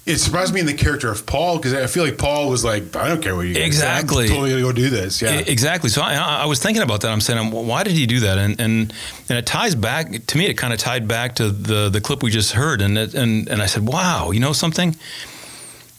It 0.07 0.17
surprised 0.19 0.53
me 0.53 0.61
in 0.61 0.65
the 0.65 0.73
character 0.73 1.11
of 1.11 1.25
Paul 1.25 1.57
because 1.57 1.73
I 1.73 1.85
feel 1.87 2.03
like 2.03 2.17
Paul 2.17 2.49
was 2.49 2.63
like, 2.63 2.95
I 2.95 3.09
don't 3.09 3.21
care 3.21 3.35
what 3.35 3.41
you 3.41 3.53
guys 3.53 3.61
say. 3.61 3.67
Exactly. 3.67 4.23
I'm 4.25 4.29
totally 4.29 4.49
gonna 4.51 4.61
go 4.61 4.71
do 4.71 4.89
this. 4.89 5.21
Yeah. 5.21 5.43
Exactly. 5.45 5.89
So 5.89 6.01
I, 6.01 6.15
I 6.15 6.45
was 6.45 6.59
thinking 6.59 6.81
about 6.81 7.01
that. 7.01 7.11
I'm 7.11 7.19
saying, 7.21 7.39
um, 7.39 7.51
well, 7.51 7.65
why 7.65 7.83
did 7.83 7.93
he 7.93 8.05
do 8.05 8.21
that? 8.21 8.37
And 8.37 8.59
and 8.59 8.93
and 9.29 9.37
it 9.37 9.45
ties 9.45 9.75
back 9.75 10.25
to 10.27 10.37
me. 10.37 10.45
It 10.45 10.53
kind 10.53 10.73
of 10.73 10.79
tied 10.79 11.07
back 11.07 11.35
to 11.35 11.49
the 11.49 11.89
the 11.89 11.99
clip 12.01 12.23
we 12.23 12.31
just 12.31 12.53
heard. 12.53 12.81
And 12.81 12.97
it, 12.97 13.13
and 13.13 13.47
and 13.49 13.61
I 13.61 13.65
said, 13.65 13.87
wow, 13.87 14.31
you 14.31 14.39
know 14.39 14.53
something. 14.53 14.95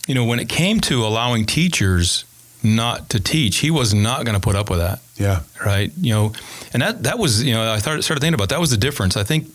You 0.07 0.15
know, 0.15 0.25
when 0.25 0.41
it 0.41 0.49
came 0.49 0.81
to 0.81 1.05
allowing 1.05 1.45
teachers 1.45 2.25
not 2.63 3.11
to 3.11 3.21
teach, 3.21 3.59
he 3.59 3.71
was 3.71 3.93
not 3.93 4.25
going 4.25 4.35
to 4.35 4.41
put 4.41 4.57
up 4.57 4.71
with 4.71 4.79
that. 4.81 5.01
yeah. 5.17 5.43
Right. 5.65 5.93
You 6.01 6.15
know, 6.15 6.33
and 6.73 6.81
that 6.83 7.03
that 7.03 7.19
was 7.19 7.43
you 7.45 7.53
know 7.53 7.71
I 7.71 7.79
started 7.79 8.03
started 8.03 8.21
thinking 8.21 8.35
about 8.35 8.49
that 8.49 8.59
was 8.61 8.71
the 8.71 8.79
difference. 8.79 9.17
I 9.19 9.23
think 9.25 9.49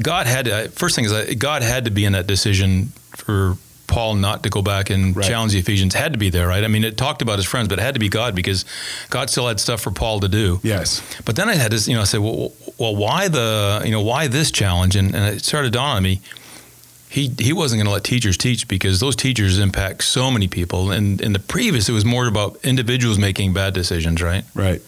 God 0.00 0.26
had 0.26 0.44
to, 0.44 0.68
first 0.68 0.94
thing 0.96 1.06
is 1.06 1.34
God 1.36 1.62
had 1.62 1.86
to 1.86 1.90
be 1.90 2.04
in 2.04 2.12
that 2.12 2.26
decision 2.26 2.92
for. 3.16 3.56
Paul 3.86 4.14
not 4.16 4.42
to 4.42 4.48
go 4.50 4.62
back 4.62 4.90
and 4.90 5.16
Right. 5.16 5.26
challenge 5.26 5.52
the 5.52 5.58
Ephesians 5.58 5.94
had 5.94 6.12
to 6.12 6.18
be 6.18 6.30
there, 6.30 6.46
right? 6.48 6.64
I 6.64 6.68
mean, 6.68 6.84
it 6.84 6.96
talked 6.96 7.22
about 7.22 7.36
his 7.38 7.46
friends, 7.46 7.68
but 7.68 7.78
it 7.78 7.82
had 7.82 7.94
to 7.94 8.00
be 8.00 8.08
God 8.08 8.34
because 8.34 8.64
God 9.10 9.30
still 9.30 9.46
had 9.48 9.60
stuff 9.60 9.80
for 9.80 9.90
Paul 9.90 10.20
to 10.20 10.28
do. 10.28 10.60
Yes. 10.62 11.00
But 11.24 11.36
then 11.36 11.48
I 11.48 11.54
had 11.54 11.70
this, 11.72 11.86
you 11.88 11.94
know, 11.94 12.02
I 12.02 12.04
said, 12.04 12.20
well, 12.20 12.52
well, 12.78 12.94
why 12.96 13.28
the, 13.28 13.82
you 13.84 13.90
know, 13.90 14.02
why 14.02 14.26
this 14.28 14.50
challenge? 14.50 14.96
And, 14.96 15.14
and 15.14 15.34
it 15.36 15.44
started 15.44 15.72
dawning 15.72 15.96
on 15.96 16.02
me. 16.02 16.20
He 17.08 17.32
he 17.38 17.52
wasn't 17.52 17.78
going 17.78 17.86
to 17.86 17.92
let 17.92 18.02
teachers 18.04 18.36
teach 18.36 18.66
because 18.68 18.98
those 19.00 19.14
teachers 19.16 19.58
impact 19.58 20.02
so 20.04 20.30
many 20.30 20.48
people. 20.48 20.90
And 20.90 21.20
in 21.20 21.32
the 21.32 21.38
previous, 21.38 21.88
it 21.88 21.92
was 21.92 22.04
more 22.04 22.26
about 22.26 22.58
individuals 22.64 23.18
making 23.18 23.52
bad 23.54 23.72
decisions, 23.74 24.20
right? 24.20 24.44
Right. 24.54 24.82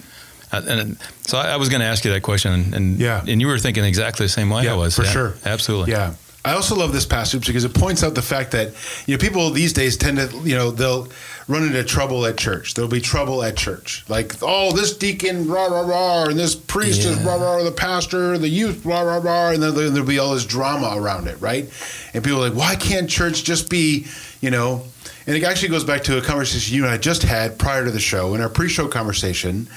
Uh, 0.52 0.62
And 0.66 0.96
so 1.22 1.38
I 1.38 1.52
I 1.52 1.56
was 1.56 1.68
going 1.68 1.80
to 1.80 1.86
ask 1.86 2.04
you 2.04 2.12
that 2.12 2.22
question, 2.22 2.52
and, 2.52 2.74
and 2.74 2.98
Yeah. 3.00 3.20
and 3.26 3.40
you 3.40 3.46
were 3.46 3.58
thinking 3.58 3.84
exactly 3.84 4.26
the 4.26 4.32
same 4.32 4.50
way 4.50 4.64
Yeah, 4.64 4.74
I 4.74 4.76
was. 4.76 4.96
for 4.96 5.04
sure. 5.04 5.34
absolutely. 5.44 5.92
Yeah. 5.92 6.14
I 6.48 6.54
also 6.54 6.74
love 6.74 6.92
this 6.92 7.04
passage 7.04 7.46
because 7.46 7.64
it 7.64 7.74
points 7.74 8.02
out 8.02 8.14
the 8.14 8.22
fact 8.22 8.52
that 8.52 8.72
you 9.06 9.14
know 9.14 9.18
people 9.18 9.50
these 9.50 9.74
days 9.74 9.98
tend 9.98 10.16
to 10.16 10.34
you 10.48 10.56
know 10.56 10.70
they'll 10.70 11.06
run 11.46 11.62
into 11.62 11.84
trouble 11.84 12.24
at 12.24 12.38
church. 12.38 12.72
There'll 12.72 12.90
be 12.90 13.02
trouble 13.02 13.42
at 13.42 13.54
church, 13.54 14.04
like 14.08 14.34
oh 14.40 14.72
this 14.72 14.96
deacon 14.96 15.46
rah 15.46 15.66
rah 15.66 15.82
rah, 15.82 16.24
and 16.24 16.38
this 16.38 16.54
priest 16.54 17.00
is 17.04 17.18
Yeah. 17.18 17.26
rah 17.26 17.34
rah, 17.34 17.62
the 17.62 17.70
pastor, 17.70 18.38
the 18.38 18.48
youth 18.48 18.82
rah 18.86 19.02
rah 19.02 19.18
rah, 19.18 19.50
and 19.50 19.62
then 19.62 19.74
there- 19.74 19.90
there'll 19.90 20.08
be 20.08 20.18
all 20.18 20.32
this 20.32 20.46
drama 20.46 20.94
around 20.96 21.28
it, 21.28 21.36
right? 21.40 21.68
And 22.14 22.24
people 22.24 22.42
are 22.42 22.48
like, 22.48 22.58
why 22.58 22.76
can't 22.76 23.10
church 23.10 23.44
just 23.44 23.68
be 23.68 24.06
you 24.40 24.50
know? 24.50 24.84
And 25.26 25.36
it 25.36 25.44
actually 25.44 25.68
goes 25.68 25.84
back 25.84 26.04
to 26.04 26.16
a 26.16 26.22
conversation 26.22 26.74
you 26.74 26.84
and 26.84 26.90
I 26.92 26.96
just 26.96 27.24
had 27.24 27.58
prior 27.58 27.84
to 27.84 27.90
the 27.90 28.00
show 28.00 28.34
in 28.34 28.40
our 28.40 28.48
pre-show 28.48 28.88
conversation 28.88 29.68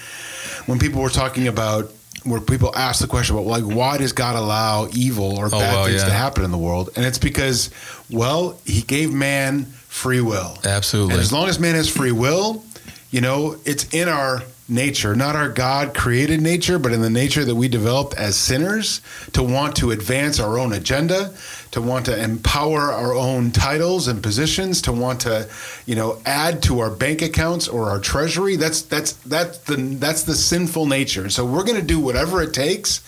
when 0.67 0.79
people 0.79 1.01
were 1.01 1.09
talking 1.09 1.47
about 1.49 1.91
where 2.23 2.39
people 2.39 2.75
ask 2.75 3.01
the 3.01 3.07
question 3.07 3.35
about 3.35 3.47
like 3.47 3.63
why 3.63 3.97
does 3.97 4.13
God 4.13 4.35
allow 4.35 4.87
evil 4.93 5.37
or 5.37 5.47
oh, 5.47 5.49
bad 5.49 5.73
wow, 5.73 5.85
things 5.85 6.03
to 6.03 6.11
happen 6.11 6.43
in 6.43 6.51
the 6.51 6.57
world? 6.57 6.89
And 6.95 7.05
it's 7.05 7.17
because 7.17 7.69
well, 8.09 8.59
he 8.65 8.81
gave 8.81 9.13
man 9.13 9.65
free 9.65 10.21
will. 10.21 10.57
Absolutely. 10.63 11.15
And 11.15 11.21
as 11.21 11.33
long 11.33 11.49
as 11.49 11.59
man 11.59 11.75
has 11.75 11.89
free 11.89 12.11
will, 12.11 12.63
you 13.09 13.21
know, 13.21 13.57
it's 13.65 13.93
in 13.93 14.07
our 14.07 14.41
nature, 14.69 15.15
not 15.15 15.35
our 15.35 15.49
God 15.49 15.93
created 15.93 16.41
nature, 16.41 16.79
but 16.79 16.93
in 16.93 17.01
the 17.01 17.09
nature 17.09 17.43
that 17.43 17.55
we 17.55 17.67
developed 17.67 18.13
as 18.15 18.37
sinners 18.37 19.01
to 19.33 19.43
want 19.43 19.75
to 19.77 19.91
advance 19.91 20.39
our 20.39 20.57
own 20.57 20.73
agenda, 20.73 21.33
to 21.71 21.81
want 21.81 22.05
to 22.05 22.21
empower 22.21 22.79
our 22.91 23.13
own 23.13 23.51
titles 23.51 24.07
and 24.07 24.21
positions, 24.21 24.81
to 24.83 24.91
want 24.91 25.21
to, 25.21 25.49
you 25.85 25.95
know, 25.95 26.21
add 26.25 26.61
to 26.63 26.79
our 26.79 26.91
bank 26.91 27.21
accounts 27.21 27.67
or 27.67 27.89
our 27.89 27.99
treasury. 27.99 28.57
That's 28.57 28.81
that's 28.83 29.13
that's 29.13 29.57
the 29.59 29.75
that's 29.75 30.23
the 30.23 30.35
sinful 30.35 30.85
nature. 30.85 31.21
And 31.21 31.31
So 31.31 31.45
we're 31.45 31.63
going 31.63 31.79
to 31.79 31.85
do 31.85 31.99
whatever 31.99 32.41
it 32.41 32.53
takes 32.53 33.01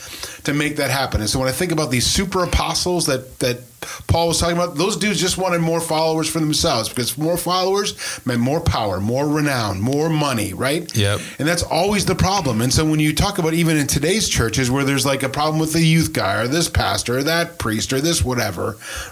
to 0.44 0.54
make 0.54 0.78
that 0.78 0.92
happen. 0.92 1.22
And 1.22 1.30
so 1.30 1.40
when 1.40 1.48
I 1.48 1.52
think 1.52 1.72
about 1.72 1.92
these 1.92 2.06
super 2.06 2.44
apostles 2.44 3.06
that 3.08 3.40
that 3.40 3.60
Paul 4.08 4.30
was 4.30 4.40
talking 4.40 4.58
about, 4.58 4.76
those 4.76 4.98
dudes 4.98 5.20
just 5.20 5.38
wanted 5.38 5.62
more 5.62 5.82
followers 5.82 6.30
for 6.30 6.40
themselves 6.40 6.90
because 6.90 7.18
more 7.18 7.38
followers 7.38 8.22
meant 8.26 8.40
more 8.40 8.62
power, 8.62 9.00
more 9.00 9.28
renown, 9.28 9.82
more 9.82 10.10
money, 10.10 10.54
right? 10.54 10.96
Yep. 10.96 11.20
And 11.40 11.48
that's 11.48 11.64
always 11.64 12.06
the 12.06 12.16
problem. 12.16 12.62
And 12.62 12.74
so 12.74 12.86
when 12.86 13.00
you 13.00 13.14
talk 13.14 13.38
about 13.38 13.54
even 13.54 13.78
in 13.78 13.88
today's 13.88 14.30
churches 14.30 14.70
where 14.72 14.84
there's 14.84 15.06
like 15.06 15.24
a 15.24 15.30
problem 15.30 15.60
with 15.60 15.74
the 15.74 15.82
youth 15.82 16.14
guy 16.14 16.42
or 16.42 16.48
this 16.48 16.70
pastor 16.70 17.20
or 17.20 17.24
that 17.24 17.60
priest 17.60 17.94
or 17.94 18.02
this 18.02 18.24
whatever, 18.24 18.53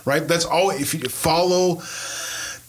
right? 0.06 0.28
That's 0.28 0.46
all 0.46 0.70
if 0.72 0.94
you 0.94 1.02
follow 1.10 1.82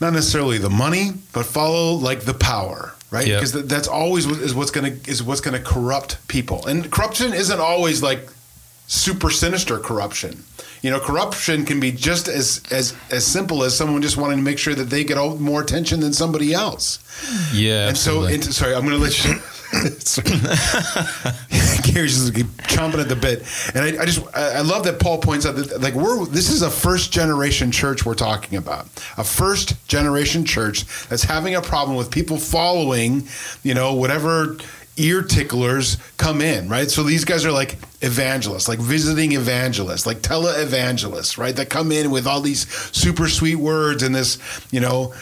not 0.01 0.13
necessarily 0.13 0.59
the 0.59 0.71
money, 0.71 1.13
but 1.33 1.47
follow 1.47 1.95
like 1.95 2.23
the 2.23 2.35
power, 2.35 2.95
right? 3.11 3.27
Yep. 3.27 3.41
Because 3.41 3.53
that's 3.67 3.89
always 3.89 4.27
what- 4.27 4.41
is 4.41 4.55
what's 4.55 4.71
going 4.73 5.01
to 5.01 5.11
is 5.11 5.23
what's 5.23 5.41
going 5.41 5.57
to 5.57 5.63
corrupt 5.65 6.17
people. 6.29 6.67
And 6.67 6.91
corruption 6.91 7.33
isn't 7.33 7.61
always 7.61 8.03
like 8.03 8.29
super 8.89 9.31
sinister 9.31 9.79
corruption. 9.79 10.43
You 10.83 10.91
know, 10.91 10.99
corruption 10.99 11.65
can 11.65 11.79
be 11.79 11.93
just 11.93 12.27
as 12.27 12.61
as 12.73 12.95
as 13.11 13.25
simple 13.25 13.63
as 13.63 13.77
someone 13.77 14.03
just 14.03 14.17
wanting 14.17 14.39
to 14.39 14.43
make 14.43 14.59
sure 14.59 14.75
that 14.75 14.91
they 14.91 15.05
get 15.05 15.17
all, 15.17 15.37
more 15.39 15.63
attention 15.63 16.01
than 16.01 16.13
somebody 16.13 16.53
else. 16.53 16.99
Yeah. 17.55 17.89
And 17.89 17.97
so, 17.97 18.25
and, 18.25 18.43
sorry, 18.43 18.75
I'm 18.75 18.85
going 18.85 18.97
to 18.97 19.03
let 19.03 19.25
you. 19.25 19.35
Gary's 21.83 22.19
just 22.19 22.35
chomping 22.35 23.01
at 23.01 23.09
the 23.09 23.19
bit, 23.19 23.43
and 23.75 23.83
I, 23.83 24.03
I 24.03 24.05
just 24.05 24.23
I 24.37 24.61
love 24.61 24.85
that 24.85 25.01
Paul 25.01 25.19
points 25.19 25.47
out 25.47 25.57
that 25.57 25.81
like 25.81 25.95
we're 25.95 26.27
this 26.27 26.51
is 26.51 26.61
a 26.61 26.71
first 26.71 27.11
generation 27.11 27.73
church 27.73 28.05
we're 28.05 28.15
talking 28.15 28.59
about, 28.59 28.85
a 29.17 29.25
first 29.25 29.89
generation 29.89 30.45
church 30.45 30.85
that's 31.09 31.23
having 31.23 31.55
a 31.55 31.63
problem 31.63 31.97
with 31.97 32.11
people 32.11 32.37
following, 32.37 33.27
you 33.63 33.73
know, 33.73 33.95
whatever 33.95 34.59
ear 34.99 35.23
ticklers 35.23 35.97
come 36.19 36.43
in, 36.43 36.69
right? 36.69 36.91
So 36.91 37.03
these 37.03 37.25
guys 37.25 37.47
are 37.47 37.53
like 37.53 37.79
evangelists, 38.03 38.69
like 38.69 38.79
visiting 38.79 39.33
evangelists, 39.33 40.07
like 40.07 40.21
tele 40.21 40.51
evangelists, 40.51 41.39
right? 41.39 41.57
That 41.57 41.71
come 41.71 41.93
in 41.93 42.11
with 42.11 42.27
all 42.27 42.41
these 42.41 42.69
super 42.95 43.29
sweet 43.29 43.57
words 43.57 44.03
and 44.03 44.15
this, 44.15 44.39
you 44.71 44.81
know, 44.81 45.15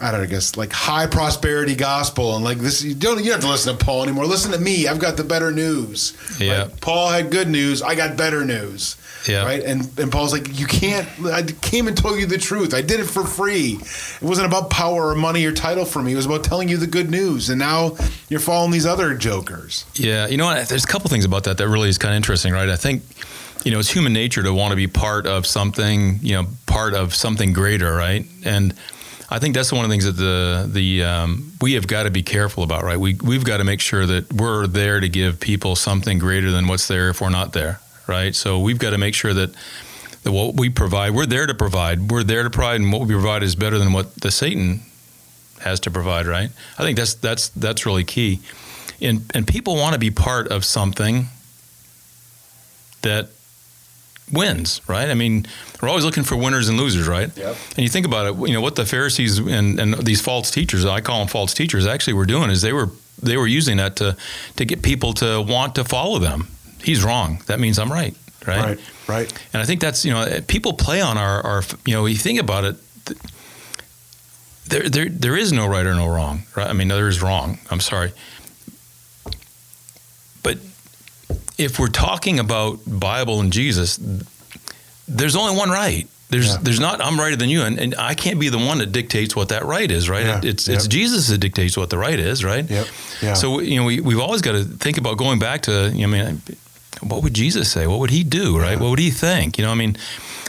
I 0.00 0.10
don't 0.10 0.20
know, 0.20 0.24
I 0.24 0.26
guess 0.26 0.56
like 0.56 0.72
high 0.72 1.06
prosperity 1.06 1.74
gospel 1.74 2.36
and 2.36 2.44
like 2.44 2.58
this. 2.58 2.82
You 2.82 2.94
don't 2.94 3.18
you 3.18 3.24
don't 3.24 3.34
have 3.34 3.40
to 3.42 3.48
listen 3.48 3.76
to 3.76 3.84
Paul 3.84 4.02
anymore. 4.02 4.26
Listen 4.26 4.52
to 4.52 4.58
me. 4.58 4.88
I've 4.88 4.98
got 4.98 5.16
the 5.16 5.24
better 5.24 5.50
news. 5.50 6.16
Yeah. 6.38 6.62
Right? 6.62 6.80
Paul 6.80 7.08
had 7.10 7.30
good 7.30 7.48
news. 7.48 7.82
I 7.82 7.94
got 7.94 8.16
better 8.16 8.44
news. 8.44 8.96
Yeah. 9.28 9.44
Right. 9.44 9.62
And 9.62 9.88
and 9.98 10.12
Paul's 10.12 10.32
like, 10.32 10.58
you 10.58 10.66
can't. 10.66 11.08
I 11.24 11.42
came 11.42 11.88
and 11.88 11.96
told 11.96 12.18
you 12.18 12.26
the 12.26 12.38
truth. 12.38 12.74
I 12.74 12.82
did 12.82 13.00
it 13.00 13.06
for 13.06 13.24
free. 13.24 13.78
It 13.80 14.22
wasn't 14.22 14.46
about 14.46 14.70
power 14.70 15.08
or 15.08 15.14
money 15.14 15.44
or 15.46 15.52
title 15.52 15.84
for 15.84 16.02
me. 16.02 16.12
It 16.12 16.16
was 16.16 16.26
about 16.26 16.44
telling 16.44 16.68
you 16.68 16.76
the 16.76 16.86
good 16.86 17.10
news. 17.10 17.48
And 17.48 17.58
now 17.58 17.96
you're 18.28 18.40
following 18.40 18.70
these 18.70 18.86
other 18.86 19.14
jokers. 19.14 19.86
Yeah, 19.94 20.26
you 20.26 20.36
know 20.36 20.46
what? 20.46 20.68
There's 20.68 20.84
a 20.84 20.88
couple 20.88 21.08
things 21.08 21.24
about 21.24 21.44
that 21.44 21.58
that 21.58 21.68
really 21.68 21.88
is 21.88 21.98
kind 21.98 22.12
of 22.12 22.16
interesting, 22.16 22.52
right? 22.52 22.68
I 22.68 22.76
think, 22.76 23.02
you 23.64 23.70
know, 23.70 23.78
it's 23.78 23.90
human 23.90 24.12
nature 24.12 24.42
to 24.42 24.52
want 24.52 24.72
to 24.72 24.76
be 24.76 24.88
part 24.88 25.26
of 25.26 25.46
something, 25.46 26.18
you 26.20 26.34
know, 26.34 26.46
part 26.66 26.92
of 26.92 27.14
something 27.14 27.54
greater, 27.54 27.94
right? 27.94 28.26
And 28.44 28.74
I 29.30 29.38
think 29.38 29.54
that's 29.54 29.72
one 29.72 29.84
of 29.84 29.90
the 29.90 29.92
things 29.92 30.04
that 30.04 30.12
the 30.12 30.68
the 30.70 31.04
um, 31.04 31.52
we 31.60 31.74
have 31.74 31.86
got 31.86 32.04
to 32.04 32.10
be 32.10 32.22
careful 32.22 32.62
about, 32.62 32.82
right? 32.84 32.98
We 32.98 33.14
we've 33.14 33.44
got 33.44 33.58
to 33.58 33.64
make 33.64 33.80
sure 33.80 34.06
that 34.06 34.32
we're 34.32 34.66
there 34.66 35.00
to 35.00 35.08
give 35.08 35.40
people 35.40 35.76
something 35.76 36.18
greater 36.18 36.50
than 36.50 36.68
what's 36.68 36.88
there 36.88 37.08
if 37.10 37.20
we're 37.20 37.30
not 37.30 37.52
there, 37.52 37.80
right? 38.06 38.34
So 38.34 38.60
we've 38.60 38.78
got 38.78 38.90
to 38.90 38.98
make 38.98 39.14
sure 39.14 39.34
that. 39.34 39.54
That 40.22 40.32
what 40.32 40.54
we 40.54 40.70
provide, 40.70 41.10
we're 41.10 41.26
there 41.26 41.46
to 41.46 41.52
provide. 41.52 42.10
We're 42.10 42.22
there 42.22 42.44
to 42.44 42.48
provide, 42.48 42.80
and 42.80 42.90
what 42.90 43.02
we 43.02 43.12
provide 43.12 43.42
is 43.42 43.54
better 43.54 43.78
than 43.78 43.92
what 43.92 44.14
the 44.14 44.30
Satan 44.30 44.80
has 45.60 45.80
to 45.80 45.90
provide, 45.90 46.26
right? 46.26 46.50
I 46.78 46.82
think 46.82 46.96
that's 46.96 47.12
that's 47.14 47.48
that's 47.50 47.84
really 47.84 48.04
key. 48.04 48.40
And 49.02 49.30
and 49.34 49.46
people 49.46 49.76
want 49.76 49.92
to 49.94 49.98
be 49.98 50.10
part 50.10 50.48
of 50.48 50.64
something 50.64 51.26
that 53.02 53.28
wins, 54.32 54.80
right? 54.88 55.10
I 55.10 55.14
mean, 55.14 55.46
we're 55.80 55.88
always 55.88 56.04
looking 56.04 56.22
for 56.22 56.36
winners 56.36 56.68
and 56.68 56.78
losers, 56.78 57.06
right? 57.06 57.36
Yep. 57.36 57.56
And 57.70 57.78
you 57.78 57.88
think 57.88 58.06
about 58.06 58.26
it, 58.26 58.48
you 58.48 58.54
know, 58.54 58.60
what 58.60 58.76
the 58.76 58.86
Pharisees 58.86 59.38
and, 59.38 59.78
and 59.78 59.94
these 59.94 60.20
false 60.20 60.50
teachers, 60.50 60.84
I 60.84 61.00
call 61.00 61.18
them 61.18 61.28
false 61.28 61.54
teachers, 61.54 61.86
actually 61.86 62.14
were 62.14 62.26
doing 62.26 62.50
is 62.50 62.62
they 62.62 62.72
were 62.72 62.90
they 63.22 63.36
were 63.36 63.46
using 63.46 63.76
that 63.78 63.96
to 63.96 64.16
to 64.56 64.64
get 64.64 64.82
people 64.82 65.12
to 65.14 65.40
want 65.40 65.74
to 65.76 65.84
follow 65.84 66.18
them. 66.18 66.48
He's 66.82 67.04
wrong. 67.04 67.42
That 67.46 67.60
means 67.60 67.78
I'm 67.78 67.92
right, 67.92 68.14
right? 68.46 68.64
Right. 68.64 68.80
Right. 69.06 69.32
And 69.52 69.62
I 69.62 69.66
think 69.66 69.80
that's 69.80 70.04
you 70.04 70.12
know 70.12 70.22
eh, 70.22 70.40
people 70.46 70.72
play 70.72 71.00
on 71.00 71.18
our, 71.18 71.44
our 71.44 71.62
you 71.84 71.94
know 71.94 72.06
you 72.06 72.16
think 72.16 72.40
about 72.40 72.64
it. 72.64 72.76
There, 74.66 74.88
there, 74.88 75.08
there 75.10 75.36
is 75.36 75.52
no 75.52 75.66
right 75.66 75.84
or 75.84 75.94
no 75.94 76.08
wrong, 76.08 76.44
right? 76.56 76.66
I 76.66 76.72
mean, 76.72 76.88
there 76.88 77.08
is 77.08 77.20
wrong. 77.20 77.58
I'm 77.70 77.80
sorry, 77.80 78.12
but 80.42 80.56
if 81.58 81.78
we're 81.78 81.88
talking 81.88 82.38
about 82.38 82.80
Bible 82.86 83.40
and 83.40 83.52
Jesus, 83.52 83.98
there's 85.08 85.36
only 85.36 85.56
one 85.56 85.70
right. 85.70 86.06
There's, 86.30 86.48
Yeah. 86.48 86.56
there's 86.62 86.80
not. 86.80 87.00
I'm 87.04 87.18
righter 87.20 87.36
than 87.36 87.48
you, 87.48 87.62
and, 87.62 87.78
and 87.78 87.94
I 87.96 88.14
can't 88.14 88.40
be 88.40 88.48
the 88.48 88.58
one 88.58 88.78
that 88.78 88.90
dictates 88.92 89.36
what 89.36 89.50
that 89.50 89.64
right 89.64 89.88
is, 89.90 90.08
right? 90.08 90.24
Yeah. 90.24 90.40
It's, 90.42 90.66
it's 90.68 90.84
Yep. 90.84 90.90
Jesus 90.90 91.28
that 91.28 91.38
dictates 91.38 91.76
what 91.76 91.90
the 91.90 91.98
right 91.98 92.18
is, 92.18 92.42
right? 92.44 92.68
Yep. 92.68 92.86
Yeah. 93.22 93.34
So 93.34 93.60
you 93.60 93.76
know, 93.78 93.84
we, 93.84 94.00
we've 94.00 94.18
always 94.18 94.40
got 94.42 94.52
to 94.52 94.64
think 94.64 94.98
about 94.98 95.16
going 95.18 95.38
back 95.38 95.62
to. 95.62 95.90
You 95.94 96.06
know, 96.06 96.16
I 96.16 96.22
mean, 96.24 96.42
what 97.02 97.22
would 97.22 97.34
Jesus 97.34 97.70
say? 97.70 97.86
What 97.86 98.00
would 98.00 98.10
he 98.10 98.24
do? 98.24 98.58
Right? 98.58 98.72
Yeah. 98.72 98.80
What 98.80 98.90
would 98.90 98.98
he 98.98 99.10
think? 99.10 99.58
You 99.58 99.64
know, 99.64 99.70
I 99.70 99.74
mean, 99.74 99.96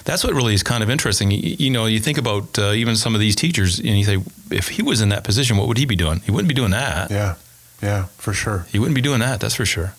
that's 0.06 0.24
what 0.24 0.34
really 0.34 0.54
is 0.56 0.64
kind 0.64 0.82
of 0.82 0.90
interesting. 0.90 1.30
You, 1.30 1.56
you 1.60 1.70
know, 1.70 1.86
you 1.86 2.00
think 2.00 2.18
about 2.18 2.58
uh, 2.58 2.72
even 2.72 2.96
some 2.96 3.14
of 3.14 3.20
these 3.20 3.36
teachers, 3.36 3.78
and 3.78 3.90
you 4.00 4.06
say, 4.06 4.18
if 4.52 4.70
he 4.70 4.82
was 4.82 5.02
in 5.02 5.10
that 5.10 5.24
position, 5.24 5.58
what 5.58 5.68
would 5.68 5.78
he 5.78 5.86
be 5.86 5.98
doing? 5.98 6.22
He 6.22 6.32
wouldn't 6.32 6.48
be 6.48 6.56
doing 6.56 6.72
that. 6.72 7.12
Yeah. 7.12 7.36
Yeah. 7.84 8.06
For 8.18 8.34
sure. 8.34 8.66
He 8.72 8.80
wouldn't 8.80 8.96
be 8.96 9.02
doing 9.02 9.20
that. 9.20 9.40
That's 9.42 9.56
for 9.56 9.66
sure. 9.66 9.94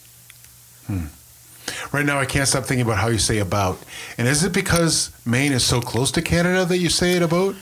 Hmm. 0.87 1.07
Right 1.93 2.07
now, 2.07 2.19
I 2.21 2.27
can't 2.27 2.47
stop 2.49 2.65
thinking 2.65 2.87
about 2.87 2.99
how 2.99 3.09
you 3.09 3.19
say 3.19 3.39
about. 3.39 3.79
And 4.19 4.29
is 4.29 4.45
it 4.45 4.53
because 4.53 5.11
Maine 5.27 5.53
is 5.53 5.65
so 5.65 5.81
close 5.81 6.11
to 6.13 6.23
Canada 6.23 6.65
that 6.65 6.79
you 6.79 6.89
say 6.89 7.15
it 7.15 7.23
about? 7.23 7.55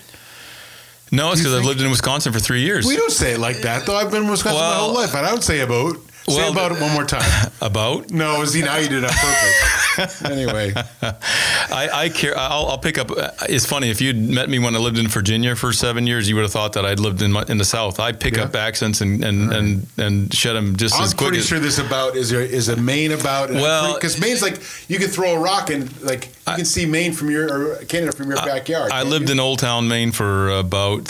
No, 1.11 1.33
it's 1.33 1.41
because 1.41 1.55
I've 1.55 1.65
lived 1.65 1.81
in 1.81 1.91
Wisconsin 1.91 2.33
for 2.33 2.41
three 2.41 2.63
years. 2.63 2.87
We 2.87 2.97
don't 2.97 3.13
say 3.13 3.35
it 3.35 3.39
like 3.39 3.59
that, 3.63 3.87
though. 3.87 3.97
I've 3.97 4.11
been 4.11 4.25
in 4.25 4.31
Wisconsin 4.31 4.61
my 4.61 4.75
whole 4.77 4.95
life. 4.95 5.15
and 5.15 5.25
I 5.27 5.31
don't 5.31 5.43
say 5.45 5.61
about. 5.61 5.97
Say 6.29 6.37
Well, 6.37 6.53
about 6.53 6.73
it 6.73 6.81
one 6.81 6.93
more 6.95 7.05
time. 7.05 7.51
About 7.61 8.11
No, 8.11 8.43
see, 8.47 8.63
now 8.63 8.77
you 8.79 8.89
did 8.89 9.05
it 9.05 9.11
on 9.11 9.11
purpose. 9.11 9.84
anyway, 10.25 10.73
I, 11.03 11.89
I 11.93 12.09
care. 12.09 12.37
I'll, 12.37 12.67
I'll 12.67 12.79
pick 12.79 12.99
up. 12.99 13.11
Uh, 13.11 13.31
it's 13.49 13.67
funny 13.67 13.91
if 13.91 14.01
you'd 14.01 14.17
met 14.17 14.49
me 14.49 14.59
when 14.59 14.75
I 14.75 14.79
lived 14.79 14.99
in 14.99 15.09
Virginia 15.09 15.55
for 15.57 15.73
seven 15.73 16.07
years, 16.07 16.29
you 16.29 16.35
would 16.35 16.43
have 16.43 16.53
thought 16.53 16.73
that 16.75 16.85
I'd 16.85 17.01
lived 17.01 17.23
in 17.23 17.33
my, 17.33 17.45
in 17.49 17.59
the 17.59 17.65
South. 17.65 18.01
I 18.01 18.13
pick 18.13 18.37
Yeah. 18.37 18.45
up 18.45 18.55
accents 18.57 19.01
and 19.01 19.25
and, 19.25 19.53
and 19.53 19.87
and 19.99 20.35
shed 20.35 20.55
them 20.55 20.77
just 20.77 20.97
I'm 20.97 21.03
as 21.05 21.15
quick. 21.15 21.29
pretty 21.29 21.39
as, 21.41 21.47
sure 21.47 21.59
this 21.59 21.79
about 21.79 22.17
is 22.17 22.33
a, 22.33 22.41
is 22.41 22.69
a 22.69 22.77
Maine 22.77 23.13
about. 23.13 23.51
Well- 23.51 23.95
because 23.95 24.21
Maine's 24.21 24.43
like 24.43 24.61
you 24.89 24.99
can 24.99 25.09
throw 25.09 25.35
a 25.35 25.39
rock 25.39 25.71
and 25.71 25.91
like 26.03 26.27
you 26.49 26.57
can 26.57 26.65
see 26.65 26.87
Maine 26.87 27.13
from 27.13 27.31
your 27.31 27.73
or 27.73 27.77
Canada 27.85 28.13
from 28.13 28.29
your 28.29 28.37
backyard. 28.37 28.91
I 28.93 29.03
lived 29.03 29.29
you? 29.29 29.35
in 29.35 29.41
Old 29.41 29.59
Town, 29.61 29.87
Maine 29.89 30.13
for 30.13 30.51
about 30.51 31.07
th- 31.07 31.09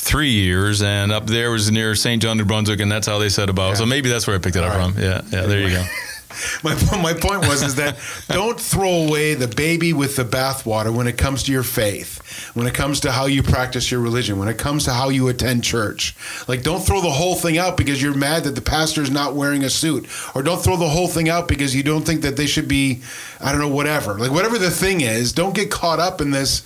three 0.00 0.30
years, 0.30 0.80
and 0.82 1.12
up 1.12 1.26
there 1.26 1.50
was 1.50 1.70
near 1.70 1.94
St. 1.94 2.20
John, 2.22 2.38
New 2.38 2.44
Brunswick, 2.44 2.80
and 2.80 2.90
that's 2.90 3.06
how 3.06 3.18
they 3.18 3.28
said 3.28 3.50
about. 3.50 3.70
Yeah. 3.70 3.74
So 3.74 3.86
maybe 3.86 4.08
that's 4.08 4.26
where 4.26 4.36
I 4.36 4.38
picked 4.38 4.56
it 4.56 4.64
up 4.64 4.72
All 4.72 4.78
right. 4.78 4.94
from. 4.94 5.02
Yeah, 5.02 5.20
yeah. 5.30 5.42
There 5.46 5.60
you 5.60 5.70
go. 5.70 5.84
My, 6.62 6.74
my 7.02 7.14
point 7.14 7.46
was 7.46 7.62
is 7.62 7.76
that 7.76 7.96
don't 8.28 8.60
throw 8.60 9.06
away 9.06 9.34
the 9.34 9.48
baby 9.48 9.92
with 9.92 10.16
the 10.16 10.24
bathwater 10.24 10.94
when 10.94 11.06
it 11.06 11.16
comes 11.16 11.42
to 11.44 11.52
your 11.52 11.62
faith, 11.62 12.20
when 12.54 12.66
it 12.66 12.74
comes 12.74 13.00
to 13.00 13.12
how 13.12 13.26
you 13.26 13.42
practice 13.42 13.90
your 13.90 14.00
religion, 14.00 14.38
when 14.38 14.48
it 14.48 14.58
comes 14.58 14.84
to 14.84 14.92
how 14.92 15.08
you 15.08 15.28
attend 15.28 15.64
church. 15.64 16.14
Like 16.46 16.62
don't 16.62 16.80
throw 16.80 17.00
the 17.00 17.10
whole 17.10 17.34
thing 17.34 17.58
out 17.58 17.76
because 17.76 18.02
you're 18.02 18.14
mad 18.14 18.44
that 18.44 18.54
the 18.54 18.60
pastor's 18.60 19.10
not 19.10 19.34
wearing 19.34 19.64
a 19.64 19.70
suit, 19.70 20.06
or 20.34 20.42
don't 20.42 20.62
throw 20.62 20.76
the 20.76 20.88
whole 20.88 21.08
thing 21.08 21.28
out 21.28 21.48
because 21.48 21.74
you 21.74 21.82
don't 21.82 22.04
think 22.04 22.22
that 22.22 22.36
they 22.36 22.46
should 22.46 22.68
be, 22.68 23.02
I 23.40 23.52
don't 23.52 23.60
know, 23.60 23.68
whatever. 23.68 24.14
Like 24.14 24.30
whatever 24.30 24.58
the 24.58 24.70
thing 24.70 25.00
is, 25.00 25.32
don't 25.32 25.54
get 25.54 25.70
caught 25.70 25.98
up 25.98 26.20
in 26.20 26.30
this 26.30 26.62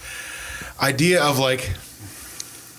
idea 0.80 1.22
of 1.22 1.38
like. 1.38 1.70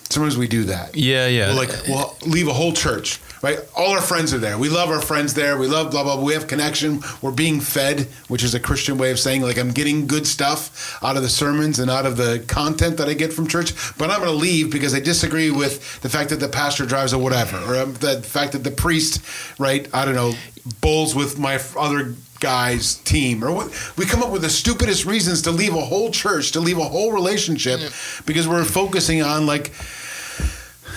Sometimes 0.10 0.38
we 0.38 0.48
do 0.48 0.66
that. 0.66 0.96
Yeah, 0.96 1.26
yeah. 1.28 1.48
We'll 1.48 1.58
like 1.58 1.88
we'll 1.88 2.16
leave 2.22 2.48
a 2.48 2.54
whole 2.54 2.74
church, 2.74 3.20
right? 3.44 3.60
All 3.76 3.92
our 3.92 4.02
friends 4.02 4.34
are 4.34 4.40
there. 4.40 4.58
We 4.58 4.70
love 4.70 4.90
our 4.90 5.02
friends 5.02 5.36
there. 5.36 5.58
We 5.58 5.68
love 5.68 5.92
blah 5.92 6.02
blah. 6.02 6.16
blah. 6.16 6.26
We 6.26 6.34
have 6.34 6.48
connection. 6.48 7.02
We're 7.22 7.32
being 7.32 7.60
fed, 7.60 8.08
which 8.30 8.44
is 8.44 8.56
a 8.56 8.60
Christian 8.60 8.98
way 8.98 9.12
of 9.12 9.20
saying 9.20 9.44
like 9.44 9.60
I'm 9.60 9.72
getting 9.72 10.08
good 10.08 10.26
stuff 10.26 10.98
out 11.04 11.18
of 11.18 11.22
the 11.22 11.30
sermons 11.30 11.78
and 11.78 11.92
out 11.92 12.08
of 12.08 12.18
the 12.18 12.44
content 12.48 12.98
that 12.98 13.08
I 13.08 13.14
get 13.14 13.32
from 13.32 13.46
church. 13.48 13.74
But 13.98 14.10
I'm 14.10 14.20
going 14.22 14.32
to 14.32 14.36
leave 14.36 14.72
because 14.72 14.96
I 14.96 15.00
disagree 15.00 15.52
with 15.52 16.02
the 16.02 16.10
fact 16.10 16.32
that 16.32 16.40
the 16.40 16.48
pastor 16.48 16.86
drives 16.86 17.14
a 17.14 17.20
whatever, 17.20 17.58
or 17.58 17.76
um, 17.80 17.94
the 17.96 18.22
fact 18.22 18.54
that 18.54 18.64
the 18.64 18.72
priest, 18.72 19.22
right? 19.60 19.88
I 19.94 20.06
don't 20.06 20.16
know, 20.16 20.34
bowls 20.82 21.14
with 21.14 21.38
my 21.38 21.60
other 21.78 22.16
guy's 22.40 22.96
team 22.96 23.42
or 23.42 23.54
what 23.54 23.94
we 23.98 24.06
come 24.06 24.22
up 24.22 24.30
with 24.30 24.42
the 24.42 24.50
stupidest 24.50 25.06
reasons 25.06 25.44
to 25.44 25.50
leave 25.50 25.74
a 25.74 25.80
whole 25.80 26.12
church 26.12 26.52
to 26.52 26.60
leave 26.60 26.78
a 26.78 26.84
whole 26.84 27.14
relationship 27.14 27.80
because 28.26 28.50
we're 28.50 28.66
focusing 28.66 29.22
on 29.22 29.46
like 29.46 29.72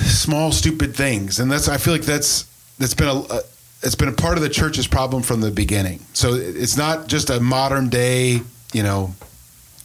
small 0.04 0.52
stupid 0.52 0.94
things. 0.94 1.40
And 1.40 1.50
that's 1.50 1.68
i 1.68 1.76
feel 1.78 1.92
like 1.92 2.02
that's 2.02 2.44
that's 2.78 2.94
been 2.94 3.08
a, 3.08 3.14
a 3.30 3.40
it's 3.82 3.94
been 3.94 4.08
a 4.08 4.12
part 4.12 4.36
of 4.36 4.42
the 4.42 4.48
church's 4.48 4.86
problem 4.86 5.22
from 5.22 5.40
the 5.40 5.50
beginning. 5.50 6.00
So 6.12 6.34
it's 6.34 6.76
not 6.76 7.06
just 7.08 7.30
a 7.30 7.40
modern 7.40 7.88
day 7.88 8.40
you 8.72 8.82
know 8.82 9.14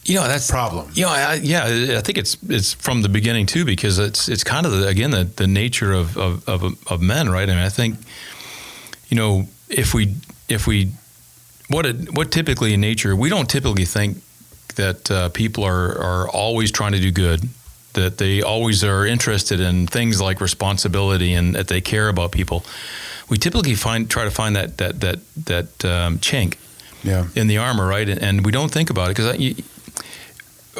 You 0.03 0.15
know 0.15 0.27
that's 0.27 0.49
problem. 0.49 0.89
You 0.93 1.03
know, 1.05 1.09
I, 1.11 1.35
yeah, 1.35 1.97
I 1.97 2.01
think 2.01 2.17
it's 2.17 2.35
it's 2.49 2.73
from 2.73 3.03
the 3.03 3.09
beginning 3.09 3.45
too 3.45 3.65
because 3.65 3.99
it's 3.99 4.27
it's 4.27 4.43
kind 4.43 4.65
of 4.65 4.71
the, 4.71 4.87
again 4.87 5.11
the, 5.11 5.25
the 5.25 5.47
nature 5.47 5.93
of, 5.93 6.17
of 6.17 6.47
of 6.49 6.63
of 6.91 7.01
men, 7.01 7.29
right? 7.29 7.47
I 7.47 7.53
mean, 7.53 7.63
I 7.63 7.69
think 7.69 7.97
you 9.09 9.17
know 9.17 9.45
if 9.69 9.93
we 9.93 10.15
if 10.49 10.65
we 10.65 10.91
what 11.69 11.85
it, 11.85 11.95
what 12.17 12.31
typically 12.31 12.73
in 12.73 12.81
nature 12.81 13.15
we 13.15 13.29
don't 13.29 13.47
typically 13.49 13.85
think 13.85 14.17
that 14.75 15.11
uh, 15.11 15.29
people 15.29 15.63
are 15.63 15.97
are 16.01 16.27
always 16.29 16.71
trying 16.71 16.93
to 16.93 16.99
do 16.99 17.11
good, 17.11 17.47
that 17.93 18.17
they 18.17 18.41
always 18.41 18.83
are 18.83 19.05
interested 19.05 19.59
in 19.59 19.87
things 19.87 20.19
like 20.19 20.41
responsibility 20.41 21.33
and 21.33 21.55
that 21.55 21.67
they 21.67 21.81
care 21.81 22.09
about 22.09 22.31
people. 22.31 22.63
We 23.29 23.37
typically 23.37 23.75
find 23.75 24.09
try 24.09 24.25
to 24.25 24.31
find 24.31 24.55
that 24.55 24.77
that 24.77 24.99
that 25.01 25.19
that 25.45 25.85
um, 25.85 26.19
chink 26.19 26.55
yeah 27.03 27.27
in 27.35 27.47
the 27.47 27.57
armor, 27.57 27.87
right? 27.87 28.09
And, 28.09 28.21
and 28.21 28.45
we 28.45 28.51
don't 28.51 28.71
think 28.71 28.89
about 28.89 29.09
it 29.09 29.15
because 29.15 29.37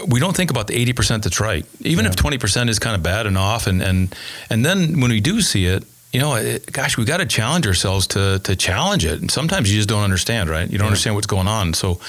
we 0.08 0.20
don't 0.20 0.36
think 0.36 0.52
about 0.52 0.68
the 0.68 0.76
eighty 0.76 0.94
percent 0.94 1.24
that's 1.24 1.40
right. 1.40 1.66
Even 1.82 2.06
if 2.06 2.16
twenty 2.16 2.38
percent 2.38 2.70
is 2.70 2.80
kind 2.80 2.96
of 2.96 3.04
bad 3.04 3.26
and 3.26 3.38
off, 3.38 3.68
and 3.68 3.82
and 3.82 4.16
and 4.50 4.66
then 4.66 5.00
when 5.02 5.12
we 5.12 5.20
do 5.22 5.42
see 5.42 5.66
it, 5.66 5.84
you 6.14 6.20
know, 6.20 6.36
it, 6.36 6.72
gosh, 6.72 6.98
we 6.98 7.06
got 7.06 7.18
to 7.18 7.26
challenge 7.26 7.68
ourselves 7.68 8.08
to 8.08 8.40
to 8.40 8.56
challenge 8.56 9.06
it. 9.06 9.22
And 9.22 9.32
sometimes 9.32 9.70
you 9.72 9.78
just 9.78 9.90
don't 9.90 10.04
understand, 10.04 10.50
right? 10.50 10.70
You 10.70 10.78
don't 10.78 10.88
understand 10.88 11.16
what's 11.16 11.28
going 11.28 11.48
on. 11.48 11.74
So, 11.74 12.00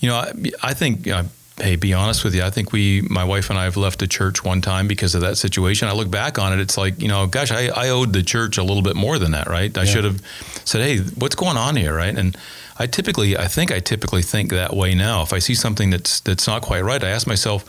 you 0.00 0.08
know, 0.08 0.16
I, 0.16 0.32
I 0.62 0.74
think. 0.74 1.06
You 1.06 1.12
know, 1.12 1.24
Hey, 1.58 1.76
be 1.76 1.94
honest 1.94 2.22
with 2.22 2.34
you. 2.34 2.42
I 2.42 2.50
think 2.50 2.72
we, 2.72 3.00
my 3.02 3.24
wife 3.24 3.48
and 3.48 3.58
I, 3.58 3.64
have 3.64 3.78
left 3.78 3.98
the 3.98 4.06
church 4.06 4.44
one 4.44 4.60
time 4.60 4.86
because 4.86 5.14
of 5.14 5.22
that 5.22 5.36
situation. 5.38 5.88
I 5.88 5.92
look 5.92 6.10
back 6.10 6.38
on 6.38 6.52
it, 6.52 6.60
it's 6.60 6.76
like, 6.76 7.00
you 7.00 7.08
know, 7.08 7.26
gosh, 7.26 7.50
I, 7.50 7.68
I 7.68 7.88
owed 7.88 8.12
the 8.12 8.22
church 8.22 8.58
a 8.58 8.62
little 8.62 8.82
bit 8.82 8.94
more 8.94 9.18
than 9.18 9.32
that, 9.32 9.48
right? 9.48 9.76
I 9.76 9.82
Yeah. 9.84 9.90
should 9.90 10.04
have 10.04 10.20
said, 10.66 10.82
hey, 10.82 10.98
what's 10.98 11.34
going 11.34 11.56
on 11.56 11.76
here, 11.76 11.94
right? 11.96 12.14
And 12.14 12.36
I 12.78 12.86
typically, 12.86 13.38
I 13.38 13.48
think 13.48 13.72
I 13.72 13.80
typically 13.80 14.20
think 14.20 14.50
that 14.50 14.76
way 14.76 14.94
now. 14.94 15.22
If 15.22 15.32
I 15.32 15.38
see 15.38 15.54
something 15.54 15.88
that's 15.88 16.20
that's 16.20 16.46
not 16.46 16.60
quite 16.60 16.82
right, 16.84 17.02
I 17.02 17.08
ask 17.08 17.26
myself. 17.26 17.64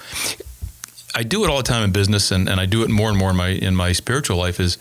I 1.16 1.24
do 1.24 1.46
it 1.46 1.50
all 1.50 1.58
the 1.58 1.64
time 1.64 1.84
in 1.86 1.92
business, 1.92 2.30
and, 2.32 2.50
and 2.50 2.60
I 2.60 2.66
do 2.66 2.84
it 2.84 2.90
more 2.90 3.08
and 3.10 3.18
more 3.18 3.30
in 3.30 3.38
my 3.38 3.48
in 3.48 3.74
my 3.74 3.94
spiritual 3.94 4.36
life. 4.36 4.60
Is 4.60 4.78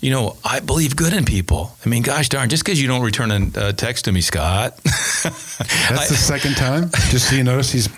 you 0.00 0.10
know, 0.10 0.36
I 0.42 0.60
believe 0.60 0.96
good 0.96 1.12
in 1.12 1.26
people. 1.26 1.76
I 1.84 1.90
mean, 1.90 2.02
gosh 2.02 2.30
darn, 2.30 2.48
just 2.48 2.64
because 2.64 2.80
you 2.80 2.88
don't 2.88 3.02
return 3.02 3.30
a 3.30 3.60
uh, 3.60 3.72
text 3.72 4.06
to 4.06 4.12
me, 4.12 4.22
Scott. 4.22 4.76
that's 4.84 6.08
the 6.08 6.16
second 6.16 6.56
time 6.56 6.88
just 7.10 7.28
so 7.28 7.36
you 7.36 7.44
notice 7.44 7.70
he's 7.70 7.90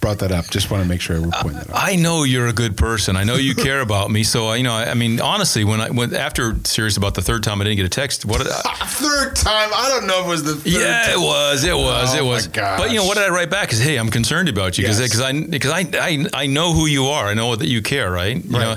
brought 0.00 0.18
that 0.20 0.32
up. 0.32 0.48
Just 0.50 0.70
want 0.70 0.82
to 0.82 0.88
make 0.88 1.00
sure 1.00 1.20
we're 1.20 1.30
pointing 1.30 1.58
that 1.60 1.70
out. 1.70 1.76
I 1.76 1.96
know 1.96 2.22
you're 2.24 2.46
a 2.46 2.52
good 2.52 2.76
person. 2.76 3.16
I 3.16 3.24
know 3.24 3.34
you 3.36 3.54
care 3.54 3.80
about 3.80 4.10
me. 4.10 4.22
So 4.24 4.52
you 4.52 4.62
know, 4.62 4.72
I, 4.72 4.90
I 4.90 4.94
mean, 4.94 5.20
honestly, 5.20 5.64
when 5.64 5.80
I 5.80 5.90
when 5.90 6.14
after 6.14 6.54
serious 6.64 6.96
about 6.96 7.14
the 7.14 7.22
third 7.22 7.42
time 7.42 7.60
I 7.60 7.64
didn't 7.64 7.76
get 7.76 7.86
a 7.86 7.88
text, 7.88 8.24
what? 8.24 8.38
Did 8.38 8.48
I, 8.52 8.60
third 8.86 9.36
time? 9.36 9.70
I 9.74 9.88
don't 9.88 10.06
know 10.06 10.20
if 10.20 10.26
it 10.26 10.30
was 10.30 10.44
the 10.44 10.54
third 10.54 10.66
yeah, 10.80 11.02
time. 11.06 11.14
it 11.14 11.20
was, 11.24 11.64
it 11.64 11.70
oh 11.72 11.78
was, 11.78 12.14
Oh, 12.14 12.18
it 12.18 12.24
was. 12.24 12.48
But 12.48 12.90
you 12.90 12.96
know, 12.96 13.04
what 13.04 13.16
did 13.16 13.24
I 13.24 13.30
write 13.30 13.50
back? 13.50 13.72
Is 13.72 13.80
hey, 13.80 13.96
I'm 13.96 14.10
concerned 14.10 14.48
about 14.48 14.78
you 14.78 14.84
because 14.84 15.00
Yes. 15.00 15.20
I 15.20 15.32
because 15.32 15.70
I 15.70 15.86
I 15.94 16.26
I 16.34 16.46
know 16.46 16.72
who 16.72 16.86
you 16.86 17.06
are. 17.06 17.26
I 17.26 17.34
know 17.34 17.54
that 17.56 17.68
you 17.68 17.82
care, 17.82 18.10
right? 18.10 18.36
You 18.42 18.50
Right. 18.58 18.64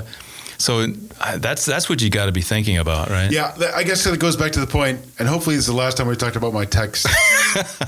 so 0.62 0.86
that's 1.38 1.66
that's 1.66 1.88
what 1.88 2.00
you 2.00 2.08
got 2.08 2.26
to 2.26 2.32
be 2.32 2.40
thinking 2.40 2.78
about, 2.78 3.10
right? 3.10 3.32
Yeah, 3.32 3.52
I 3.74 3.82
guess 3.82 4.06
it 4.06 4.16
goes 4.20 4.36
back 4.36 4.52
to 4.52 4.60
the 4.60 4.66
point, 4.68 5.00
and 5.18 5.26
hopefully 5.26 5.56
this 5.56 5.64
is 5.64 5.66
the 5.66 5.76
last 5.76 5.96
time 5.96 6.06
we 6.06 6.14
talked 6.14 6.36
about 6.36 6.54
my 6.54 6.64
text 6.64 7.08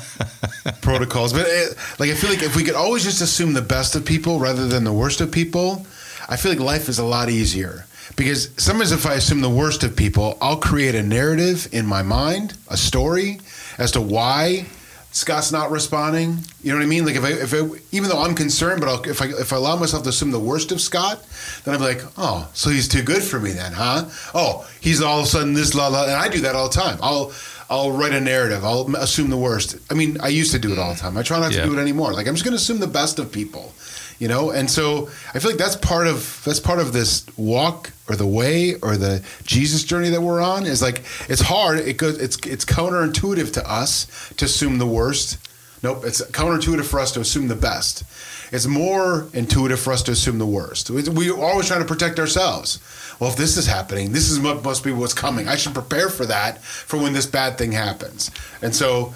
protocols. 0.83 1.33
But 1.33 1.47
it, 1.47 1.77
like, 2.01 2.11
I 2.11 2.15
feel 2.15 2.31
like 2.31 2.43
if 2.43 2.57
we 2.57 2.65
could 2.65 2.75
always 2.75 3.05
just 3.05 3.21
assume 3.21 3.53
the 3.53 3.63
best 3.63 3.95
of 3.95 4.05
people 4.05 4.41
rather 4.41 4.67
than 4.67 4.83
the 4.83 4.93
worst 4.93 5.21
of 5.21 5.31
people, 5.31 5.87
I 6.29 6.37
feel 6.37 6.51
like 6.51 6.61
life 6.61 6.89
is 6.89 6.99
a 6.99 7.05
lot 7.05 7.31
easier. 7.31 7.87
Because 8.17 8.51
sometimes 8.57 8.91
if 8.91 9.07
I 9.07 9.15
assume 9.15 9.41
the 9.41 9.49
worst 9.49 9.85
of 9.85 9.95
people, 9.95 10.37
I'll 10.41 10.57
create 10.57 10.97
a 10.97 11.03
narrative 11.03 11.69
in 11.73 11.87
my 11.87 12.03
mind, 12.03 12.57
a 12.67 12.77
story 12.77 13.39
as 13.79 13.93
to 13.93 14.01
why 14.01 14.67
Scott's 15.15 15.53
not 15.53 15.71
responding. 15.71 16.39
You 16.61 16.73
know 16.73 16.79
what 16.79 16.83
I 16.83 16.89
mean? 16.89 17.07
Like 17.07 17.15
if 17.15 17.23
I, 17.23 17.29
if 17.29 17.55
I, 17.55 17.81
even 17.93 18.11
though 18.11 18.21
I'm 18.21 18.35
concerned, 18.35 18.81
but 18.81 18.89
I'll, 18.89 19.03
if 19.09 19.23
I 19.23 19.27
if 19.27 19.53
I 19.53 19.57
allow 19.57 19.77
myself 19.77 20.03
to 20.03 20.09
assume 20.09 20.33
the 20.33 20.41
worst 20.41 20.73
of 20.73 20.81
Scott, 20.81 21.25
then 21.63 21.73
I'm 21.73 21.81
like, 21.81 22.03
oh, 22.19 22.51
so 22.53 22.69
he's 22.69 22.89
too 22.89 23.03
good 23.03 23.23
for 23.23 23.39
me 23.39 23.53
then, 23.53 23.73
huh? 23.73 24.07
Oh, 24.35 24.69
he's 24.81 25.01
all 25.01 25.21
of 25.21 25.27
a 25.27 25.29
sudden 25.29 25.55
this 25.55 25.73
la 25.73 25.87
la, 25.87 26.03
and 26.03 26.15
I 26.15 26.29
do 26.29 26.41
that 26.41 26.57
all 26.57 26.69
the 26.69 26.75
time. 26.75 26.99
I'll 27.01 27.33
I'll 27.71 27.93
write 27.93 28.13
a 28.13 28.21
narrative. 28.21 28.65
I'll 28.65 28.93
assume 28.97 29.31
the 29.31 29.37
worst. 29.37 29.77
I 29.89 29.95
mean, 29.95 30.21
I 30.21 30.29
used 30.29 30.51
to 30.51 30.59
do 30.59 30.73
it 30.73 30.81
all 30.81 30.91
the 30.91 30.97
mm. 30.97 31.03
time. 31.03 31.17
I 31.17 31.23
try 31.23 31.39
not 31.39 31.53
to 31.53 31.59
Yeah. 31.59 31.65
do 31.65 31.79
it 31.79 31.81
anymore. 31.81 32.13
Like 32.13 32.27
I'm 32.27 32.35
just 32.35 32.45
going 32.45 32.53
to 32.53 32.61
assume 32.61 32.81
the 32.81 32.89
best 32.89 33.21
of 33.21 33.31
people, 33.31 33.73
you 34.19 34.29
know. 34.29 34.51
And 34.51 34.71
so 34.71 35.09
I 35.35 35.39
feel 35.39 35.51
like 35.51 35.59
that's 35.59 35.77
part 35.77 36.07
of 36.07 36.43
that's 36.45 36.61
part 36.61 36.79
of 36.81 36.93
this 36.93 37.25
walk 37.37 37.93
or 38.09 38.17
the 38.17 38.27
way 38.27 38.75
or 38.83 38.97
the 38.97 39.23
Jesus 39.45 39.85
journey 39.85 40.11
that 40.11 40.21
we're 40.23 40.41
on. 40.43 40.67
Is 40.67 40.83
like 40.83 41.03
it's 41.29 41.43
hard. 41.43 41.79
It 41.81 41.97
goes. 41.97 42.19
It's 42.19 42.37
it's 42.47 42.65
counterintuitive 42.65 43.53
to 43.55 43.71
us 43.71 44.07
to 44.37 44.45
assume 44.45 44.79
the 44.79 44.87
worst. 44.87 45.39
Nope, 45.83 46.03
it's 46.07 46.23
counterintuitive 46.23 46.87
for 46.87 46.99
us 46.99 47.13
to 47.13 47.21
assume 47.21 47.49
the 47.49 47.55
best. 47.57 48.05
It's 48.53 48.67
more 48.67 49.27
intuitive 49.35 49.79
for 49.81 49.93
us 49.93 50.03
to 50.05 50.13
assume 50.13 50.39
the 50.39 50.47
worst. 50.47 50.89
We- 50.89 51.03
We're 51.11 51.39
always 51.39 51.67
trying 51.67 51.81
to 51.81 51.87
protect 51.87 52.19
ourselves. 52.19 52.79
Well, 53.21 53.29
if 53.31 53.37
this 53.37 53.59
is 53.59 53.67
happening, 53.67 54.13
this 54.13 54.31
is 54.31 54.41
what 54.41 54.65
must 54.65 54.83
be 54.83 54.93
what's 54.93 55.13
coming. 55.13 55.47
I 55.47 55.57
should 55.57 55.75
prepare 55.75 56.09
for 56.09 56.25
that 56.27 56.63
for 56.65 56.97
when 56.99 57.13
this 57.13 57.27
bad 57.27 57.59
thing 57.59 57.73
happens. 57.73 58.31
And 58.63 58.75
so, 58.75 59.13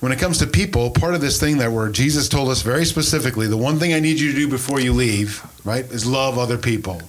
when 0.00 0.12
it 0.12 0.18
comes 0.18 0.38
to 0.38 0.46
people, 0.46 0.90
part 0.90 1.14
of 1.14 1.20
this 1.20 1.38
thing 1.38 1.58
that 1.58 1.70
where 1.70 1.88
Jesus 1.88 2.28
told 2.28 2.48
us 2.48 2.62
very 2.62 2.84
specifically, 2.84 3.46
the 3.46 3.56
one 3.56 3.78
thing 3.78 3.92
I 3.92 4.00
need 4.00 4.18
you 4.18 4.32
to 4.32 4.36
do 4.36 4.48
before 4.48 4.80
you 4.80 4.92
leave, 4.92 5.46
right, 5.64 5.84
is 5.84 6.06
love 6.06 6.38
other 6.38 6.56
people, 6.56 7.00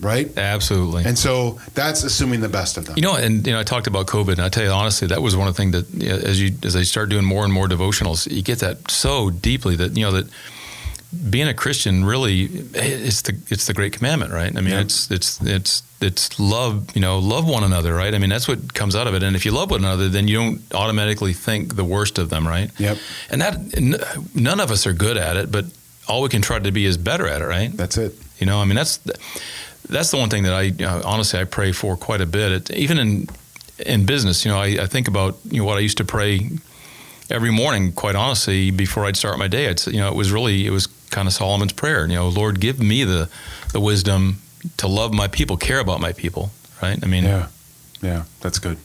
right? 0.00 0.36
absolutely. 0.36 1.04
And 1.04 1.16
so 1.16 1.60
that's 1.74 2.02
assuming 2.02 2.40
the 2.40 2.48
best 2.48 2.76
of 2.76 2.86
them. 2.86 2.96
You 2.96 3.02
know, 3.02 3.14
and 3.14 3.46
you 3.46 3.52
know, 3.52 3.60
I 3.60 3.62
talked 3.62 3.86
about 3.86 4.06
COVID, 4.06 4.32
and 4.32 4.42
I 4.42 4.48
tell 4.48 4.64
you 4.64 4.70
honestly, 4.70 5.06
that 5.08 5.22
was 5.22 5.36
one 5.36 5.46
of 5.46 5.54
the 5.54 5.62
things 5.62 5.72
that 5.72 6.02
you 6.02 6.08
know, 6.08 6.16
as 6.16 6.40
you 6.40 6.56
as 6.64 6.74
I 6.74 6.82
start 6.82 7.08
doing 7.08 7.24
more 7.24 7.44
and 7.44 7.52
more 7.52 7.68
devotionals, 7.68 8.30
you 8.30 8.42
get 8.42 8.58
that 8.58 8.90
so 8.90 9.30
deeply 9.30 9.76
that 9.76 9.96
you 9.96 10.04
know 10.04 10.12
that 10.12 10.26
being 11.30 11.48
a 11.48 11.54
Christian 11.54 12.04
really 12.04 12.44
it's 12.74 13.22
the 13.22 13.36
it's 13.48 13.66
the 13.66 13.74
great 13.74 13.92
commandment, 13.92 14.32
right? 14.32 14.50
I 14.56 14.60
mean, 14.60 14.72
Yeah. 14.72 14.80
it's 14.80 15.10
it's 15.10 15.40
it's 15.42 15.82
it's 16.00 16.40
love, 16.40 16.94
you 16.94 17.00
know, 17.00 17.18
love 17.18 17.46
one 17.46 17.62
another, 17.64 17.94
right? 17.94 18.14
I 18.14 18.18
mean, 18.18 18.30
that's 18.30 18.48
what 18.48 18.74
comes 18.74 18.96
out 18.96 19.06
of 19.06 19.14
it. 19.14 19.22
And 19.22 19.36
if 19.36 19.44
you 19.44 19.52
love 19.52 19.70
one 19.70 19.80
another, 19.84 20.08
then 20.08 20.26
you 20.28 20.36
don't 20.38 20.74
automatically 20.74 21.32
think 21.32 21.76
the 21.76 21.84
worst 21.84 22.18
of 22.18 22.28
them, 22.30 22.46
right? 22.48 22.70
Yep. 22.78 22.98
And 23.30 23.40
that 23.42 23.54
n- 23.76 23.96
none 24.34 24.58
of 24.60 24.70
us 24.70 24.86
are 24.86 24.92
good 24.94 25.16
at 25.16 25.36
it, 25.36 25.52
but 25.52 25.66
all 26.08 26.22
we 26.22 26.28
can 26.28 26.42
try 26.42 26.58
to 26.58 26.72
be 26.72 26.84
is 26.86 26.96
better 26.96 27.28
at 27.28 27.42
it, 27.42 27.46
right? 27.46 27.70
That's 27.76 27.96
it. 27.98 28.14
You 28.38 28.46
know, 28.46 28.60
I 28.60 28.64
mean, 28.64 28.74
that's 28.76 28.98
that's 29.88 30.10
the 30.10 30.16
one 30.16 30.30
thing 30.30 30.44
that 30.44 30.54
I 30.54 30.62
you 30.62 30.86
know, 30.86 31.02
honestly 31.04 31.38
I 31.40 31.44
pray 31.44 31.72
for 31.72 31.96
quite 31.96 32.20
a 32.20 32.26
bit. 32.26 32.52
It, 32.52 32.70
even 32.70 32.98
in 32.98 33.28
in 33.86 34.06
business, 34.06 34.44
you 34.44 34.50
know, 34.50 34.58
I, 34.58 34.82
I 34.82 34.86
think 34.86 35.08
about 35.08 35.36
you 35.50 35.58
know 35.58 35.64
what 35.66 35.76
I 35.76 35.80
used 35.80 35.98
to 35.98 36.04
pray 36.04 36.50
every 37.30 37.50
morning. 37.52 37.92
Quite 37.92 38.16
honestly, 38.16 38.70
before 38.70 39.04
I'd 39.06 39.16
start 39.16 39.38
my 39.38 39.48
day, 39.48 39.66
it's 39.66 39.86
you 39.86 39.98
know 40.00 40.08
it 40.08 40.14
was 40.16 40.32
really 40.32 40.66
it 40.66 40.70
was 40.70 40.88
kind 41.12 41.28
of 41.28 41.34
Solomon's 41.34 41.72
prayer. 41.72 42.06
You 42.06 42.16
know, 42.16 42.28
Lord, 42.28 42.58
give 42.58 42.80
me 42.80 43.04
the 43.04 43.28
the 43.72 43.80
wisdom 43.80 44.38
to 44.78 44.86
love 44.88 45.12
my 45.12 45.28
people, 45.28 45.56
care 45.56 45.78
about 45.78 46.00
my 46.00 46.12
people. 46.12 46.50
Right? 46.82 46.98
I 47.02 47.06
mean, 47.06 47.24
Yeah. 47.24 47.46
Yeah. 48.00 48.24
That's 48.40 48.58
good. 48.58 48.78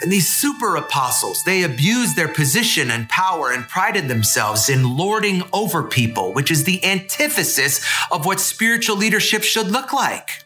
And 0.00 0.12
these 0.12 0.28
super 0.28 0.76
apostles, 0.76 1.42
they 1.42 1.64
abused 1.64 2.14
their 2.14 2.28
position 2.28 2.90
and 2.90 3.08
power 3.08 3.50
and 3.50 3.68
prided 3.68 4.06
themselves 4.06 4.68
in 4.68 4.96
lording 4.96 5.42
over 5.52 5.82
people, 5.82 6.32
which 6.32 6.50
is 6.50 6.64
the 6.64 6.84
antithesis 6.84 7.84
of 8.10 8.24
what 8.24 8.38
spiritual 8.38 8.96
leadership 8.96 9.42
should 9.42 9.68
look 9.68 9.92
like. 9.92 10.44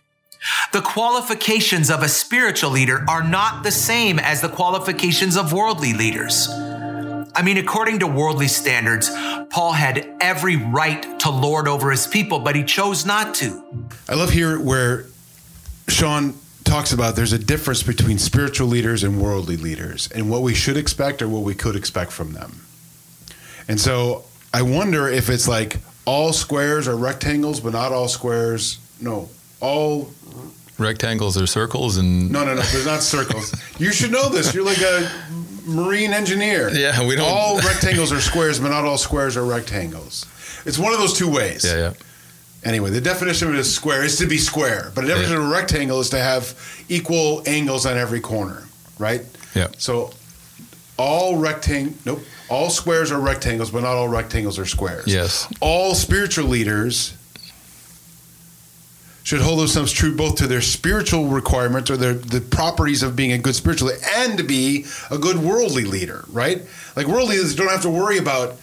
The 0.72 0.80
qualifications 0.80 1.90
of 1.90 2.02
a 2.02 2.08
spiritual 2.08 2.70
leader 2.70 3.04
are 3.08 3.22
not 3.22 3.62
the 3.62 3.70
same 3.70 4.18
as 4.18 4.40
the 4.40 4.48
qualifications 4.48 5.36
of 5.36 5.52
worldly 5.52 5.92
leaders. 5.92 6.48
I 7.34 7.42
mean, 7.42 7.56
according 7.56 8.00
to 8.00 8.06
worldly 8.06 8.48
standards, 8.48 9.10
Paul 9.50 9.72
had 9.72 10.08
every 10.20 10.56
right 10.56 11.18
to 11.20 11.30
lord 11.30 11.66
over 11.66 11.90
his 11.90 12.06
people, 12.06 12.38
but 12.40 12.54
he 12.56 12.64
chose 12.64 13.06
not 13.06 13.34
to. 13.36 13.88
I 14.08 14.14
love 14.14 14.30
here 14.30 14.60
where 14.60 15.06
Sean 15.88 16.34
talks 16.64 16.92
about 16.92 17.16
there's 17.16 17.32
a 17.32 17.38
difference 17.38 17.82
between 17.82 18.18
spiritual 18.18 18.68
leaders 18.68 19.02
and 19.02 19.20
worldly 19.20 19.56
leaders 19.56 20.10
and 20.14 20.30
what 20.30 20.42
we 20.42 20.54
should 20.54 20.76
expect 20.76 21.22
or 21.22 21.28
what 21.28 21.42
we 21.42 21.54
could 21.54 21.76
expect 21.76 22.12
from 22.12 22.32
them. 22.32 22.66
And 23.68 23.80
so 23.80 24.24
I 24.52 24.62
wonder 24.62 25.08
if 25.08 25.28
it's 25.30 25.48
like 25.48 25.78
all 26.04 26.32
squares 26.32 26.88
are 26.88 26.96
rectangles, 26.96 27.60
but 27.60 27.72
not 27.72 27.92
all 27.92 28.08
squares. 28.08 28.78
No, 29.00 29.28
all 29.60 30.10
rectangles 30.78 31.40
are 31.40 31.46
circles, 31.46 31.96
and 31.96 32.30
no, 32.30 32.44
no, 32.44 32.54
no. 32.54 32.62
There's 32.62 32.86
not 32.86 33.02
circles. 33.02 33.54
You 33.78 33.92
should 33.92 34.10
know 34.12 34.28
this. 34.28 34.54
You're 34.54 34.64
like 34.64 34.80
a 34.80 35.10
marine 35.64 36.12
engineer. 36.12 36.68
Yeah, 36.70 37.04
we 37.06 37.16
don't- 37.16 37.28
All 37.28 37.58
rectangles 37.60 38.12
are 38.12 38.20
squares, 38.20 38.58
but 38.58 38.68
not 38.70 38.84
all 38.84 38.98
squares 38.98 39.36
are 39.36 39.44
rectangles. 39.44 40.26
It's 40.64 40.78
one 40.78 40.92
of 40.92 40.98
those 40.98 41.12
two 41.16 41.28
ways. 41.28 41.64
yeah, 41.64 41.76
yeah. 41.76 41.92
Anyway, 42.64 42.90
the 42.90 43.00
definition 43.00 43.48
of 43.48 43.54
a 43.56 43.64
square 43.64 44.04
is 44.04 44.16
to 44.18 44.26
be 44.26 44.38
square, 44.38 44.92
but 44.94 45.00
the 45.02 45.08
definition 45.08 45.36
of 45.36 45.44
a 45.44 45.48
rectangle 45.48 46.00
is 46.00 46.10
to 46.10 46.18
have 46.18 46.54
equal 46.88 47.42
angles 47.46 47.86
on 47.86 47.98
every 47.98 48.20
corner, 48.20 48.62
right? 48.98 49.22
Yeah. 49.54 49.66
So 49.78 50.12
all 50.96 51.34
rectang 51.38 51.94
nope, 52.04 52.22
all 52.48 52.70
squares 52.70 53.10
are 53.10 53.18
rectangles, 53.18 53.70
but 53.72 53.82
not 53.82 53.94
all 53.96 54.08
rectangles 54.08 54.58
are 54.60 54.66
squares. 54.66 55.06
Yes. 55.08 55.48
All 55.60 55.94
spiritual 55.96 56.44
leaders 56.46 57.14
should 59.24 59.40
hold 59.40 59.60
themselves 59.60 59.92
true 59.92 60.14
both 60.14 60.36
to 60.36 60.46
their 60.46 60.60
spiritual 60.60 61.26
requirements 61.26 61.90
or 61.90 61.96
their 61.96 62.14
the 62.14 62.40
properties 62.40 63.02
of 63.02 63.14
being 63.14 63.32
a 63.32 63.38
good 63.38 63.54
spiritual 63.54 63.88
leader 63.88 64.00
and 64.16 64.38
to 64.38 64.44
be 64.44 64.84
a 65.10 65.18
good 65.18 65.38
worldly 65.38 65.84
leader, 65.84 66.24
right? 66.28 66.62
Like 66.96 67.06
worldly 67.06 67.36
leaders 67.36 67.54
don't 67.54 67.70
have 67.70 67.82
to 67.82 67.90
worry 67.90 68.18
about 68.18 68.56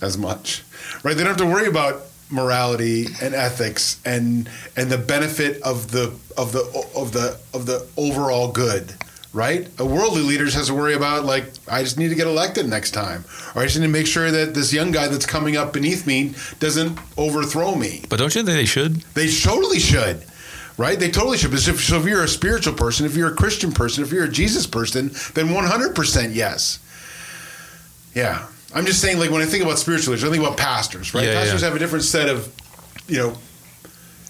as 0.00 0.16
much, 0.16 0.62
right? 1.02 1.16
They 1.16 1.24
don't 1.24 1.38
have 1.38 1.48
to 1.48 1.52
worry 1.52 1.66
about 1.66 2.02
morality 2.30 3.06
and 3.22 3.34
ethics 3.34 4.00
and 4.04 4.48
and 4.76 4.90
the 4.90 4.98
benefit 4.98 5.62
of 5.62 5.90
the 5.90 6.14
of 6.36 6.52
the 6.52 6.88
of 6.94 7.12
the 7.12 7.38
of 7.54 7.66
the 7.66 7.86
overall 7.96 8.52
good, 8.52 8.94
right? 9.32 9.68
A 9.78 9.84
worldly 9.84 10.22
leader 10.22 10.44
just 10.44 10.56
has 10.56 10.68
to 10.68 10.74
worry 10.74 10.94
about 10.94 11.24
like 11.24 11.44
I 11.70 11.82
just 11.82 11.98
need 11.98 12.08
to 12.08 12.14
get 12.14 12.26
elected 12.26 12.68
next 12.68 12.92
time, 12.92 13.24
or 13.54 13.62
I 13.62 13.64
just 13.64 13.78
need 13.78 13.86
to 13.86 13.92
make 13.92 14.06
sure 14.06 14.30
that 14.30 14.54
this 14.54 14.72
young 14.72 14.90
guy 14.90 15.08
that's 15.08 15.26
coming 15.26 15.56
up 15.56 15.72
beneath 15.72 16.06
me 16.06 16.34
doesn't 16.58 16.98
overthrow 17.16 17.74
me. 17.74 18.04
But 18.08 18.18
don't 18.18 18.34
you 18.34 18.42
think 18.42 18.56
they 18.56 18.64
should? 18.64 18.96
They 19.14 19.30
totally 19.30 19.78
should. 19.78 20.24
Right? 20.76 20.98
They 20.98 21.10
totally 21.10 21.36
should. 21.36 21.50
But 21.50 21.66
if, 21.66 21.80
so 21.80 21.98
if 21.98 22.06
you're 22.06 22.22
a 22.22 22.28
spiritual 22.28 22.72
person, 22.72 23.04
if 23.04 23.16
you're 23.16 23.32
a 23.32 23.34
Christian 23.34 23.72
person, 23.72 24.04
if 24.04 24.12
you're 24.12 24.26
a 24.26 24.30
Jesus 24.30 24.64
person, 24.64 25.08
then 25.34 25.48
100% 25.48 26.34
yes. 26.36 26.78
Yeah. 28.14 28.46
I'm 28.72 28.86
just 28.86 29.00
saying, 29.00 29.18
like, 29.18 29.32
when 29.32 29.42
I 29.42 29.46
think 29.46 29.64
about 29.64 29.80
spiritual 29.80 30.12
leaders, 30.12 30.28
I 30.28 30.32
think 30.32 30.44
about 30.44 30.56
pastors, 30.56 31.14
right? 31.14 31.24
Yeah, 31.24 31.34
pastors 31.34 31.62
yeah. 31.62 31.66
have 31.66 31.74
a 31.74 31.80
different 31.80 32.04
set 32.04 32.28
of, 32.28 32.54
you 33.08 33.18
know, 33.18 33.34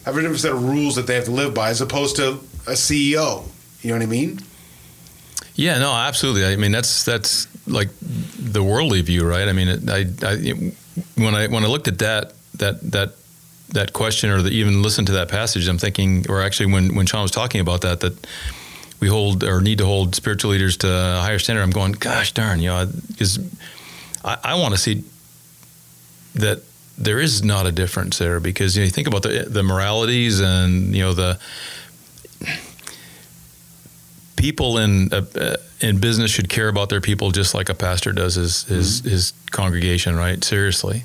have 0.06 0.16
a 0.16 0.20
different 0.22 0.40
set 0.40 0.52
of 0.52 0.64
rules 0.64 0.96
that 0.96 1.06
they 1.06 1.16
have 1.16 1.24
to 1.24 1.32
live 1.32 1.52
by 1.52 1.68
as 1.68 1.82
opposed 1.82 2.16
to 2.16 2.40
a 2.66 2.72
CEO. 2.72 3.46
You 3.82 3.90
know 3.90 3.96
what 3.96 4.02
I 4.02 4.06
mean? 4.06 4.40
Yeah, 5.58 5.78
no, 5.78 5.92
absolutely. 5.92 6.46
I 6.46 6.54
mean, 6.54 6.70
that's 6.70 7.04
that's 7.04 7.48
like 7.66 7.88
the 8.00 8.62
worldly 8.62 9.02
view, 9.02 9.28
right? 9.28 9.48
I 9.48 9.52
mean, 9.52 9.66
it, 9.66 9.90
I, 9.90 10.06
I 10.24 10.72
when 11.20 11.34
I 11.34 11.48
when 11.48 11.64
I 11.64 11.66
looked 11.66 11.88
at 11.88 11.98
that 11.98 12.32
that 12.58 12.80
that 12.92 13.14
that 13.70 13.92
question 13.92 14.30
or 14.30 14.40
the, 14.40 14.50
even 14.50 14.82
listened 14.82 15.08
to 15.08 15.14
that 15.14 15.28
passage, 15.28 15.66
I'm 15.66 15.76
thinking, 15.76 16.24
or 16.28 16.40
actually, 16.42 16.72
when 16.72 16.94
when 16.94 17.06
Sean 17.06 17.22
was 17.22 17.32
talking 17.32 17.60
about 17.60 17.80
that, 17.80 17.98
that 18.00 18.24
we 19.00 19.08
hold 19.08 19.42
or 19.42 19.60
need 19.60 19.78
to 19.78 19.84
hold 19.84 20.14
spiritual 20.14 20.52
leaders 20.52 20.76
to 20.76 20.88
a 20.88 21.22
higher 21.22 21.40
standard. 21.40 21.62
I'm 21.62 21.70
going, 21.70 21.90
gosh 21.90 22.30
darn, 22.30 22.60
you 22.60 22.68
know, 22.68 22.88
because 23.08 23.40
I, 24.24 24.38
I 24.44 24.54
want 24.60 24.74
to 24.74 24.80
see 24.80 25.02
that 26.34 26.62
there 26.96 27.18
is 27.18 27.42
not 27.42 27.66
a 27.66 27.72
difference 27.72 28.18
there 28.18 28.38
because 28.38 28.76
you, 28.76 28.82
know, 28.82 28.84
you 28.84 28.92
think 28.92 29.08
about 29.08 29.24
the 29.24 29.44
the 29.48 29.64
moralities 29.64 30.40
and 30.40 30.94
you 30.94 31.02
know 31.02 31.14
the 31.14 31.36
people 34.38 34.78
in 34.78 35.12
uh, 35.12 35.24
uh, 35.34 35.56
in 35.80 35.98
business 36.00 36.30
should 36.30 36.48
care 36.48 36.68
about 36.68 36.88
their 36.88 37.00
people 37.00 37.30
just 37.32 37.52
like 37.54 37.68
a 37.68 37.74
pastor 37.74 38.12
does 38.12 38.34
his 38.36 38.64
his, 38.64 39.00
Mm-hmm. 39.00 39.10
his 39.10 39.32
congregation, 39.50 40.16
right? 40.16 40.42
Seriously. 40.44 41.02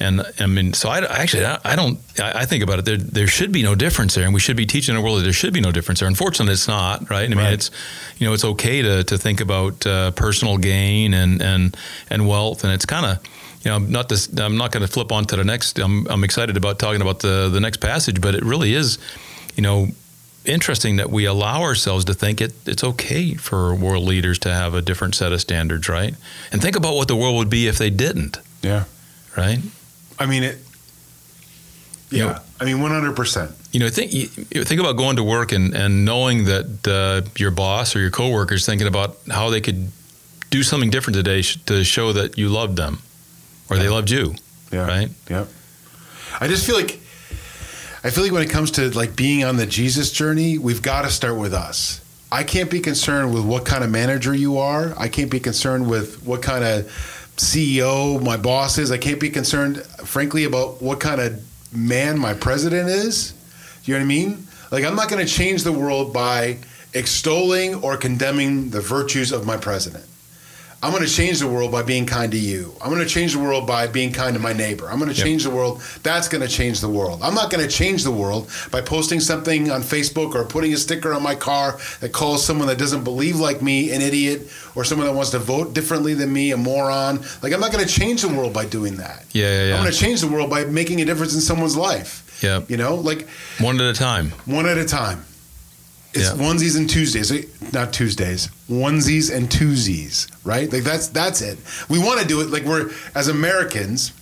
And 0.00 0.22
I 0.38 0.46
mean, 0.46 0.74
so 0.74 0.88
I 0.90 0.98
actually 1.22 1.44
I, 1.44 1.74
don't 1.74 1.98
I, 2.20 2.42
I 2.42 2.46
think 2.46 2.62
about 2.62 2.78
it. 2.78 2.84
There 2.84 2.96
there 2.96 3.26
should 3.26 3.50
be 3.50 3.62
no 3.64 3.74
difference 3.74 4.14
there, 4.14 4.24
and 4.24 4.32
we 4.34 4.38
should 4.40 4.56
be 4.56 4.64
teaching 4.66 4.94
the 4.94 5.00
world 5.00 5.18
that 5.18 5.24
there 5.24 5.32
should 5.32 5.52
be 5.52 5.60
no 5.60 5.72
difference 5.72 5.98
there. 6.00 6.08
Unfortunately, 6.08 6.52
it's 6.52 6.68
not, 6.68 7.10
right? 7.10 7.24
I 7.24 7.28
mean, 7.28 7.38
Right. 7.38 7.52
it's 7.54 7.70
you 8.18 8.26
know 8.28 8.32
it's 8.34 8.44
okay 8.44 8.82
to 8.82 9.02
to 9.04 9.18
think 9.18 9.40
about 9.40 9.84
uh, 9.86 10.12
personal 10.12 10.56
gain 10.58 11.14
and 11.14 11.42
and 11.42 11.76
and 12.10 12.28
wealth, 12.28 12.62
and 12.64 12.72
it's 12.72 12.86
kind 12.86 13.06
of 13.06 13.18
you 13.64 13.70
know 13.70 13.76
I'm 13.76 13.90
not 13.90 14.08
this 14.08 14.28
I'm 14.38 14.56
not 14.56 14.70
going 14.70 14.86
to 14.86 14.92
flip 14.92 15.10
on 15.10 15.24
to 15.26 15.36
the 15.36 15.44
next. 15.44 15.78
I'm 15.80 16.06
I'm 16.06 16.22
excited 16.22 16.56
about 16.56 16.78
talking 16.78 17.02
about 17.02 17.18
the 17.18 17.48
the 17.52 17.60
next 17.60 17.78
passage, 17.80 18.20
but 18.20 18.34
it 18.36 18.44
really 18.44 18.74
is, 18.74 18.98
you 19.56 19.62
know. 19.64 19.88
Interesting 20.48 20.96
that 20.96 21.10
we 21.10 21.26
allow 21.26 21.60
ourselves 21.62 22.04
to 22.06 22.14
think 22.14 22.40
it, 22.40 22.54
it's 22.66 22.82
okay 22.82 23.34
for 23.34 23.74
world 23.74 24.04
leaders 24.04 24.38
to 24.40 24.52
have 24.52 24.72
a 24.74 24.80
different 24.80 25.14
set 25.14 25.30
of 25.32 25.40
standards, 25.40 25.88
right? 25.88 26.14
And 26.50 26.62
think 26.62 26.74
about 26.74 26.94
what 26.94 27.06
the 27.06 27.16
world 27.16 27.36
would 27.36 27.50
be 27.50 27.66
if 27.68 27.76
they 27.76 27.90
didn't, 27.90 28.38
Yeah. 28.62 28.84
right? 29.36 29.58
I 30.18 30.24
mean 30.26 30.42
it. 30.42 30.58
Yeah. 32.10 32.24
Yeah. 32.24 32.38
I 32.60 32.64
mean, 32.64 32.80
one 32.80 32.90
hundred 32.90 33.14
percent. 33.14 33.50
you 33.72 33.80
know, 33.80 33.90
think 33.90 34.12
you 34.14 34.28
you 34.50 34.64
think 34.64 34.80
about 34.80 34.96
going 34.96 35.16
to 35.16 35.22
work 35.24 35.52
and, 35.52 35.74
and 35.74 36.04
knowing 36.06 36.44
that 36.46 36.88
uh, 36.88 37.28
your 37.36 37.50
boss 37.50 37.94
or 37.94 38.00
your 38.00 38.10
coworkers 38.10 38.64
thinking 38.64 38.86
about 38.88 39.18
how 39.30 39.50
they 39.50 39.60
could 39.60 39.92
do 40.50 40.62
something 40.62 40.88
different 40.90 41.14
today 41.16 41.42
sh- 41.42 41.58
to 41.66 41.84
show 41.84 42.12
that 42.14 42.38
you 42.38 42.48
loved 42.48 42.76
them 42.76 43.02
or 43.68 43.76
they 43.76 43.90
loved 43.90 44.10
you, 44.10 44.34
Yeah. 44.72 44.86
right? 44.86 45.10
Yep. 45.28 45.48
I 46.40 46.48
just 46.48 46.64
feel 46.66 46.76
like 46.76 46.98
I 48.08 48.10
feel 48.10 48.24
like 48.24 48.32
when 48.32 48.42
it 48.42 48.48
comes 48.48 48.70
to 48.70 48.88
like 48.96 49.16
being 49.16 49.44
on 49.44 49.58
the 49.58 49.66
Jesus 49.66 50.10
journey, 50.10 50.56
we've 50.56 50.80
got 50.80 51.02
to 51.02 51.10
start 51.10 51.36
with 51.36 51.52
us. 51.52 52.00
I 52.32 52.42
can't 52.42 52.70
be 52.70 52.80
concerned 52.80 53.34
with 53.34 53.44
what 53.44 53.66
kind 53.66 53.84
of 53.84 53.90
manager 53.90 54.32
you 54.32 54.56
are. 54.56 54.94
I 54.96 55.08
can't 55.08 55.30
be 55.30 55.40
concerned 55.40 55.90
with 55.90 56.24
what 56.24 56.40
kind 56.40 56.64
of 56.64 56.86
CEO 57.36 58.22
my 58.24 58.38
boss 58.38 58.78
is. 58.78 58.90
I 58.90 58.96
can't 58.96 59.20
be 59.20 59.28
concerned, 59.28 59.82
frankly, 60.06 60.44
about 60.44 60.80
what 60.80 61.00
kind 61.00 61.20
of 61.20 61.44
man 61.70 62.18
my 62.18 62.32
president 62.32 62.88
is. 62.88 63.34
You 63.84 63.92
know 63.92 64.00
what 64.00 64.04
I 64.04 64.08
mean? 64.08 64.46
Like, 64.70 64.86
I'm 64.86 64.96
not 64.96 65.10
going 65.10 65.22
to 65.22 65.30
change 65.30 65.62
the 65.62 65.72
world 65.72 66.14
by 66.14 66.56
extolling 66.94 67.74
or 67.74 67.98
condemning 67.98 68.70
the 68.70 68.80
virtues 68.80 69.32
of 69.32 69.44
my 69.44 69.58
president. 69.58 70.06
I'm 70.80 70.92
going 70.92 71.04
to 71.04 71.10
change 71.10 71.40
the 71.40 71.48
world 71.48 71.72
by 71.72 71.82
being 71.82 72.06
kind 72.06 72.30
to 72.30 72.38
you. 72.38 72.72
I'm 72.80 72.88
going 72.90 73.02
to 73.02 73.08
change 73.08 73.32
the 73.32 73.40
world 73.40 73.66
by 73.66 73.88
being 73.88 74.12
kind 74.12 74.34
to 74.34 74.40
my 74.40 74.52
neighbor. 74.52 74.88
I'm 74.88 74.98
going 75.00 75.10
to 75.10 75.16
Yep. 75.16 75.26
change 75.26 75.42
the 75.42 75.50
world. 75.50 75.82
That's 76.04 76.28
going 76.28 76.40
to 76.40 76.46
change 76.48 76.80
the 76.80 76.88
world. 76.88 77.18
I'm 77.20 77.34
not 77.34 77.50
going 77.50 77.66
to 77.66 77.70
change 77.72 78.04
the 78.04 78.12
world 78.12 78.48
by 78.70 78.80
posting 78.80 79.18
something 79.18 79.72
on 79.72 79.82
Facebook 79.82 80.36
or 80.36 80.44
putting 80.44 80.72
a 80.72 80.76
sticker 80.76 81.12
on 81.12 81.20
my 81.20 81.34
car 81.34 81.80
that 81.98 82.12
calls 82.12 82.44
someone 82.44 82.68
that 82.68 82.78
doesn't 82.78 83.02
believe 83.02 83.40
like 83.40 83.60
me 83.60 83.90
an 83.90 84.02
idiot 84.02 84.42
or 84.76 84.84
someone 84.84 85.08
that 85.08 85.14
wants 85.14 85.30
to 85.32 85.40
vote 85.40 85.74
differently 85.74 86.14
than 86.14 86.32
me 86.32 86.52
a 86.52 86.56
moron. 86.56 87.24
Like, 87.42 87.52
I'm 87.52 87.60
not 87.60 87.72
going 87.72 87.84
to 87.84 87.92
change 87.92 88.22
the 88.22 88.28
world 88.28 88.52
by 88.52 88.64
doing 88.64 88.98
that. 88.98 89.24
Yeah, 89.32 89.46
yeah, 89.50 89.64
yeah. 89.70 89.74
I'm 89.76 89.80
going 89.82 89.92
to 89.92 89.98
change 89.98 90.20
the 90.20 90.28
world 90.28 90.48
by 90.48 90.64
making 90.64 91.00
a 91.00 91.04
difference 91.04 91.34
in 91.34 91.40
someone's 91.40 91.76
life. 91.76 92.38
Yeah. 92.40 92.60
You 92.68 92.76
know, 92.76 92.94
like 92.94 93.26
One 93.58 93.80
at 93.80 93.90
a 93.90 93.94
time. 93.98 94.30
one 94.46 94.66
at 94.66 94.78
a 94.78 94.84
time. 94.84 95.24
It's 96.18 96.28
Yeah. 96.30 96.36
onesies 96.46 96.76
and 96.76 96.88
Tuesdays, 96.90 97.32
not 97.72 97.92
Tuesdays. 97.92 98.48
Onesies 98.70 99.32
and 99.34 99.48
twosies, 99.48 100.26
right? 100.44 100.72
Like 100.72 100.84
that's 100.84 101.06
that's 101.08 101.40
it. 101.40 101.58
We 101.88 101.98
want 101.98 102.20
to 102.20 102.26
do 102.26 102.40
it 102.40 102.50
like 102.50 102.64
we're 102.64 102.90
as 103.14 103.28
Americans. 103.28 104.12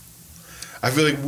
I 0.82 0.90
feel 0.90 1.04
like 1.04 1.18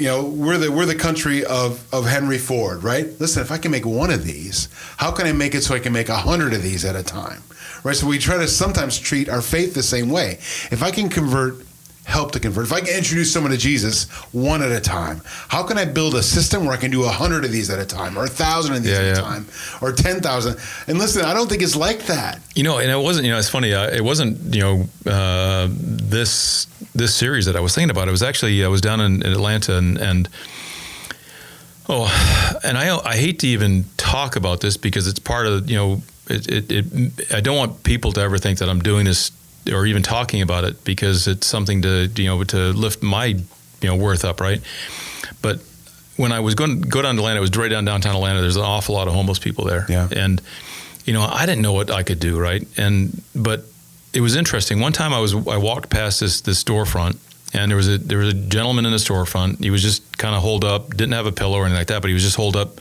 you 0.00 0.06
know 0.06 0.24
we're 0.24 0.58
the 0.58 0.70
we're 0.72 0.84
the 0.86 0.94
country 0.94 1.44
of 1.44 1.80
of 1.92 2.04
Henry 2.06 2.38
Ford, 2.38 2.82
right? 2.82 3.06
Listen, 3.20 3.42
if 3.42 3.50
I 3.52 3.58
can 3.58 3.70
make 3.70 3.86
one 3.86 4.10
of 4.10 4.24
these, 4.24 4.68
how 4.96 5.10
can 5.12 5.26
I 5.26 5.32
make 5.32 5.54
it 5.54 5.62
so 5.62 5.74
I 5.74 5.78
can 5.78 5.92
make 5.92 6.08
a 6.08 6.16
hundred 6.16 6.52
of 6.52 6.62
these 6.62 6.84
at 6.84 6.96
a 6.96 7.02
time, 7.02 7.42
right? 7.84 7.96
So 7.96 8.06
we 8.06 8.18
try 8.18 8.36
to 8.38 8.48
sometimes 8.48 8.98
treat 8.98 9.28
our 9.28 9.40
faith 9.40 9.72
the 9.74 9.82
same 9.84 10.10
way. 10.10 10.38
If 10.70 10.82
I 10.82 10.90
can 10.90 11.08
convert, 11.08 11.54
help 12.08 12.32
to 12.32 12.40
convert. 12.40 12.64
If 12.64 12.72
I 12.72 12.80
can 12.80 12.96
introduce 12.96 13.30
someone 13.30 13.52
to 13.52 13.58
Jesus 13.58 14.08
one 14.32 14.62
at 14.62 14.72
a 14.72 14.80
time, 14.80 15.20
how 15.48 15.62
can 15.62 15.76
I 15.76 15.84
build 15.84 16.14
a 16.14 16.22
system 16.22 16.64
where 16.64 16.72
I 16.72 16.78
can 16.78 16.90
do 16.90 17.04
a 17.04 17.08
hundred 17.08 17.44
of 17.44 17.52
these 17.52 17.68
at 17.68 17.78
a 17.78 17.84
time, 17.84 18.18
or 18.18 18.24
a 18.24 18.28
thousand 18.28 18.76
of 18.76 18.82
these 18.82 18.92
Yeah, 18.92 19.00
at 19.00 19.04
yeah. 19.04 19.12
a 19.12 19.22
time, 19.22 19.46
or 19.82 19.92
ten 19.92 20.20
thousand? 20.20 20.58
And 20.86 20.98
listen, 20.98 21.24
I 21.24 21.34
don't 21.34 21.48
think 21.48 21.62
it's 21.62 21.76
like 21.76 22.06
that. 22.06 22.40
You 22.54 22.62
know, 22.62 22.78
and 22.78 22.90
it 22.90 22.96
wasn't. 22.96 23.26
You 23.26 23.32
know, 23.32 23.38
it's 23.38 23.50
funny. 23.50 23.74
Uh, 23.74 23.90
it 23.90 24.02
wasn't. 24.02 24.54
You 24.54 24.60
know, 24.60 25.10
uh, 25.12 25.68
this 25.70 26.66
this 26.94 27.14
series 27.14 27.44
that 27.44 27.56
I 27.56 27.60
was 27.60 27.74
thinking 27.74 27.90
about. 27.90 28.08
It 28.08 28.12
was 28.12 28.22
actually 28.22 28.64
I 28.64 28.68
was 28.68 28.80
down 28.80 29.00
in, 29.00 29.22
in 29.22 29.30
Atlanta, 29.30 29.76
and, 29.76 29.98
and 29.98 30.28
oh, 31.90 32.08
and 32.64 32.78
I 32.78 32.96
I 33.04 33.16
hate 33.16 33.38
to 33.40 33.46
even 33.46 33.84
talk 33.98 34.34
about 34.34 34.60
this 34.60 34.78
because 34.78 35.06
it's 35.06 35.20
part 35.20 35.46
of 35.46 35.70
you 35.70 35.76
know. 35.76 36.02
It, 36.30 36.46
it, 36.46 36.70
it 36.70 37.32
I 37.32 37.40
don't 37.40 37.56
want 37.56 37.84
people 37.84 38.12
to 38.12 38.20
ever 38.20 38.36
think 38.36 38.58
that 38.58 38.68
I'm 38.68 38.80
doing 38.80 39.06
this 39.06 39.30
or 39.72 39.86
even 39.86 40.02
talking 40.02 40.42
about 40.42 40.64
it 40.64 40.82
because 40.84 41.26
it's 41.28 41.46
something 41.46 41.82
to 41.82 42.10
you 42.16 42.26
know 42.26 42.44
to 42.44 42.72
lift 42.72 43.02
my 43.02 43.26
you 43.26 43.44
know 43.88 43.96
worth 43.96 44.24
up, 44.24 44.40
right? 44.40 44.60
But 45.42 45.60
when 46.16 46.32
I 46.32 46.40
was 46.40 46.54
going 46.54 46.82
to 46.82 46.88
go 46.88 47.00
down 47.02 47.14
to 47.14 47.20
Atlanta, 47.20 47.38
it 47.38 47.40
was 47.40 47.56
right 47.56 47.68
down 47.70 47.84
downtown 47.84 48.14
Atlanta. 48.16 48.40
There's 48.40 48.56
an 48.56 48.62
awful 48.62 48.94
lot 48.94 49.06
of 49.08 49.14
homeless 49.14 49.38
people 49.38 49.64
there, 49.66 49.86
Yeah. 49.88 50.08
and 50.10 50.40
you 51.04 51.12
know 51.12 51.22
I 51.22 51.46
didn't 51.46 51.62
know 51.62 51.72
what 51.72 51.90
I 51.90 52.02
could 52.02 52.20
do, 52.20 52.38
right? 52.38 52.66
And 52.76 53.22
but 53.34 53.64
it 54.12 54.20
was 54.20 54.36
interesting. 54.36 54.80
One 54.80 54.92
time 54.92 55.12
I 55.12 55.20
was 55.20 55.34
I 55.34 55.56
walked 55.58 55.90
past 55.90 56.20
this 56.20 56.40
this 56.40 56.62
storefront, 56.62 57.16
and 57.54 57.70
there 57.70 57.76
was 57.76 57.88
a 57.88 57.98
there 57.98 58.18
was 58.18 58.28
a 58.28 58.36
gentleman 58.36 58.84
in 58.86 58.92
the 58.92 58.98
storefront. 58.98 59.62
He 59.62 59.70
was 59.70 59.82
just 59.82 60.18
kind 60.18 60.34
of 60.34 60.42
holed 60.42 60.64
up, 60.64 60.90
didn't 60.96 61.12
have 61.12 61.26
a 61.26 61.32
pillow 61.32 61.58
or 61.58 61.64
anything 61.66 61.78
like 61.80 61.88
that, 61.88 62.00
but 62.02 62.08
he 62.08 62.14
was 62.14 62.22
just 62.24 62.36
holed 62.36 62.56
up. 62.56 62.80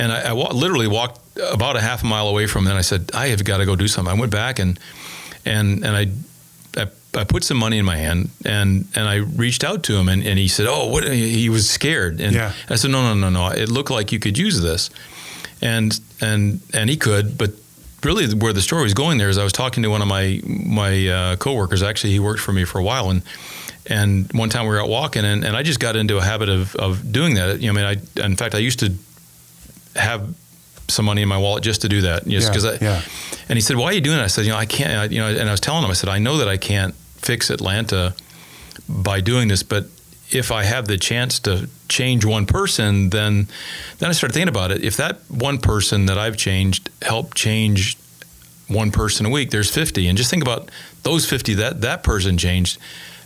And 0.00 0.12
I, 0.12 0.30
I 0.30 0.32
wa- 0.32 0.52
literally 0.52 0.86
walked 0.86 1.20
about 1.50 1.74
a 1.74 1.80
half 1.80 2.04
a 2.04 2.06
mile 2.06 2.28
away 2.28 2.46
from 2.46 2.62
him. 2.64 2.68
And 2.70 2.78
I 2.78 2.82
said, 2.82 3.10
I 3.14 3.28
have 3.28 3.42
got 3.44 3.56
to 3.58 3.66
go 3.66 3.74
do 3.74 3.88
something. 3.88 4.16
I 4.16 4.18
went 4.18 4.30
back 4.30 4.60
and 4.60 4.78
and 5.48 5.84
and 5.84 5.96
I, 5.96 6.06
I 6.82 6.86
I 7.20 7.24
put 7.24 7.42
some 7.44 7.56
money 7.56 7.78
in 7.78 7.84
my 7.84 7.96
hand 7.96 8.30
and 8.44 8.86
and 8.94 9.08
I 9.08 9.16
reached 9.16 9.64
out 9.64 9.82
to 9.84 9.96
him 9.96 10.08
and, 10.08 10.22
and 10.26 10.38
he 10.38 10.48
said, 10.48 10.66
oh, 10.68 10.86
what? 10.92 11.04
He 11.12 11.48
was 11.48 11.68
scared. 11.68 12.20
And 12.20 12.34
Yeah. 12.34 12.52
I 12.68 12.76
said, 12.76 12.90
no, 12.90 13.02
no, 13.02 13.14
no, 13.14 13.30
no. 13.30 13.48
It 13.62 13.68
looked 13.68 13.90
like 13.90 14.12
you 14.12 14.18
could 14.20 14.38
use 14.38 14.60
this, 14.60 14.90
and 15.62 15.98
and 16.20 16.60
and 16.74 16.90
he 16.90 16.96
could, 16.96 17.36
but. 17.38 17.50
Really, 18.04 18.32
where 18.32 18.52
the 18.52 18.62
story 18.62 18.84
was 18.84 18.94
going 18.94 19.18
there 19.18 19.28
is 19.28 19.38
I 19.38 19.42
was 19.42 19.52
talking 19.52 19.82
to 19.82 19.90
one 19.90 20.02
of 20.02 20.06
my 20.08 20.40
my 20.46 21.08
uh, 21.08 21.36
coworkers. 21.36 21.82
Actually, 21.82 22.12
he 22.12 22.20
worked 22.20 22.40
for 22.40 22.52
me 22.52 22.64
for 22.64 22.78
a 22.78 22.84
while, 22.84 23.10
and 23.10 23.22
and 23.90 24.32
one 24.34 24.50
time 24.50 24.66
we 24.66 24.70
were 24.70 24.80
out 24.80 24.88
walking, 24.88 25.24
and, 25.24 25.44
and 25.44 25.56
I 25.56 25.64
just 25.64 25.80
got 25.80 25.96
into 25.96 26.16
a 26.16 26.22
habit 26.22 26.48
of, 26.48 26.76
of 26.76 27.10
doing 27.10 27.34
that. 27.34 27.60
You 27.60 27.72
know, 27.72 27.80
I 27.80 27.94
mean, 27.94 28.00
I 28.18 28.24
in 28.24 28.36
fact 28.36 28.54
I 28.54 28.58
used 28.58 28.78
to 28.78 28.92
have 29.96 30.32
some 30.88 31.04
money 31.04 31.22
in 31.22 31.28
my 31.28 31.38
wallet 31.38 31.62
just 31.62 31.82
to 31.82 31.88
do 31.88 32.00
that, 32.02 32.26
just 32.26 32.46
Yeah, 32.46 32.50
because 32.50 32.64
I. 32.64 32.78
yeah. 32.80 33.02
And 33.48 33.56
he 33.56 33.60
said, 33.60 33.76
"Why 33.76 33.86
are 33.86 33.92
you 33.92 34.00
doing 34.00 34.18
it?" 34.18 34.22
I 34.22 34.26
said, 34.28 34.44
"You 34.44 34.52
know, 34.52 34.58
I 34.58 34.66
can't." 34.66 34.92
I, 34.92 35.04
you 35.04 35.18
know, 35.20 35.28
and 35.28 35.48
I 35.48 35.52
was 35.52 35.60
telling 35.60 35.84
him, 35.84 35.90
I 35.90 35.94
said, 35.94 36.08
"I 36.08 36.18
know 36.18 36.38
that 36.38 36.48
I 36.48 36.56
can't 36.56 36.94
fix 37.16 37.50
Atlanta 37.50 38.14
by 38.88 39.20
doing 39.20 39.48
this, 39.48 39.62
but 39.62 39.86
if 40.30 40.50
I 40.52 40.64
have 40.64 40.86
the 40.86 40.98
chance 40.98 41.38
to 41.40 41.68
change 41.88 42.24
one 42.24 42.46
person, 42.46 43.10
then 43.10 43.48
then 43.98 44.10
I 44.10 44.12
started 44.12 44.34
thinking 44.34 44.48
about 44.48 44.70
it. 44.72 44.84
If 44.84 44.96
that 44.96 45.20
one 45.28 45.58
person 45.58 46.06
that 46.06 46.18
I've 46.18 46.36
changed 46.36 46.90
helped 47.02 47.36
change 47.36 47.96
one 48.66 48.90
person 48.90 49.24
a 49.24 49.30
week, 49.30 49.50
there's 49.50 49.70
50, 49.70 50.06
and 50.08 50.18
just 50.18 50.28
think 50.30 50.42
about 50.42 50.70
those 51.02 51.24
50 51.26 51.54
that 51.54 51.80
that 51.82 52.02
person 52.02 52.36
changed." 52.38 52.78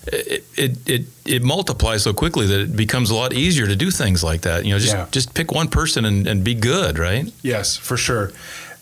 It, 0.07 0.45
it 0.57 0.89
it 0.89 1.03
it 1.25 1.43
multiplies 1.45 2.03
so 2.03 2.13
quickly 2.13 2.47
that 2.47 2.59
it 2.61 2.77
becomes 2.77 3.11
a 3.11 3.15
lot 3.15 3.33
easier 3.33 3.67
to 3.69 3.77
do 3.77 3.91
things 3.91 4.25
like 4.25 4.41
that. 4.43 4.65
You 4.65 4.73
know, 4.73 4.79
just 4.81 4.95
Yeah. 4.95 5.07
just 5.13 5.33
pick 5.35 5.53
one 5.53 5.69
person 5.69 6.05
and, 6.05 6.27
and 6.27 6.43
be 6.43 6.55
good, 6.55 6.99
right? 6.99 7.33
Yes, 7.43 7.77
for 7.77 7.97
sure. 7.97 8.33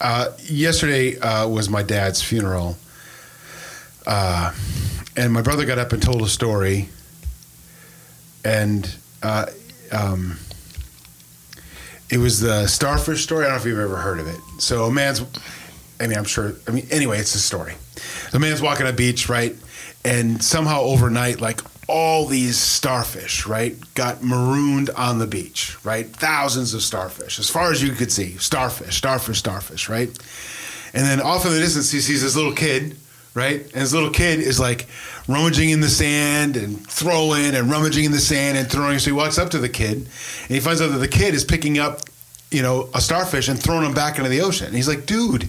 Uh, 0.01 0.31
yesterday 0.49 1.19
uh, 1.19 1.47
was 1.47 1.69
my 1.69 1.83
dad's 1.83 2.23
funeral, 2.23 2.79
uh, 4.07 4.55
and 5.15 5.31
my 5.31 5.43
brother 5.43 5.67
got 5.67 5.79
up 5.79 5.93
and 5.93 6.03
told 6.03 6.23
a 6.23 6.29
story, 6.29 6.89
and 8.45 8.97
uh, 9.23 9.45
um, 9.93 10.39
it 12.09 12.17
was 12.19 12.41
the 12.41 12.67
starfish 12.67 13.23
story. 13.25 13.45
I 13.45 13.49
don't 13.49 13.57
know 13.57 13.61
if 13.61 13.67
you've 13.67 13.79
ever 13.79 13.97
heard 13.97 14.21
of 14.21 14.27
it. 14.27 14.41
So 14.59 14.85
a 14.87 14.91
man's, 14.91 15.23
I 16.01 16.07
mean, 16.07 16.17
I'm 16.17 16.25
sure. 16.25 16.55
I 16.67 16.71
mean, 16.71 16.87
anyway, 16.91 17.19
it's 17.19 17.35
a 17.35 17.39
story. 17.39 17.75
The 18.33 18.39
man's 18.39 18.63
walking 18.63 18.87
on 18.87 18.93
a 18.95 18.97
beach, 18.97 19.29
right, 19.29 19.55
and 20.05 20.43
somehow 20.43 20.81
overnight, 20.83 21.41
like 21.41 21.61
all 21.89 22.27
these 22.27 22.57
starfish, 22.57 23.47
right, 23.47 23.77
got 23.95 24.23
marooned 24.23 24.91
on 24.91 25.19
the 25.19 25.27
beach, 25.27 25.77
right? 25.85 26.07
Thousands 26.07 26.73
of 26.73 26.83
starfish, 26.83 27.39
as 27.39 27.51
far 27.51 27.73
as 27.73 27.83
you 27.83 27.93
could 27.93 28.13
see, 28.13 28.37
starfish, 28.39 28.97
starfish, 28.97 29.39
starfish, 29.39 29.89
right? 29.89 30.09
And 30.95 31.05
then 31.05 31.21
off 31.21 31.45
in 31.45 31.53
the 31.53 31.59
distance, 31.59 31.91
he 31.91 32.01
sees 32.01 32.23
this 32.23 32.37
little 32.37 32.53
kid, 32.53 32.97
right? 33.35 33.63
And 33.63 33.75
his 33.75 33.93
little 33.93 34.11
kid 34.11 34.41
is 34.41 34.59
like 34.59 34.87
rummaging 35.29 35.71
in 35.71 35.81
the 35.81 35.89
sand 35.89 36.57
and 36.57 36.85
throwing 36.89 37.55
and 37.55 37.71
rummaging 37.71 38.05
in 38.05 38.13
the 38.13 38.19
sand 38.19 38.57
and 38.59 38.71
throwing. 38.71 38.99
So 38.99 39.07
he 39.07 39.13
walks 39.13 39.39
up 39.39 39.51
to 39.51 39.59
the 39.59 39.69
kid 39.69 39.97
and 39.99 40.09
he 40.49 40.61
finds 40.61 40.81
out 40.81 40.91
that 40.91 40.99
the 40.99 41.09
kid 41.09 41.35
is 41.35 41.45
picking 41.45 41.79
up, 41.79 42.01
you 42.51 42.63
know, 42.63 42.89
a 42.95 43.01
starfish 43.01 43.49
and 43.49 43.61
throwing 43.61 43.85
him 43.85 43.95
back 43.95 44.19
into 44.19 44.31
the 44.31 44.41
ocean. 44.41 44.67
And 44.67 44.77
he's 44.77 44.89
like, 44.89 45.07
dude, 45.07 45.49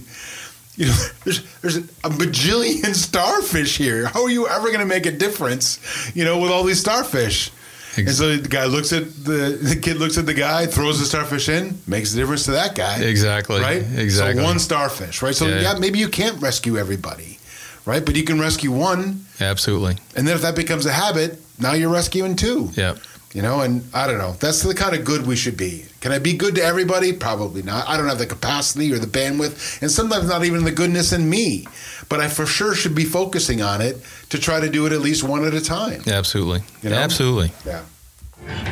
you 0.76 0.86
know, 0.86 0.96
there's 1.24 1.42
there's 1.60 1.76
a 1.76 2.10
bajillion 2.10 2.94
starfish 3.08 3.76
here. 3.78 4.06
How 4.06 4.22
are 4.24 4.30
you 4.30 4.48
ever 4.48 4.68
going 4.68 4.80
to 4.80 4.86
make 4.86 5.06
a 5.06 5.12
difference, 5.12 5.78
you 6.14 6.24
know, 6.24 6.38
with 6.38 6.50
all 6.50 6.64
these 6.64 6.80
starfish? 6.80 7.50
Exactly. 7.94 8.04
And 8.06 8.16
so 8.16 8.36
the 8.42 8.48
guy 8.48 8.64
looks 8.64 8.92
at 8.92 9.04
the 9.24 9.58
the 9.62 9.76
kid 9.76 9.98
looks 9.98 10.16
at 10.16 10.24
the 10.24 10.34
guy, 10.34 10.66
throws 10.66 10.98
the 10.98 11.04
starfish 11.04 11.48
in, 11.50 11.78
makes 11.86 12.14
a 12.14 12.16
difference 12.16 12.44
to 12.46 12.52
that 12.52 12.74
guy. 12.74 12.98
Exactly. 13.02 13.60
Right? 13.60 13.82
Exactly. 13.96 14.40
So 14.42 14.48
one 14.48 14.58
starfish, 14.58 15.20
right? 15.22 15.34
So 15.34 15.46
Yeah. 15.46 15.60
yeah, 15.60 15.74
maybe 15.78 15.98
you 15.98 16.08
can't 16.08 16.40
rescue 16.40 16.78
everybody, 16.78 17.38
right? 17.84 18.02
But 18.04 18.16
you 18.16 18.24
can 18.24 18.40
rescue 18.40 18.72
one, 18.72 19.26
Absolutely. 19.40 19.96
and 20.16 20.26
then 20.26 20.34
if 20.34 20.40
that 20.42 20.56
becomes 20.56 20.86
a 20.86 20.92
habit, 20.92 21.38
now 21.58 21.74
you're 21.74 21.90
rescuing 21.92 22.34
two. 22.34 22.70
Yeah. 22.74 22.94
You 23.32 23.40
know, 23.40 23.62
and 23.62 23.82
I 23.94 24.06
don't 24.06 24.18
know. 24.18 24.32
That's 24.32 24.62
the 24.62 24.74
kind 24.74 24.94
of 24.94 25.04
good 25.06 25.26
we 25.26 25.36
should 25.36 25.56
be. 25.56 25.86
Can 26.00 26.12
I 26.12 26.18
be 26.18 26.34
good 26.34 26.54
to 26.56 26.62
everybody? 26.62 27.14
Probably 27.14 27.62
not. 27.62 27.88
I 27.88 27.96
don't 27.96 28.08
have 28.08 28.18
the 28.18 28.26
capacity 28.26 28.92
or 28.92 28.98
the 28.98 29.06
bandwidth, 29.06 29.80
and 29.80 29.90
sometimes 29.90 30.28
not 30.28 30.44
even 30.44 30.64
the 30.64 30.70
goodness 30.70 31.12
in 31.12 31.28
me. 31.30 31.66
But 32.10 32.20
I 32.20 32.28
for 32.28 32.44
sure 32.44 32.74
should 32.74 32.94
be 32.94 33.04
focusing 33.04 33.62
on 33.62 33.80
it 33.80 33.96
to 34.28 34.38
try 34.38 34.60
to 34.60 34.68
do 34.68 34.84
it 34.86 34.92
at 34.92 35.00
least 35.00 35.24
one 35.24 35.46
at 35.46 35.54
a 35.54 35.62
time. 35.62 36.02
Yeah, 36.04 36.14
Absolutely. 36.14 36.62
You 36.82 36.90
know? 36.90 36.96
Absolutely. 36.96 37.52
Yeah. 37.64 37.82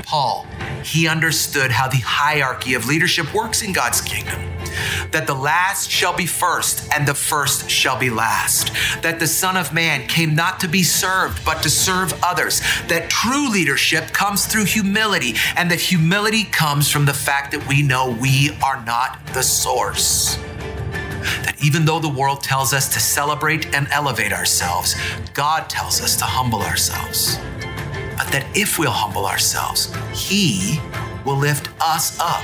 Paul, 0.04 0.46
he 0.82 1.06
understood 1.06 1.70
how 1.70 1.88
the 1.88 1.98
hierarchy 1.98 2.74
of 2.74 2.86
leadership 2.86 3.32
works 3.34 3.62
in 3.62 3.72
God's 3.72 4.00
kingdom. 4.00 4.40
That 5.10 5.26
the 5.26 5.34
last 5.34 5.90
shall 5.90 6.16
be 6.16 6.26
first 6.26 6.88
and 6.94 7.06
the 7.06 7.14
first 7.14 7.68
shall 7.68 7.98
be 7.98 8.10
last. 8.10 8.72
That 9.02 9.18
the 9.18 9.26
Son 9.26 9.56
of 9.56 9.72
Man 9.72 10.06
came 10.06 10.34
not 10.34 10.60
to 10.60 10.68
be 10.68 10.82
served, 10.82 11.44
but 11.44 11.62
to 11.62 11.70
serve 11.70 12.18
others. 12.22 12.60
That 12.88 13.10
true 13.10 13.50
leadership 13.50 14.12
comes 14.12 14.46
through 14.46 14.64
humility, 14.64 15.34
and 15.56 15.70
that 15.70 15.80
humility 15.80 16.44
comes 16.44 16.90
from 16.90 17.04
the 17.04 17.14
fact 17.14 17.52
that 17.52 17.66
we 17.68 17.82
know 17.82 18.16
we 18.20 18.50
are 18.64 18.84
not 18.84 19.18
the 19.32 19.42
source. 19.42 20.36
That 21.44 21.56
even 21.62 21.84
though 21.84 21.98
the 22.00 22.08
world 22.08 22.42
tells 22.42 22.72
us 22.72 22.92
to 22.94 23.00
celebrate 23.00 23.74
and 23.74 23.88
elevate 23.90 24.32
ourselves, 24.32 24.94
God 25.34 25.68
tells 25.68 26.00
us 26.00 26.16
to 26.16 26.24
humble 26.24 26.62
ourselves 26.62 27.38
but 28.20 28.30
that 28.32 28.44
if 28.54 28.78
we'll 28.78 28.90
humble 28.90 29.24
ourselves, 29.24 29.92
He 30.12 30.78
will 31.24 31.38
lift 31.38 31.70
us 31.80 32.18
up. 32.20 32.42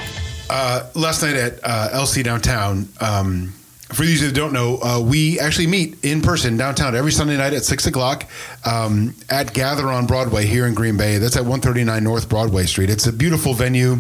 Uh, 0.49 0.89
last 0.95 1.22
night 1.22 1.35
at 1.35 1.61
uh, 1.62 1.91
LC 1.93 2.24
downtown, 2.24 2.89
um, 2.99 3.53
for 3.89 4.05
those 4.05 4.22
that 4.22 4.35
don't 4.35 4.55
know, 4.55 4.79
uh, 4.83 5.01
we 5.01 5.39
actually 5.39 5.66
meet 5.66 6.03
in 6.03 6.22
person 6.22 6.57
downtown 6.57 6.97
every 6.97 7.12
Sunday 7.12 7.37
night 7.37 7.53
at 7.53 7.62
six 7.62 7.87
o'clock 7.87 8.24
um, 8.64 9.14
at 9.29 9.53
Gather 9.53 9.89
on 9.89 10.07
Broadway 10.07 10.47
here 10.47 10.66
in 10.66 10.74
Green 10.74 10.97
Bay. 10.97 11.18
That's 11.18 11.37
at 11.37 11.43
139 11.43 12.03
North 12.03 12.29
Broadway 12.29 12.64
Street. 12.64 12.89
It's 12.89 13.07
a 13.07 13.12
beautiful 13.12 13.53
venue. 13.53 13.97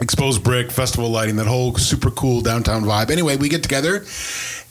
Exposed 0.00 0.42
brick, 0.42 0.72
festival 0.72 1.08
lighting, 1.08 1.36
that 1.36 1.46
whole 1.46 1.76
super 1.76 2.10
cool 2.10 2.40
downtown 2.40 2.82
vibe. 2.82 3.10
Anyway, 3.10 3.36
we 3.36 3.48
get 3.48 3.62
together 3.62 4.04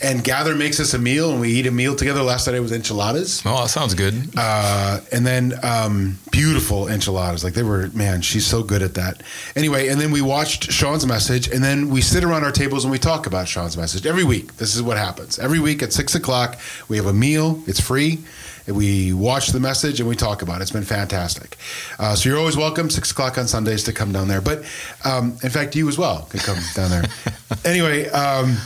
and 0.03 0.21
Gather 0.24 0.53
makes 0.53 0.80
us 0.80 0.93
a 0.93 0.99
meal 0.99 1.32
and 1.32 1.39
we 1.39 1.49
eat 1.49 1.65
a 1.65 1.71
meal 1.71 1.95
together. 1.95 2.21
Last 2.21 2.45
night 2.45 2.55
it 2.55 2.59
was 2.59 2.74
enchiladas. 2.74 3.41
Oh, 3.45 3.61
that 3.61 3.69
sounds 3.69 3.93
good. 3.93 4.13
Uh, 4.36 4.99
and 5.11 5.26
then 5.26 5.53
um, 5.63 6.19
beautiful 6.32 6.89
enchiladas. 6.89 7.43
Like 7.43 7.53
they 7.53 7.63
were, 7.63 7.88
man, 7.93 8.21
she's 8.21 8.45
so 8.45 8.63
good 8.63 8.82
at 8.82 8.95
that. 8.95 9.24
Anyway, 9.55 9.88
and 9.88 9.99
then 9.99 10.11
we 10.11 10.21
watched 10.21 10.71
Sean's 10.71 11.05
message, 11.05 11.47
and 11.47 11.63
then 11.63 11.89
we 11.89 12.01
sit 12.01 12.24
around 12.24 12.43
our 12.43 12.51
tables 12.51 12.84
and 12.84 12.91
we 12.91 12.99
talk 12.99 13.26
about 13.26 13.47
Sean's 13.47 13.78
message 13.78 14.05
every 14.05 14.26
week. 14.26 14.57
This 14.57 14.76
is 14.76 14.84
what 14.84 14.97
happens 14.97 15.39
every 15.39 15.59
week 15.59 15.82
at 15.82 15.93
six 15.93 16.15
o'clock. 16.15 16.59
We 16.89 16.97
have 16.97 17.05
a 17.05 17.13
meal. 17.13 17.63
It's 17.65 17.80
free. 17.80 18.19
We 18.68 19.14
watch 19.14 19.47
the 19.47 19.59
message 19.59 19.99
and 19.99 20.07
we 20.07 20.16
talk 20.16 20.41
about 20.41 20.59
it. 20.59 20.64
It's 20.64 20.72
been 20.72 20.84
fantastic. 20.84 21.57
Uh, 21.99 22.16
so 22.16 22.30
you're 22.30 22.38
always 22.38 22.55
welcome, 22.55 22.89
six 22.89 23.11
o'clock 23.11 23.38
on 23.38 23.47
Sundays, 23.47 23.84
to 23.84 23.93
come 23.93 24.11
down 24.11 24.28
there. 24.28 24.41
But 24.41 24.64
um, 25.03 25.38
in 25.43 25.49
fact, 25.49 25.76
you 25.76 25.88
as 25.89 25.97
well 25.97 26.28
could 26.30 26.41
come 26.41 26.59
down 26.74 26.89
there. 26.89 27.03
anyway, 27.66 28.07
um, 28.09 28.57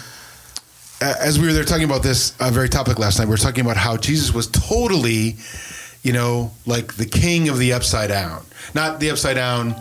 as 1.02 1.40
we 1.40 1.48
were 1.48 1.54
there 1.54 1.64
talking 1.64 1.84
about 1.84 2.04
this 2.04 2.36
uh, 2.40 2.50
very 2.52 2.70
topic 2.70 3.00
last 3.00 3.20
night, 3.20 3.26
we 3.26 3.32
were 3.32 3.38
talking 3.38 3.64
about 3.66 3.78
how 3.78 3.98
Jesus 3.98 4.34
was 4.34 4.48
totally, 4.48 5.38
you 6.04 6.14
know, 6.14 6.52
like 6.66 6.96
the 6.96 7.06
king 7.06 7.50
of 7.50 7.58
the 7.58 7.74
upside 7.74 8.10
down. 8.10 8.44
Not 8.74 9.00
the 9.00 9.12
upside 9.12 9.36
down 9.36 9.76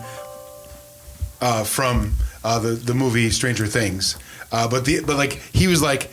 uh, 1.41 1.63
from 1.63 2.13
uh, 2.43 2.59
the 2.59 2.69
the 2.69 2.93
movie 2.93 3.29
Stranger 3.29 3.67
Things, 3.67 4.17
uh, 4.51 4.67
but 4.67 4.85
the 4.85 5.01
but 5.03 5.17
like 5.17 5.33
he 5.53 5.67
was 5.67 5.81
like 5.81 6.11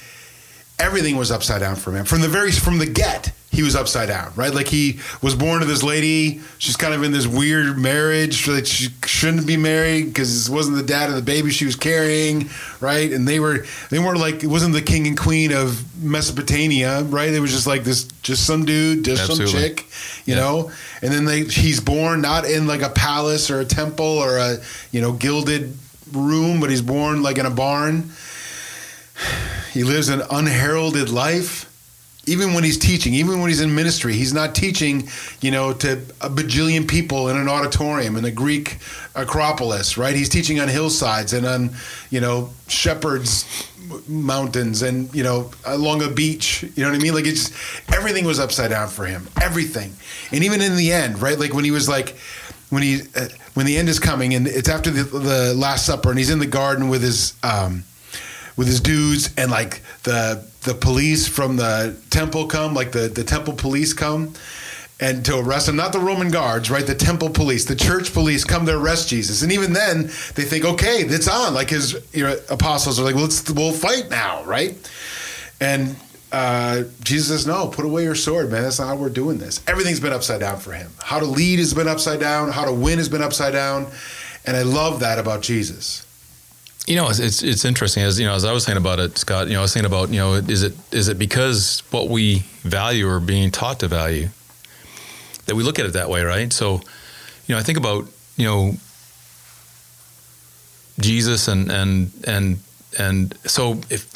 everything 0.79 1.17
was 1.17 1.31
upside 1.31 1.61
down 1.61 1.77
for 1.77 1.93
him 1.93 2.05
from 2.05 2.21
the 2.21 2.29
very 2.29 2.51
from 2.51 2.79
the 2.79 2.87
get. 2.87 3.33
He 3.55 3.63
was 3.63 3.77
upside 3.77 4.09
down, 4.09 4.33
right? 4.35 4.53
Like 4.53 4.67
he 4.67 4.99
was 5.23 5.35
born 5.35 5.61
to 5.61 5.65
this 5.67 5.83
lady. 5.83 6.41
She's 6.59 6.77
kind 6.77 6.93
of 6.93 7.03
in 7.05 7.13
this 7.13 7.27
weird 7.27 7.79
marriage. 7.79 8.45
that 8.47 8.67
she 8.67 8.89
shouldn't 9.07 9.47
be 9.47 9.57
married 9.57 10.07
because 10.07 10.49
it 10.49 10.53
wasn't 10.53 10.77
the 10.77 10.83
dad 10.83 11.09
of 11.09 11.15
the 11.15 11.23
baby 11.23 11.51
she 11.51 11.65
was 11.65 11.77
carrying, 11.77 12.51
right? 12.81 13.13
And 13.13 13.27
they 13.29 13.39
were 13.39 13.65
they 13.91 13.99
weren't 14.01 14.19
like 14.19 14.43
it 14.43 14.49
wasn't 14.49 14.75
the 14.75 14.83
king 14.83 15.07
and 15.07 15.17
queen 15.17 15.53
of 15.53 15.83
Mesopotamia, 16.03 17.05
right? 17.05 17.31
It 17.33 17.41
was 17.41 17.53
just 17.53 17.67
like 17.67 17.85
this, 17.85 18.05
just 18.23 18.45
some 18.47 18.65
dude, 18.65 19.05
just 19.05 19.23
some 19.27 19.47
chick, 19.53 19.87
you 20.27 20.35
know. 20.35 20.71
And 21.01 21.13
then 21.13 21.25
they 21.25 21.45
he's 21.45 21.81
born 21.81 22.21
not 22.21 22.45
in 22.45 22.67
like 22.67 22.83
a 22.83 22.91
palace 22.91 23.51
or 23.51 23.61
a 23.61 23.65
temple 23.65 24.05
or 24.19 24.37
a 24.39 24.59
you 24.91 25.01
know 25.01 25.13
gilded 25.13 25.77
room, 26.13 26.61
but 26.61 26.71
he's 26.71 26.83
born 26.83 27.23
like 27.23 27.39
in 27.39 27.47
a 27.47 27.51
barn. 27.51 28.11
He 29.73 29.83
lives 29.83 30.09
an 30.09 30.23
unheralded 30.31 31.09
life. 31.11 31.69
Even 32.27 32.55
when 32.55 32.65
he's 32.65 32.79
teaching, 32.79 33.15
even 33.15 33.41
when 33.41 33.49
he's 33.49 33.61
in 33.61 33.75
ministry, 33.75 34.15
he's 34.15 34.33
not 34.33 34.55
teaching, 34.55 35.09
you 35.41 35.51
know, 35.51 35.73
to 35.75 35.93
a 36.21 36.31
bajillion 36.31 36.89
people 36.89 37.29
in 37.29 37.37
an 37.37 37.49
auditorium 37.49 38.17
in 38.17 38.25
a 38.25 38.31
Greek 38.31 38.79
Acropolis, 39.15 39.99
right? 39.99 40.15
He's 40.15 40.29
teaching 40.29 40.61
on 40.61 40.69
hillsides 40.69 41.33
and 41.33 41.47
on, 41.47 41.71
you 42.11 42.21
know, 42.21 42.51
shepherds 42.69 43.71
mountains 44.09 44.83
and 44.83 45.15
you 45.15 45.23
know 45.23 45.51
along 45.67 46.03
a 46.03 46.09
beach 46.09 46.63
you 46.75 46.83
know 46.83 46.91
what 46.91 46.99
i 46.99 47.03
mean? 47.03 47.15
Like 47.15 47.27
it's 47.27 47.51
everything 47.95 48.25
was 48.25 48.41
upside 48.41 48.71
down 48.71 48.89
for 48.89 49.05
him 49.05 49.29
everything. 49.43 49.93
And 50.33 50.43
even 50.43 50.61
in 50.63 50.77
the 50.77 50.93
end 50.93 51.21
right? 51.21 51.39
Like 51.39 51.53
when 51.53 51.65
he 51.65 51.71
was 51.71 51.89
like 51.89 52.17
when 52.71 52.83
he 52.83 53.03
uh, 53.15 53.29
when 53.55 53.67
the 53.67 53.77
end 53.77 53.89
is 53.89 53.99
coming 53.99 54.35
and 54.35 54.47
it's 54.47 54.69
after 54.69 54.91
the, 54.91 55.03
the 55.03 55.55
last 55.55 55.87
supper 55.87 56.11
and 56.11 56.19
he's 56.19 56.31
in 56.31 56.39
the 56.39 56.47
garden 56.47 56.89
with 56.89 57.03
his 57.03 57.35
um 57.43 57.85
with 58.57 58.67
his 58.67 58.81
dudes 58.81 59.31
and 59.37 59.51
like 59.51 59.81
the 60.05 60.47
the 60.65 60.75
police 60.75 61.29
from 61.29 61.57
the 61.57 61.97
temple 62.11 62.47
come 62.47 62.75
like 62.75 62.93
the 62.93 63.09
the 63.09 63.25
temple 63.25 63.53
police 63.53 63.93
come 63.93 64.33
and 65.01 65.25
to 65.25 65.39
arrest 65.39 65.69
him 65.69 65.77
not 65.77 65.93
the 65.93 66.01
roman 66.01 66.31
guards 66.31 66.71
right 66.71 66.87
the 66.87 66.95
temple 66.95 67.29
police 67.29 67.65
the 67.65 67.77
church 67.77 68.13
police 68.13 68.45
come 68.45 68.65
to 68.65 68.77
arrest 68.77 69.09
jesus 69.09 69.43
and 69.43 69.53
even 69.53 69.73
then 69.73 70.05
they 70.35 70.43
think 70.43 70.65
okay 70.65 70.99
it's 71.01 71.29
on 71.29 71.55
like 71.55 71.71
his 71.71 72.03
you 72.13 72.25
know, 72.25 72.37
apostles 72.51 72.99
are 72.99 73.05
like 73.05 73.15
well, 73.15 73.25
let's 73.25 73.49
we'll 73.51 73.73
fight 73.73 74.09
now 74.11 74.43
right 74.45 74.77
and 75.61 75.97
uh, 76.33 76.83
Jesus 77.01 77.29
says, 77.29 77.47
"No, 77.47 77.69
put 77.69 77.85
away 77.85 78.03
your 78.03 78.17
sword, 78.17 78.51
man. 78.51 78.65
That's 78.65 78.81
not 78.81 78.89
how 78.89 78.97
we're 78.97 79.09
doing 79.09 79.39
this. 79.39 79.63
Everything's 79.69 80.01
been 80.01 80.13
upside 80.13 80.41
down 80.41 80.59
for 80.59 80.73
him. 80.73 80.91
How 81.01 81.21
to 81.21 81.25
lead 81.25 81.61
has 81.61 81.73
been 81.73 81.87
upside 81.87 82.19
down. 82.19 82.51
How 82.51 82.65
to 82.65 82.73
win 82.73 82.99
has 82.99 83.09
been 83.09 83.23
upside 83.23 83.53
down, 83.53 83.87
and 84.45 84.57
I 84.57 84.63
love 84.63 84.99
that 84.99 85.21
about 85.21 85.43
Jesus. 85.43 86.04
You 86.87 86.97
know, 86.97 87.09
it's, 87.09 87.19
it's 87.19 87.43
it's 87.43 87.65
interesting 87.65 88.03
as 88.03 88.21
you 88.21 88.27
know 88.27 88.35
as 88.35 88.45
I 88.45 88.53
was 88.53 88.67
thinking 88.67 88.83
about 88.83 89.01
it, 89.01 89.17
Scott. 89.17 89.47
You 89.47 89.55
know, 89.55 89.61
I 89.61 89.63
was 89.63 89.73
thinking 89.73 89.91
about 89.91 90.11
you 90.11 90.19
know 90.19 90.35
is 90.35 90.63
it 90.63 90.75
is 90.93 91.09
it 91.09 91.19
because 91.19 91.83
what 91.91 92.09
we 92.09 92.41
value 92.61 93.09
or 93.09 93.21
being 93.21 93.51
taught 93.51 93.81
to 93.81 93.89
value 93.89 94.29
that 95.47 95.55
we 95.55 95.63
look 95.63 95.79
at 95.79 95.87
it 95.87 95.93
that 95.95 96.11
way, 96.11 96.23
right? 96.23 96.53
So, 96.53 96.81
you 97.47 97.55
know, 97.55 97.59
I 97.59 97.63
think 97.63 97.79
about 97.79 98.07
you 98.37 98.45
know 98.45 98.73
Jesus 101.01 101.49
and 101.49 101.71
and 101.71 102.13
and 102.27 102.59
and 102.99 103.37
so 103.47 103.81
if 103.91 104.13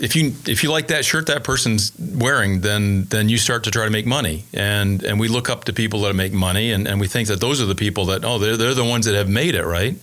if 0.00 0.14
you 0.14 0.34
if 0.46 0.62
you 0.62 0.70
like 0.70 0.88
that 0.88 1.04
shirt 1.04 1.26
that 1.26 1.44
person's 1.44 1.92
wearing, 1.98 2.60
then 2.60 3.04
then 3.04 3.28
you 3.28 3.38
start 3.38 3.64
to 3.64 3.70
try 3.70 3.84
to 3.84 3.90
make 3.90 4.06
money, 4.06 4.44
and 4.52 5.02
and 5.02 5.18
we 5.18 5.28
look 5.28 5.48
up 5.48 5.64
to 5.64 5.72
people 5.72 6.02
that 6.02 6.14
make 6.14 6.32
money, 6.32 6.72
and, 6.72 6.86
and 6.86 7.00
we 7.00 7.08
think 7.08 7.28
that 7.28 7.40
those 7.40 7.62
are 7.62 7.66
the 7.66 7.74
people 7.74 8.06
that 8.06 8.24
oh 8.24 8.38
they're 8.38 8.56
they're 8.56 8.74
the 8.74 8.84
ones 8.84 9.06
that 9.06 9.14
have 9.14 9.28
made 9.28 9.54
it, 9.54 9.64
right? 9.64 9.96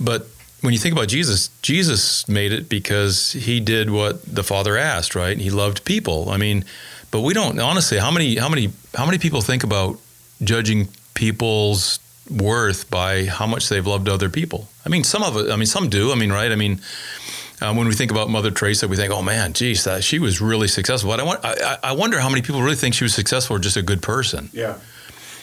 But 0.00 0.28
when 0.66 0.72
you 0.72 0.80
think 0.80 0.94
about 0.94 1.06
Jesus, 1.06 1.48
Jesus 1.62 2.28
made 2.28 2.52
it 2.52 2.68
because 2.68 3.32
he 3.32 3.60
did 3.60 3.88
what 3.88 4.22
the 4.26 4.42
Father 4.42 4.76
asked, 4.76 5.14
right? 5.14 5.38
He 5.38 5.48
loved 5.48 5.84
people. 5.84 6.28
I 6.28 6.38
mean, 6.38 6.64
but 7.12 7.20
we 7.20 7.34
don't 7.34 7.60
honestly. 7.60 7.98
How 7.98 8.10
many 8.10 8.34
how 8.34 8.48
many 8.48 8.72
how 8.94 9.06
many 9.06 9.18
people 9.18 9.40
think 9.42 9.62
about 9.62 10.00
judging 10.42 10.88
people's 11.14 12.00
worth 12.28 12.90
by 12.90 13.26
how 13.26 13.46
much 13.46 13.68
they've 13.68 13.86
loved 13.86 14.08
other 14.08 14.28
people? 14.28 14.68
I 14.84 14.88
mean, 14.88 15.04
some 15.04 15.22
of 15.22 15.36
it. 15.36 15.52
I 15.52 15.56
mean, 15.56 15.66
some 15.66 15.88
do. 15.88 16.10
I 16.10 16.16
mean, 16.16 16.32
right? 16.32 16.50
I 16.52 16.56
mean. 16.56 16.80
Um, 17.62 17.78
when 17.78 17.88
we 17.88 17.94
think 17.94 18.10
about 18.10 18.28
Mother 18.28 18.50
Teresa, 18.50 18.86
we 18.86 18.96
think, 18.96 19.10
"Oh 19.10 19.22
man, 19.22 19.54
geez, 19.54 19.84
that, 19.84 20.04
she 20.04 20.18
was 20.18 20.42
really 20.42 20.68
successful." 20.68 21.10
But 21.10 21.20
I, 21.20 21.22
want, 21.22 21.40
I, 21.42 21.78
I 21.82 21.92
wonder 21.92 22.20
how 22.20 22.28
many 22.28 22.42
people 22.42 22.60
really 22.60 22.76
think 22.76 22.94
she 22.94 23.02
was 23.02 23.14
successful 23.14 23.56
or 23.56 23.58
just 23.58 23.78
a 23.78 23.82
good 23.82 24.02
person. 24.02 24.50
Yeah, 24.52 24.76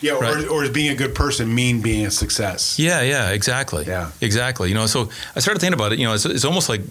yeah. 0.04 0.14
Right. 0.20 0.46
Or, 0.46 0.50
or 0.50 0.62
does 0.64 0.72
being 0.72 0.92
a 0.92 0.96
good 0.96 1.16
person 1.16 1.54
mean 1.54 1.82
being 1.82 2.06
a 2.06 2.12
success? 2.12 2.78
Yeah, 2.78 3.02
yeah, 3.02 3.30
exactly. 3.32 3.86
Yeah. 3.86 4.12
exactly. 4.22 4.68
You 4.70 4.76
know, 4.76 4.86
so 4.86 5.10
I 5.36 5.40
started 5.40 5.60
thinking 5.62 5.74
about 5.80 5.94
it. 5.94 6.00
You 6.00 6.06
know, 6.08 6.14
it's, 6.14 6.26
it's 6.26 6.46
almost 6.46 6.70
like 6.70 6.82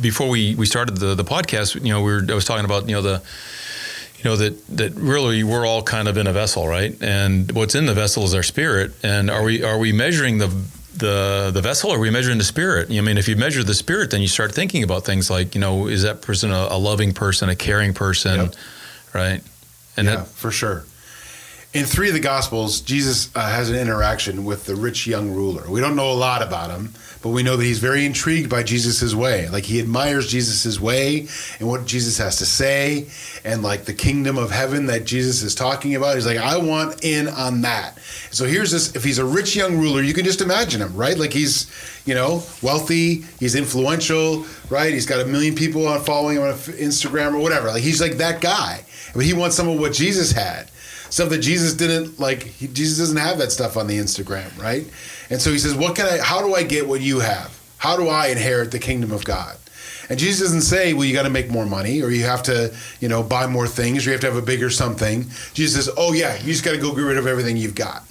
before 0.00 0.28
we, 0.28 0.54
we 0.56 0.66
started 0.66 0.96
the 0.98 1.14
the 1.14 1.24
podcast. 1.24 1.74
You 1.74 1.92
know, 1.92 2.02
we 2.02 2.12
were 2.12 2.22
I 2.28 2.34
was 2.34 2.44
talking 2.44 2.64
about 2.64 2.88
you 2.88 2.94
know 2.96 3.02
the 3.02 3.22
you 4.18 4.24
know 4.24 4.36
that 4.36 4.66
that 4.76 4.94
really 4.96 5.44
we're 5.44 5.64
all 5.66 5.82
kind 5.82 6.08
of 6.08 6.16
in 6.18 6.26
a 6.26 6.32
vessel, 6.32 6.66
right? 6.68 6.94
And 7.00 7.50
what's 7.52 7.74
in 7.74 7.86
the 7.86 7.94
vessel 7.94 8.24
is 8.24 8.34
our 8.34 8.42
spirit. 8.42 8.92
And 9.02 9.30
are 9.30 9.42
we 9.44 9.62
are 9.62 9.78
we 9.78 9.92
measuring 9.92 10.38
the 10.38 10.48
the 10.96 11.50
the 11.54 11.62
vessel 11.62 11.90
or 11.90 11.96
are 11.96 12.00
we 12.00 12.10
measuring 12.10 12.38
the 12.38 12.44
spirit? 12.44 12.90
I 12.90 13.00
mean, 13.00 13.16
if 13.16 13.28
you 13.28 13.36
measure 13.36 13.62
the 13.64 13.74
spirit, 13.74 14.10
then 14.10 14.20
you 14.20 14.28
start 14.28 14.52
thinking 14.54 14.82
about 14.82 15.04
things 15.04 15.30
like 15.30 15.54
you 15.54 15.60
know, 15.60 15.86
is 15.88 16.02
that 16.02 16.20
person 16.20 16.50
a, 16.50 16.66
a 16.70 16.78
loving 16.78 17.12
person, 17.14 17.48
a 17.48 17.56
caring 17.56 17.94
person, 17.94 18.40
Yep. 18.40 18.54
right? 19.14 19.40
And 19.96 20.06
yeah, 20.08 20.16
that 20.16 20.26
for 20.28 20.50
sure. 20.50 20.84
In 21.72 21.84
three 21.84 22.08
of 22.08 22.14
the 22.14 22.20
Gospels, 22.20 22.80
Jesus 22.80 23.30
uh, 23.36 23.48
has 23.48 23.70
an 23.70 23.76
interaction 23.76 24.44
with 24.44 24.66
the 24.66 24.74
rich 24.74 25.06
young 25.06 25.30
ruler. 25.30 25.70
We 25.70 25.80
don't 25.80 25.94
know 25.94 26.10
a 26.10 26.14
lot 26.14 26.42
about 26.42 26.70
him, 26.70 26.94
but 27.22 27.28
we 27.28 27.44
know 27.44 27.56
that 27.56 27.62
he's 27.62 27.78
very 27.78 28.04
intrigued 28.04 28.50
by 28.50 28.64
Jesus's 28.64 29.14
way. 29.14 29.48
Like 29.48 29.62
he 29.62 29.78
admires 29.78 30.26
Jesus's 30.26 30.80
way 30.80 31.28
and 31.60 31.68
what 31.68 31.86
Jesus 31.86 32.18
has 32.18 32.38
to 32.38 32.46
say, 32.46 33.06
and 33.44 33.62
like 33.62 33.84
the 33.84 33.94
kingdom 33.94 34.36
of 34.36 34.50
heaven 34.50 34.86
that 34.86 35.04
Jesus 35.04 35.42
is 35.42 35.54
talking 35.54 35.94
about. 35.94 36.16
He's 36.16 36.26
like, 36.26 36.38
I 36.38 36.56
want 36.56 37.04
in 37.04 37.28
on 37.28 37.60
that. 37.60 37.98
So 38.32 38.46
here's 38.46 38.72
this: 38.72 38.96
if 38.96 39.04
he's 39.04 39.18
a 39.18 39.24
rich 39.24 39.54
young 39.54 39.78
ruler, 39.78 40.02
you 40.02 40.12
can 40.12 40.24
just 40.24 40.40
imagine 40.40 40.82
him, 40.82 40.96
right? 40.96 41.16
Like 41.16 41.32
he's, 41.32 41.70
you 42.04 42.14
know, 42.14 42.42
wealthy, 42.62 43.22
he's 43.38 43.54
influential, 43.54 44.44
right? 44.70 44.92
He's 44.92 45.06
got 45.06 45.20
a 45.20 45.24
million 45.24 45.54
people 45.54 45.86
on 45.86 46.00
following 46.00 46.38
him 46.38 46.42
on 46.42 46.54
Instagram 46.54 47.32
or 47.34 47.38
whatever. 47.38 47.68
Like 47.68 47.84
he's 47.84 48.00
like 48.00 48.14
that 48.14 48.40
guy, 48.40 48.84
but 49.14 49.24
he 49.24 49.34
wants 49.34 49.54
some 49.54 49.68
of 49.68 49.78
what 49.78 49.92
Jesus 49.92 50.32
had 50.32 50.68
stuff 51.10 51.28
that 51.28 51.38
Jesus 51.38 51.74
didn't 51.74 52.18
like. 52.18 52.42
He, 52.44 52.66
Jesus 52.68 52.98
doesn't 52.98 53.16
have 53.18 53.38
that 53.38 53.52
stuff 53.52 53.76
on 53.76 53.86
the 53.86 53.98
Instagram, 53.98 54.56
right? 54.58 54.86
And 55.28 55.40
so 55.40 55.50
he 55.52 55.58
says, 55.58 55.74
"What 55.74 55.94
can 55.96 56.06
I? 56.06 56.18
How 56.18 56.40
do 56.40 56.54
I 56.54 56.62
get 56.62 56.88
what 56.88 57.00
you 57.00 57.20
have? 57.20 57.56
How 57.78 57.96
do 57.96 58.08
I 58.08 58.28
inherit 58.28 58.70
the 58.70 58.78
kingdom 58.78 59.12
of 59.12 59.24
God?" 59.24 59.56
And 60.08 60.18
Jesus 60.18 60.40
doesn't 60.40 60.62
say, 60.62 60.92
"Well, 60.92 61.04
you 61.04 61.14
got 61.14 61.22
to 61.22 61.30
make 61.30 61.50
more 61.50 61.66
money, 61.66 62.02
or 62.02 62.10
you 62.10 62.24
have 62.24 62.42
to, 62.44 62.74
you 63.00 63.08
know, 63.08 63.22
buy 63.22 63.46
more 63.46 63.68
things, 63.68 64.06
or 64.06 64.10
you 64.10 64.12
have 64.12 64.20
to 64.22 64.26
have 64.28 64.36
a 64.36 64.42
bigger 64.42 64.70
something." 64.70 65.30
Jesus 65.54 65.84
says, 65.84 65.94
"Oh 65.96 66.12
yeah, 66.12 66.36
you 66.38 66.52
just 66.52 66.64
got 66.64 66.72
to 66.72 66.78
go 66.78 66.94
get 66.94 67.02
rid 67.02 67.18
of 67.18 67.26
everything 67.26 67.56
you've 67.56 67.74
got." 67.74 68.02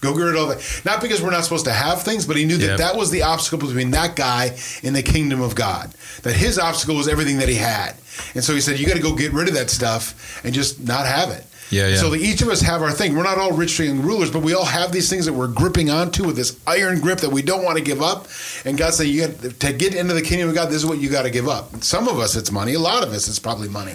Go 0.00 0.14
get 0.14 0.22
rid 0.22 0.36
of 0.36 0.40
all 0.42 0.46
that. 0.46 0.80
Not 0.84 1.00
because 1.02 1.20
we're 1.20 1.32
not 1.32 1.42
supposed 1.42 1.64
to 1.64 1.72
have 1.72 2.02
things, 2.02 2.24
but 2.24 2.36
he 2.36 2.44
knew 2.44 2.56
that 2.58 2.66
Yep. 2.66 2.78
that 2.78 2.96
was 2.96 3.10
the 3.10 3.24
obstacle 3.24 3.58
between 3.58 3.90
that 3.90 4.14
guy 4.14 4.56
and 4.84 4.94
the 4.94 5.02
kingdom 5.02 5.40
of 5.40 5.56
God. 5.56 5.92
That 6.22 6.34
his 6.34 6.56
obstacle 6.56 6.94
was 6.94 7.08
everything 7.08 7.38
that 7.38 7.48
he 7.48 7.56
had. 7.56 7.94
And 8.36 8.44
so 8.44 8.54
he 8.54 8.60
said, 8.60 8.78
You 8.78 8.86
got 8.86 8.94
to 8.94 9.02
go 9.02 9.16
get 9.16 9.32
rid 9.32 9.48
of 9.48 9.54
that 9.54 9.70
stuff 9.70 10.40
and 10.44 10.54
just 10.54 10.78
not 10.80 11.04
have 11.06 11.30
it. 11.30 11.44
Yeah, 11.70 11.88
yeah. 11.88 11.96
So 11.96 12.10
that 12.10 12.20
each 12.20 12.40
of 12.40 12.48
us 12.48 12.60
have 12.62 12.82
our 12.82 12.90
thing. 12.90 13.14
We're 13.14 13.24
not 13.24 13.38
all 13.38 13.52
rich 13.52 13.78
young 13.78 14.00
rulers, 14.00 14.30
but 14.30 14.40
we 14.42 14.54
all 14.54 14.64
have 14.64 14.90
these 14.90 15.10
things 15.10 15.26
that 15.26 15.32
we're 15.32 15.48
gripping 15.48 15.90
onto 15.90 16.24
with 16.24 16.36
this 16.36 16.58
iron 16.66 17.00
grip 17.00 17.18
that 17.20 17.30
we 17.30 17.42
don't 17.42 17.62
want 17.64 17.76
to 17.76 17.84
give 17.84 18.00
up. 18.00 18.26
And 18.64 18.78
God 18.78 18.94
said, 18.94 19.06
You 19.08 19.28
got 19.28 19.60
to 19.60 19.72
get 19.72 19.94
into 19.94 20.14
the 20.14 20.22
kingdom 20.22 20.48
of 20.48 20.54
God, 20.54 20.68
this 20.68 20.76
is 20.76 20.86
what 20.86 20.98
you 20.98 21.10
got 21.10 21.22
to 21.22 21.30
give 21.30 21.48
up. 21.48 21.82
Some 21.82 22.08
of 22.08 22.18
us 22.18 22.36
it's 22.36 22.50
money, 22.50 22.74
a 22.74 22.80
lot 22.80 23.02
of 23.02 23.10
us 23.12 23.28
it's 23.28 23.38
probably 23.38 23.68
money. 23.68 23.94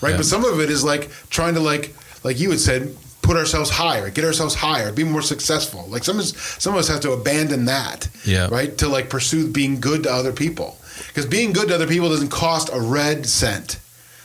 Right? 0.00 0.10
Yeah. 0.10 0.16
But 0.18 0.26
some 0.26 0.44
of 0.44 0.60
it 0.60 0.70
is 0.70 0.84
like 0.84 1.10
trying 1.30 1.54
to 1.54 1.60
like 1.60 1.94
like 2.24 2.38
you 2.40 2.50
had 2.50 2.60
said, 2.60 2.94
put 3.22 3.36
ourselves 3.38 3.70
higher, 3.70 4.10
get 4.10 4.24
ourselves 4.24 4.54
higher, 4.54 4.92
be 4.92 5.04
more 5.04 5.22
successful. 5.22 5.86
Like 5.88 6.04
some 6.04 6.16
of 6.16 6.22
us, 6.24 6.36
some 6.62 6.74
of 6.74 6.78
us 6.80 6.88
have 6.88 7.00
to 7.00 7.12
abandon 7.12 7.64
that, 7.66 8.08
Yeah. 8.24 8.48
right, 8.50 8.76
to 8.78 8.88
like 8.88 9.08
pursue 9.08 9.48
being 9.50 9.80
good 9.80 10.02
to 10.02 10.12
other 10.12 10.32
people. 10.32 10.78
Because 11.08 11.26
being 11.26 11.52
good 11.52 11.68
to 11.68 11.74
other 11.74 11.86
people 11.86 12.08
doesn't 12.10 12.28
cost 12.28 12.70
a 12.72 12.80
red 12.80 13.26
cent 13.26 13.78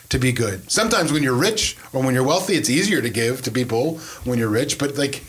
to 0.09 0.19
be 0.19 0.31
good. 0.31 0.69
Sometimes 0.71 1.11
when 1.11 1.23
you're 1.23 1.35
rich 1.35 1.77
or 1.93 2.03
when 2.03 2.13
you're 2.13 2.23
wealthy, 2.23 2.55
it's 2.55 2.69
easier 2.69 3.01
to 3.01 3.09
give 3.09 3.41
to 3.43 3.51
people 3.51 3.97
when 4.23 4.39
you're 4.39 4.49
rich. 4.49 4.77
But 4.77 4.97
like, 4.97 5.23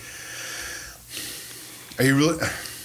are 1.99 2.05
you 2.05 2.17
really? 2.17 2.39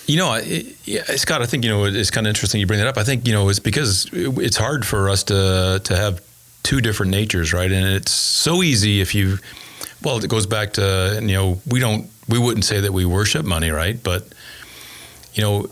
You 0.08 0.18
know, 0.18 0.28
I- 0.28 0.66
yeah, 0.84 1.04
Scott, 1.16 1.42
I 1.42 1.46
think 1.46 1.64
you 1.64 1.70
know 1.70 1.86
it's 1.86 2.12
kind 2.12 2.28
of 2.28 2.30
interesting 2.30 2.60
you 2.62 2.68
bring 2.68 2.80
that 2.80 2.88
up. 2.88 2.98
I 2.98 3.04
think 3.04 3.28
you 3.28 3.34
know 3.34 3.50
it's 3.50 3.60
because 3.60 4.08
it's 4.14 4.58
hard 4.58 4.86
for 4.86 5.10
us 5.10 5.24
to 5.26 5.82
to 5.84 5.96
have 5.96 6.22
two 6.64 6.82
different 6.82 7.12
natures, 7.12 7.54
right? 7.54 7.72
And 7.72 7.88
it's 7.88 8.12
so 8.12 8.62
easy 8.64 9.00
if 9.02 9.14
you, 9.16 9.38
well, 10.04 10.18
it 10.24 10.28
goes 10.30 10.46
back 10.46 10.74
to 10.74 11.20
you 11.22 11.34
know 11.34 11.62
we 11.68 11.80
don't 11.80 12.10
we 12.28 12.38
wouldn't 12.38 12.66
say 12.66 12.82
that 12.82 12.92
we 12.94 13.06
worship 13.06 13.46
money, 13.46 13.72
right? 13.72 14.02
But 14.04 14.28
you 15.34 15.42
know, 15.44 15.70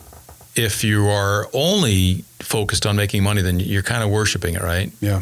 if 0.55 0.83
you 0.83 1.07
are 1.09 1.47
only 1.53 2.23
focused 2.39 2.85
on 2.85 2.95
making 2.95 3.23
money, 3.23 3.41
then 3.41 3.59
you're 3.59 3.83
kind 3.83 4.03
of 4.03 4.09
worshiping 4.09 4.55
it, 4.55 4.61
right? 4.61 4.91
Yeah. 5.01 5.21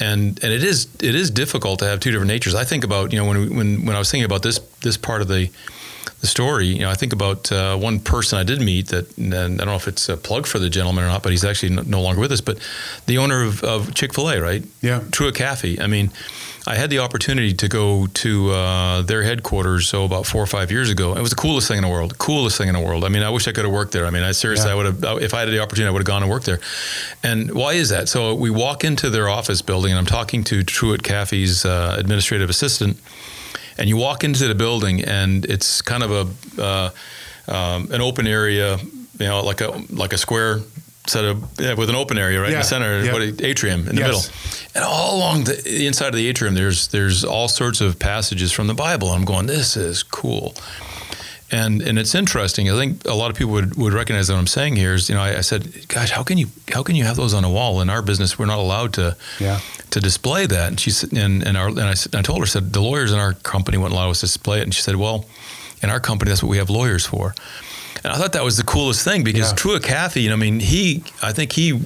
And 0.00 0.42
and 0.42 0.52
it 0.52 0.64
is 0.64 0.88
it 1.00 1.14
is 1.14 1.30
difficult 1.30 1.78
to 1.80 1.84
have 1.84 2.00
two 2.00 2.10
different 2.10 2.28
natures. 2.28 2.54
I 2.54 2.64
think 2.64 2.84
about 2.84 3.12
you 3.12 3.18
know 3.18 3.26
when 3.26 3.38
we, 3.38 3.48
when 3.48 3.86
when 3.86 3.96
I 3.96 3.98
was 3.98 4.10
thinking 4.10 4.24
about 4.24 4.42
this 4.42 4.58
this 4.82 4.96
part 4.96 5.20
of 5.20 5.28
the 5.28 5.50
the 6.20 6.26
story, 6.26 6.66
you 6.66 6.80
know, 6.80 6.90
I 6.90 6.94
think 6.94 7.12
about 7.12 7.50
uh, 7.50 7.76
one 7.76 7.98
person 7.98 8.38
I 8.38 8.44
did 8.44 8.60
meet 8.60 8.88
that, 8.88 9.16
and 9.16 9.34
I 9.34 9.48
don't 9.48 9.66
know 9.66 9.74
if 9.74 9.88
it's 9.88 10.08
a 10.08 10.16
plug 10.16 10.46
for 10.46 10.58
the 10.58 10.68
gentleman 10.68 11.04
or 11.04 11.08
not, 11.08 11.22
but 11.22 11.32
he's 11.32 11.44
actually 11.44 11.74
no, 11.74 11.82
no 11.82 12.02
longer 12.02 12.20
with 12.20 12.30
us. 12.30 12.42
But 12.42 12.58
the 13.06 13.18
owner 13.18 13.42
of, 13.42 13.64
of 13.64 13.94
Chick 13.94 14.14
Fil 14.14 14.28
A, 14.28 14.40
right? 14.40 14.62
Yeah. 14.82 15.02
Truett 15.12 15.34
Cathy. 15.34 15.80
I 15.80 15.86
mean, 15.86 16.10
I 16.66 16.74
had 16.74 16.90
the 16.90 16.98
opportunity 16.98 17.54
to 17.54 17.68
go 17.68 18.06
to 18.06 18.50
uh, 18.50 19.02
their 19.02 19.22
headquarters, 19.22 19.88
so 19.88 20.04
about 20.04 20.26
four 20.26 20.42
or 20.42 20.46
five 20.46 20.70
years 20.70 20.90
ago. 20.90 21.16
It 21.16 21.20
was 21.20 21.30
the 21.30 21.36
coolest 21.36 21.68
thing 21.68 21.78
in 21.78 21.84
the 21.84 21.88
world. 21.88 22.18
Coolest 22.18 22.58
thing 22.58 22.68
in 22.68 22.74
the 22.74 22.80
world. 22.80 23.04
I 23.04 23.08
mean, 23.08 23.22
I 23.22 23.30
wish 23.30 23.48
I 23.48 23.52
could 23.52 23.64
have 23.64 23.72
worked 23.72 23.92
there. 23.92 24.04
I 24.06 24.10
mean, 24.10 24.22
I 24.22 24.32
seriously, 24.32 24.66
Yeah. 24.68 24.72
I 24.72 24.76
would 24.76 24.86
have, 24.86 25.22
if 25.22 25.32
I 25.32 25.40
had 25.40 25.48
the 25.48 25.58
opportunity, 25.60 25.88
I 25.88 25.90
would 25.92 26.00
have 26.00 26.06
gone 26.06 26.22
and 26.22 26.30
worked 26.30 26.46
there. 26.46 26.60
And 27.22 27.52
why 27.54 27.72
is 27.72 27.88
that? 27.88 28.08
So 28.08 28.34
we 28.34 28.50
walk 28.50 28.84
into 28.84 29.08
their 29.08 29.28
office 29.28 29.62
building, 29.62 29.90
and 29.92 29.98
I'm 29.98 30.06
talking 30.06 30.44
to 30.44 30.62
Truett 30.62 31.02
Cathy's 31.02 31.64
uh, 31.64 31.96
administrative 31.98 32.50
assistant. 32.50 32.98
And 33.78 33.88
you 33.88 33.96
walk 33.96 34.22
into 34.22 34.46
the 34.46 34.54
building, 34.54 35.02
and 35.02 35.46
it's 35.46 35.80
kind 35.80 36.02
of 36.02 36.10
a 36.58 36.62
uh, 36.62 36.90
um, 37.48 37.90
an 37.90 38.02
open 38.02 38.26
area, 38.26 38.76
you 38.76 39.26
know, 39.26 39.42
like 39.42 39.62
a 39.62 39.70
like 39.90 40.12
a 40.12 40.18
square 40.18 40.58
set 41.10 41.24
yeah, 41.58 41.74
with 41.74 41.88
an 41.90 41.96
open 41.96 42.16
area 42.18 42.40
right 42.40 42.52
in 42.52 42.58
the 42.58 42.64
center, 42.64 43.04
yeah. 43.04 43.12
what 43.12 43.22
atrium 43.42 43.80
in 43.88 43.94
the 43.96 44.00
Yes. 44.02 44.08
middle, 44.08 44.22
and 44.76 44.84
all 44.84 45.16
along 45.18 45.44
the, 45.44 45.54
the 45.64 45.86
inside 45.86 46.08
of 46.08 46.14
the 46.14 46.28
atrium, 46.28 46.54
there's 46.54 46.88
there's 46.88 47.24
all 47.24 47.48
sorts 47.48 47.80
of 47.80 47.98
passages 47.98 48.52
from 48.52 48.66
the 48.68 48.74
Bible. 48.74 49.08
I'm 49.08 49.24
going, 49.24 49.46
this 49.46 49.76
is 49.76 50.02
cool. 50.02 50.54
And 51.52 51.82
and 51.82 51.98
it's 51.98 52.14
interesting. 52.14 52.70
I 52.70 52.76
think 52.78 53.04
a 53.06 53.14
lot 53.14 53.30
of 53.30 53.36
people 53.36 53.52
would, 53.54 53.74
would 53.76 53.92
recognize 53.92 54.30
what 54.30 54.38
I'm 54.38 54.46
saying 54.46 54.76
here 54.76 54.94
is, 54.94 55.08
you 55.08 55.16
know, 55.16 55.20
I, 55.22 55.38
I 55.38 55.40
said, 55.40 55.88
gosh, 55.88 56.10
how 56.12 56.22
can 56.22 56.38
you 56.38 56.46
how 56.72 56.84
can 56.84 56.94
you 56.94 57.04
have 57.04 57.16
those 57.16 57.34
on 57.34 57.42
a 57.44 57.50
wall? 57.50 57.80
In 57.80 57.90
our 57.90 58.02
business, 58.02 58.38
we're 58.38 58.46
not 58.46 58.58
allowed 58.60 58.92
to 58.94 59.16
Yeah. 59.40 59.58
to 59.90 60.00
display 60.00 60.46
that. 60.46 60.68
And 60.68 60.78
she 60.78 60.90
said, 60.90 61.12
and 61.12 61.42
and, 61.44 61.56
our, 61.56 61.68
and 61.68 61.80
I, 61.80 61.94
I 62.14 62.22
told 62.22 62.38
her, 62.38 62.46
said 62.46 62.72
the 62.72 62.80
lawyers 62.80 63.12
in 63.12 63.18
our 63.18 63.32
company 63.32 63.78
wouldn't 63.78 63.94
allow 63.98 64.10
us 64.10 64.20
to 64.20 64.26
display 64.26 64.60
it. 64.60 64.62
And 64.62 64.72
she 64.74 64.82
said, 64.82 64.94
well, 64.94 65.24
in 65.82 65.90
our 65.90 65.98
company, 65.98 66.28
that's 66.28 66.42
what 66.42 66.50
we 66.50 66.58
have 66.58 66.70
lawyers 66.70 67.04
for. 67.04 67.34
And 68.02 68.12
I 68.12 68.16
thought 68.16 68.32
that 68.32 68.44
was 68.44 68.56
the 68.56 68.64
coolest 68.64 69.04
thing 69.04 69.24
because 69.24 69.50
Yeah. 69.50 69.56
You 70.22 70.28
know, 70.30 70.36
I 70.36 70.38
mean, 70.38 70.60
he, 70.60 71.04
I 71.22 71.32
think 71.32 71.52
he, 71.52 71.80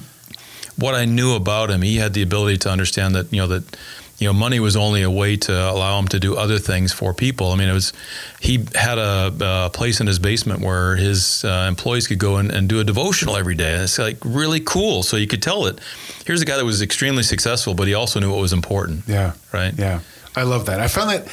what 0.77 0.95
I 0.95 1.05
knew 1.05 1.35
about 1.35 1.69
him, 1.71 1.81
he 1.81 1.97
had 1.97 2.13
the 2.13 2.21
ability 2.21 2.57
to 2.59 2.69
understand 2.69 3.15
that, 3.15 3.31
you 3.31 3.39
know, 3.39 3.47
that, 3.47 3.77
you 4.17 4.27
know, 4.27 4.33
money 4.33 4.61
was 4.61 4.77
only 4.77 5.01
a 5.01 5.11
way 5.11 5.35
to 5.35 5.51
allow 5.51 5.99
him 5.99 6.07
to 6.07 6.19
do 6.19 6.37
other 6.37 6.57
things 6.57 6.93
for 6.93 7.13
people. 7.13 7.51
I 7.51 7.55
mean, 7.57 7.67
it 7.67 7.73
was, 7.73 7.91
he 8.39 8.65
had 8.73 8.97
a, 8.97 9.33
a 9.41 9.69
place 9.69 9.99
in 9.99 10.07
his 10.07 10.19
basement 10.19 10.61
where 10.61 10.95
his 10.95 11.43
uh, 11.43 11.65
employees 11.67 12.07
could 12.07 12.19
go 12.19 12.37
in 12.37 12.49
and 12.49 12.69
do 12.69 12.79
a 12.79 12.85
devotional 12.85 13.35
every 13.35 13.55
day. 13.55 13.73
And 13.73 13.83
it's 13.83 13.99
like 13.99 14.17
really 14.23 14.61
cool. 14.61 15.03
So 15.03 15.17
you 15.17 15.27
could 15.27 15.43
tell 15.43 15.63
that 15.63 15.81
here's 16.25 16.41
a 16.41 16.45
guy 16.45 16.55
that 16.55 16.63
was 16.63 16.81
extremely 16.81 17.23
successful, 17.23 17.73
but 17.73 17.87
he 17.87 17.93
also 17.93 18.21
knew 18.21 18.31
what 18.31 18.39
was 18.39 18.53
important. 18.53 19.03
Yeah. 19.05 19.33
Right. 19.51 19.73
Yeah. 19.77 19.99
I 20.33 20.43
love 20.43 20.65
that. 20.67 20.79
I 20.79 20.87
found 20.87 21.09
that 21.09 21.27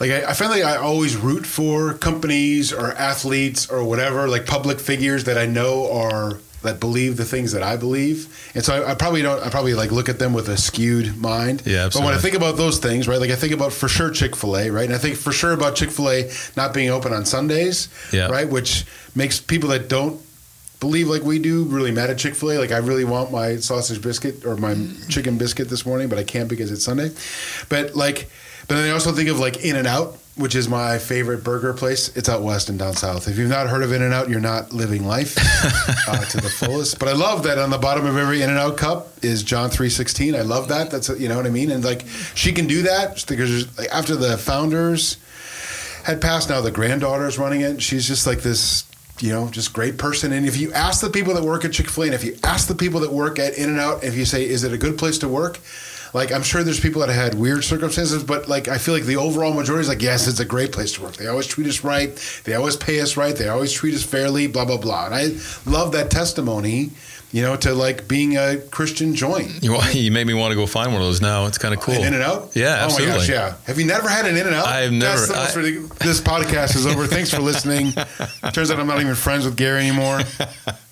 like 0.00 0.10
I, 0.10 0.30
I 0.30 0.32
find 0.32 0.50
like 0.50 0.64
I 0.64 0.76
always 0.76 1.16
root 1.16 1.46
for 1.46 1.94
companies 1.94 2.72
or 2.72 2.92
athletes 2.92 3.70
or 3.70 3.84
whatever, 3.84 4.26
like 4.28 4.46
public 4.46 4.80
figures 4.80 5.24
that 5.24 5.36
I 5.36 5.46
know 5.46 5.92
are 5.92 6.40
that 6.62 6.78
believe 6.78 7.16
the 7.16 7.24
things 7.24 7.52
that 7.52 7.62
I 7.62 7.76
believe. 7.76 8.50
And 8.54 8.64
so 8.64 8.82
I, 8.82 8.92
I 8.92 8.94
probably 8.94 9.22
don't 9.22 9.42
I 9.44 9.50
probably 9.50 9.74
like 9.74 9.92
look 9.92 10.08
at 10.08 10.18
them 10.18 10.32
with 10.32 10.48
a 10.48 10.56
skewed 10.56 11.16
mind. 11.16 11.62
Yeah, 11.66 11.88
But 11.92 12.02
when 12.02 12.14
I 12.14 12.18
think 12.18 12.34
about 12.34 12.56
those 12.56 12.78
things, 12.78 13.08
right, 13.08 13.20
like 13.20 13.30
I 13.30 13.36
think 13.36 13.52
about 13.52 13.72
for 13.72 13.88
sure 13.88 14.10
Chick-fil-A, 14.10 14.70
right? 14.70 14.84
And 14.84 14.94
I 14.94 14.98
think 14.98 15.16
for 15.16 15.32
sure 15.32 15.52
about 15.52 15.76
Chick-fil-A 15.76 16.30
not 16.56 16.74
being 16.74 16.90
open 16.90 17.12
on 17.12 17.24
Sundays. 17.24 17.88
Yeah. 18.12 18.28
Right? 18.28 18.48
Which 18.48 18.84
makes 19.14 19.40
people 19.40 19.68
that 19.70 19.88
don't 19.88 20.20
believe 20.80 21.08
like 21.08 21.22
we 21.22 21.38
do 21.38 21.64
really 21.64 21.92
mad 21.92 22.10
at 22.10 22.18
Chick-fil-A. 22.18 22.58
Like 22.58 22.72
I 22.72 22.78
really 22.78 23.04
want 23.04 23.30
my 23.30 23.56
sausage 23.56 24.00
biscuit 24.02 24.44
or 24.46 24.56
my 24.56 24.74
mm. 24.74 25.10
chicken 25.10 25.38
biscuit 25.38 25.68
this 25.68 25.84
morning, 25.84 26.08
but 26.08 26.18
I 26.18 26.24
can't 26.24 26.48
because 26.48 26.72
it's 26.72 26.84
Sunday. 26.84 27.10
But 27.68 27.94
like 27.94 28.28
but 28.70 28.76
then 28.76 28.88
I 28.88 28.92
also 28.92 29.10
think 29.10 29.28
of 29.28 29.40
like 29.40 29.64
In 29.64 29.74
and 29.74 29.88
Out, 29.88 30.16
which 30.36 30.54
is 30.54 30.68
my 30.68 30.96
favorite 30.96 31.42
burger 31.42 31.74
place. 31.74 32.16
It's 32.16 32.28
out 32.28 32.40
west 32.42 32.68
and 32.68 32.78
down 32.78 32.92
south. 32.92 33.26
If 33.26 33.36
you've 33.36 33.50
not 33.50 33.68
heard 33.68 33.82
of 33.82 33.90
In 33.90 34.00
and 34.00 34.14
Out, 34.14 34.30
you're 34.30 34.38
not 34.38 34.72
living 34.72 35.04
life 35.04 35.36
uh, 36.08 36.24
to 36.26 36.36
the 36.36 36.48
fullest. 36.48 37.00
But 37.00 37.08
I 37.08 37.12
love 37.14 37.42
that 37.42 37.58
on 37.58 37.70
the 37.70 37.78
bottom 37.78 38.06
of 38.06 38.16
every 38.16 38.42
In 38.42 38.48
and 38.48 38.60
Out 38.60 38.76
cup 38.76 39.08
is 39.24 39.42
John 39.42 39.70
three 39.70 39.90
sixteen. 39.90 40.36
I 40.36 40.42
love 40.42 40.68
that. 40.68 40.88
That's 40.92 41.08
you 41.08 41.28
know 41.28 41.36
what 41.36 41.46
I 41.46 41.50
mean. 41.50 41.72
And 41.72 41.82
like 41.82 42.04
she 42.36 42.52
can 42.52 42.68
do 42.68 42.82
that 42.82 43.24
because 43.26 43.76
like, 43.76 43.88
after 43.90 44.14
the 44.14 44.38
founders 44.38 45.16
had 46.04 46.20
passed, 46.20 46.48
now 46.48 46.60
the 46.60 46.70
granddaughter's 46.70 47.40
running 47.40 47.62
it. 47.62 47.82
She's 47.82 48.06
just 48.06 48.24
like 48.24 48.42
this. 48.42 48.84
You 49.18 49.30
know, 49.30 49.48
just 49.48 49.72
great 49.72 49.98
person. 49.98 50.32
And 50.32 50.46
if 50.46 50.56
you 50.56 50.72
ask 50.74 51.00
the 51.00 51.10
people 51.10 51.34
that 51.34 51.42
work 51.42 51.64
at 51.64 51.72
Chick 51.72 51.90
Fil 51.90 52.04
A, 52.04 52.06
and 52.06 52.14
if 52.14 52.22
you 52.22 52.38
ask 52.44 52.68
the 52.68 52.76
people 52.76 53.00
that 53.00 53.12
work 53.12 53.40
at 53.40 53.54
In 53.54 53.68
and 53.68 53.80
Out, 53.80 54.04
if 54.04 54.14
you 54.14 54.24
say, 54.24 54.48
"Is 54.48 54.62
it 54.62 54.72
a 54.72 54.78
good 54.78 54.96
place 54.96 55.18
to 55.18 55.28
work?" 55.28 55.58
Like 56.12 56.32
I'm 56.32 56.42
sure 56.42 56.62
there's 56.64 56.80
people 56.80 57.00
that 57.06 57.10
had 57.12 57.34
weird 57.34 57.64
circumstances, 57.64 58.22
but 58.24 58.48
like 58.48 58.68
I 58.68 58.78
feel 58.78 58.94
like 58.94 59.04
the 59.04 59.16
overall 59.16 59.52
majority 59.54 59.82
is 59.82 59.88
like, 59.88 60.02
yes, 60.02 60.26
it's 60.26 60.40
a 60.40 60.44
great 60.44 60.72
place 60.72 60.92
to 60.94 61.02
work. 61.02 61.16
They 61.16 61.26
always 61.28 61.46
treat 61.46 61.66
us 61.66 61.84
right. 61.84 62.14
They 62.44 62.54
always 62.54 62.76
pay 62.76 63.00
us 63.00 63.16
right. 63.16 63.34
They 63.36 63.48
always 63.48 63.72
treat 63.72 63.94
us 63.94 64.02
fairly. 64.02 64.46
Blah 64.46 64.64
blah 64.64 64.78
blah. 64.78 65.06
And 65.06 65.14
I 65.14 65.70
love 65.70 65.92
that 65.92 66.10
testimony. 66.10 66.90
You 67.32 67.42
know, 67.42 67.54
to 67.58 67.74
like 67.74 68.08
being 68.08 68.36
a 68.36 68.56
Christian 68.56 69.14
joint. 69.14 69.62
You, 69.62 69.80
you 69.92 70.10
made 70.10 70.26
me 70.26 70.34
want 70.34 70.50
to 70.50 70.56
go 70.56 70.66
find 70.66 70.92
one 70.92 71.00
of 71.00 71.06
those 71.06 71.20
now. 71.20 71.46
It's 71.46 71.58
kind 71.58 71.72
of 71.72 71.78
cool. 71.78 71.94
In 71.94 72.12
and 72.12 72.24
out? 72.24 72.50
Yeah, 72.56 72.88
Oh 72.90 72.98
my 72.98 73.06
gosh, 73.06 73.28
yeah. 73.28 73.54
Have 73.68 73.78
you 73.78 73.86
never 73.86 74.08
had 74.08 74.26
an 74.26 74.36
In 74.36 74.46
and 74.48 74.56
Out? 74.56 74.66
I've 74.66 74.90
never- 74.90 75.26
That's 75.26 75.54
the 75.54 75.62
most 75.62 76.02
I- 76.02 76.04
this 76.04 76.20
podcast 76.20 76.74
is 76.74 76.86
over. 76.88 77.06
Thanks 77.06 77.30
for 77.32 77.40
listening. 77.40 77.92
Turns 78.52 78.72
out 78.72 78.80
I'm 78.80 78.88
not 78.88 79.00
even 79.00 79.14
friends 79.14 79.44
with 79.44 79.56
Gary 79.56 79.86
anymore. 79.86 80.22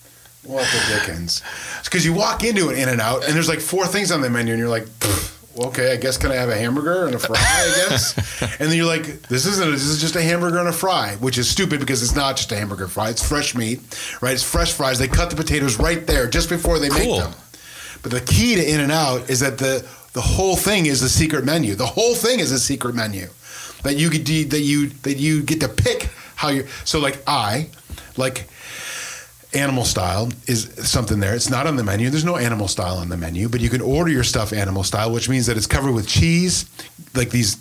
What 0.49 0.65
the 0.73 0.95
dickens? 0.95 1.43
Because 1.85 2.05
you 2.05 2.13
walk 2.15 2.43
into 2.43 2.71
an 2.71 2.77
In 2.77 2.89
and 2.89 3.01
Out 3.01 3.25
and 3.25 3.35
there's 3.35 3.49
like 3.49 3.61
four 3.61 3.87
things 3.87 4.11
on 4.11 4.21
the 4.23 4.31
menu 4.31 4.53
and 4.55 4.59
you're 4.61 4.69
like, 4.69 4.87
okay, 5.59 5.93
I 5.93 5.97
guess 5.97 6.17
can 6.17 6.31
I 6.31 6.37
have 6.37 6.49
a 6.49 6.57
hamburger 6.57 7.05
and 7.07 7.15
a 7.15 7.19
fry? 7.19 7.37
I 7.39 7.89
guess. 7.89 8.17
and 8.61 8.71
then 8.71 8.77
you're 8.77 8.87
like, 8.87 9.05
this 9.29 9.45
isn't. 9.47 9.71
This 9.71 9.85
is 9.85 10.01
just 10.01 10.17
a 10.17 10.23
hamburger 10.23 10.59
and 10.59 10.69
a 10.69 10.73
fry, 10.73 11.17
which 11.17 11.37
is 11.37 11.49
stupid 11.51 11.81
because 11.81 12.03
it's 12.03 12.15
not 12.17 12.37
just 12.37 12.51
a 12.53 12.57
hamburger 12.57 12.85
and 12.85 12.93
fry. 12.93 13.11
It's 13.11 13.27
fresh 13.27 13.55
meat, 13.55 13.81
right? 14.23 14.33
It's 14.33 14.43
fresh 14.43 14.73
fries. 14.73 14.99
They 14.99 15.09
cut 15.09 15.31
the 15.31 15.37
potatoes 15.37 15.79
right 15.79 16.07
there 16.07 16.27
just 16.29 16.49
before 16.49 16.79
they 16.79 16.89
Cool. 16.89 16.99
make 16.99 17.25
them. 17.25 17.35
But 18.03 18.13
the 18.13 18.21
key 18.21 18.55
to 18.55 18.67
In 18.73 18.81
and 18.81 18.93
Out 18.93 19.29
is 19.29 19.41
that 19.41 19.59
the 19.59 19.87
the 20.15 20.23
whole 20.23 20.57
thing 20.57 20.87
is 20.87 21.03
a 21.03 21.09
secret 21.09 21.45
menu. 21.45 21.75
The 21.75 21.87
whole 21.87 22.15
thing 22.15 22.41
is 22.41 22.53
a 22.53 22.59
secret 22.59 22.95
menu 22.95 23.29
that 23.83 23.97
you 23.97 24.09
get 24.11 24.25
to, 24.27 24.45
that 24.47 24.61
you 24.61 24.89
that 25.03 25.19
you 25.19 25.43
get 25.43 25.61
to 25.61 25.69
pick 25.69 26.09
how 26.37 26.49
you. 26.49 26.67
So 26.85 27.01
like 27.01 27.23
I 27.27 27.69
like 28.17 28.47
animal 29.55 29.85
style 29.85 30.31
is 30.47 30.65
something 30.89 31.21
there. 31.21 31.35
It's 31.35 31.51
not 31.51 31.67
on 31.67 31.77
the 31.77 31.85
menu. 31.85 32.11
There's 32.11 32.25
no 32.25 32.37
animal 32.37 32.69
style 32.69 32.97
on 32.97 33.09
the 33.09 33.17
menu, 33.17 33.49
but 33.49 33.61
you 33.61 33.71
can 33.71 33.81
order 33.81 34.11
your 34.11 34.25
stuff 34.25 34.53
animal 34.53 34.83
style, 34.83 35.13
which 35.13 35.29
means 35.29 35.47
that 35.47 35.57
it's 35.57 35.67
covered 35.67 35.93
with 35.93 36.07
cheese, 36.07 36.69
like 37.15 37.31
these 37.31 37.57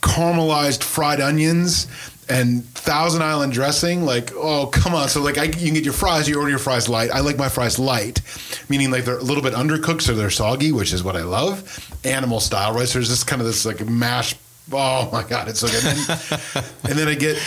caramelized 0.00 0.82
fried 0.82 1.20
onions 1.20 1.86
and 2.28 2.64
Thousand 2.70 3.22
Island 3.22 3.52
dressing. 3.52 4.04
Like, 4.04 4.32
oh, 4.34 4.66
come 4.66 4.94
on. 4.94 5.08
So, 5.08 5.22
like, 5.22 5.38
I, 5.38 5.44
you 5.44 5.52
can 5.52 5.74
get 5.74 5.84
your 5.84 5.92
fries. 5.92 6.28
You 6.28 6.38
order 6.38 6.50
your 6.50 6.58
fries 6.58 6.88
light. 6.88 7.10
I 7.10 7.20
like 7.20 7.36
my 7.36 7.48
fries 7.48 7.78
light, 7.78 8.20
meaning 8.68 8.90
like 8.90 9.04
they're 9.04 9.18
a 9.18 9.22
little 9.22 9.42
bit 9.42 9.54
undercooked, 9.54 10.02
so 10.02 10.14
they're 10.14 10.30
soggy, 10.30 10.72
which 10.72 10.92
is 10.92 11.04
what 11.04 11.16
I 11.16 11.22
love. 11.22 11.88
Animal 12.04 12.40
style, 12.40 12.74
right? 12.74 12.88
So 12.88 12.94
there's 12.94 13.08
this 13.08 13.24
kind 13.24 13.40
of 13.40 13.46
this 13.46 13.64
like 13.64 13.86
mash. 13.86 14.34
Oh 14.72 15.08
my 15.12 15.22
god, 15.22 15.48
it's 15.48 15.60
so 15.60 15.68
good. 15.68 15.84
And 15.84 15.98
then, 15.98 16.64
and 16.90 16.98
then 16.98 17.08
I 17.08 17.14
get 17.14 17.40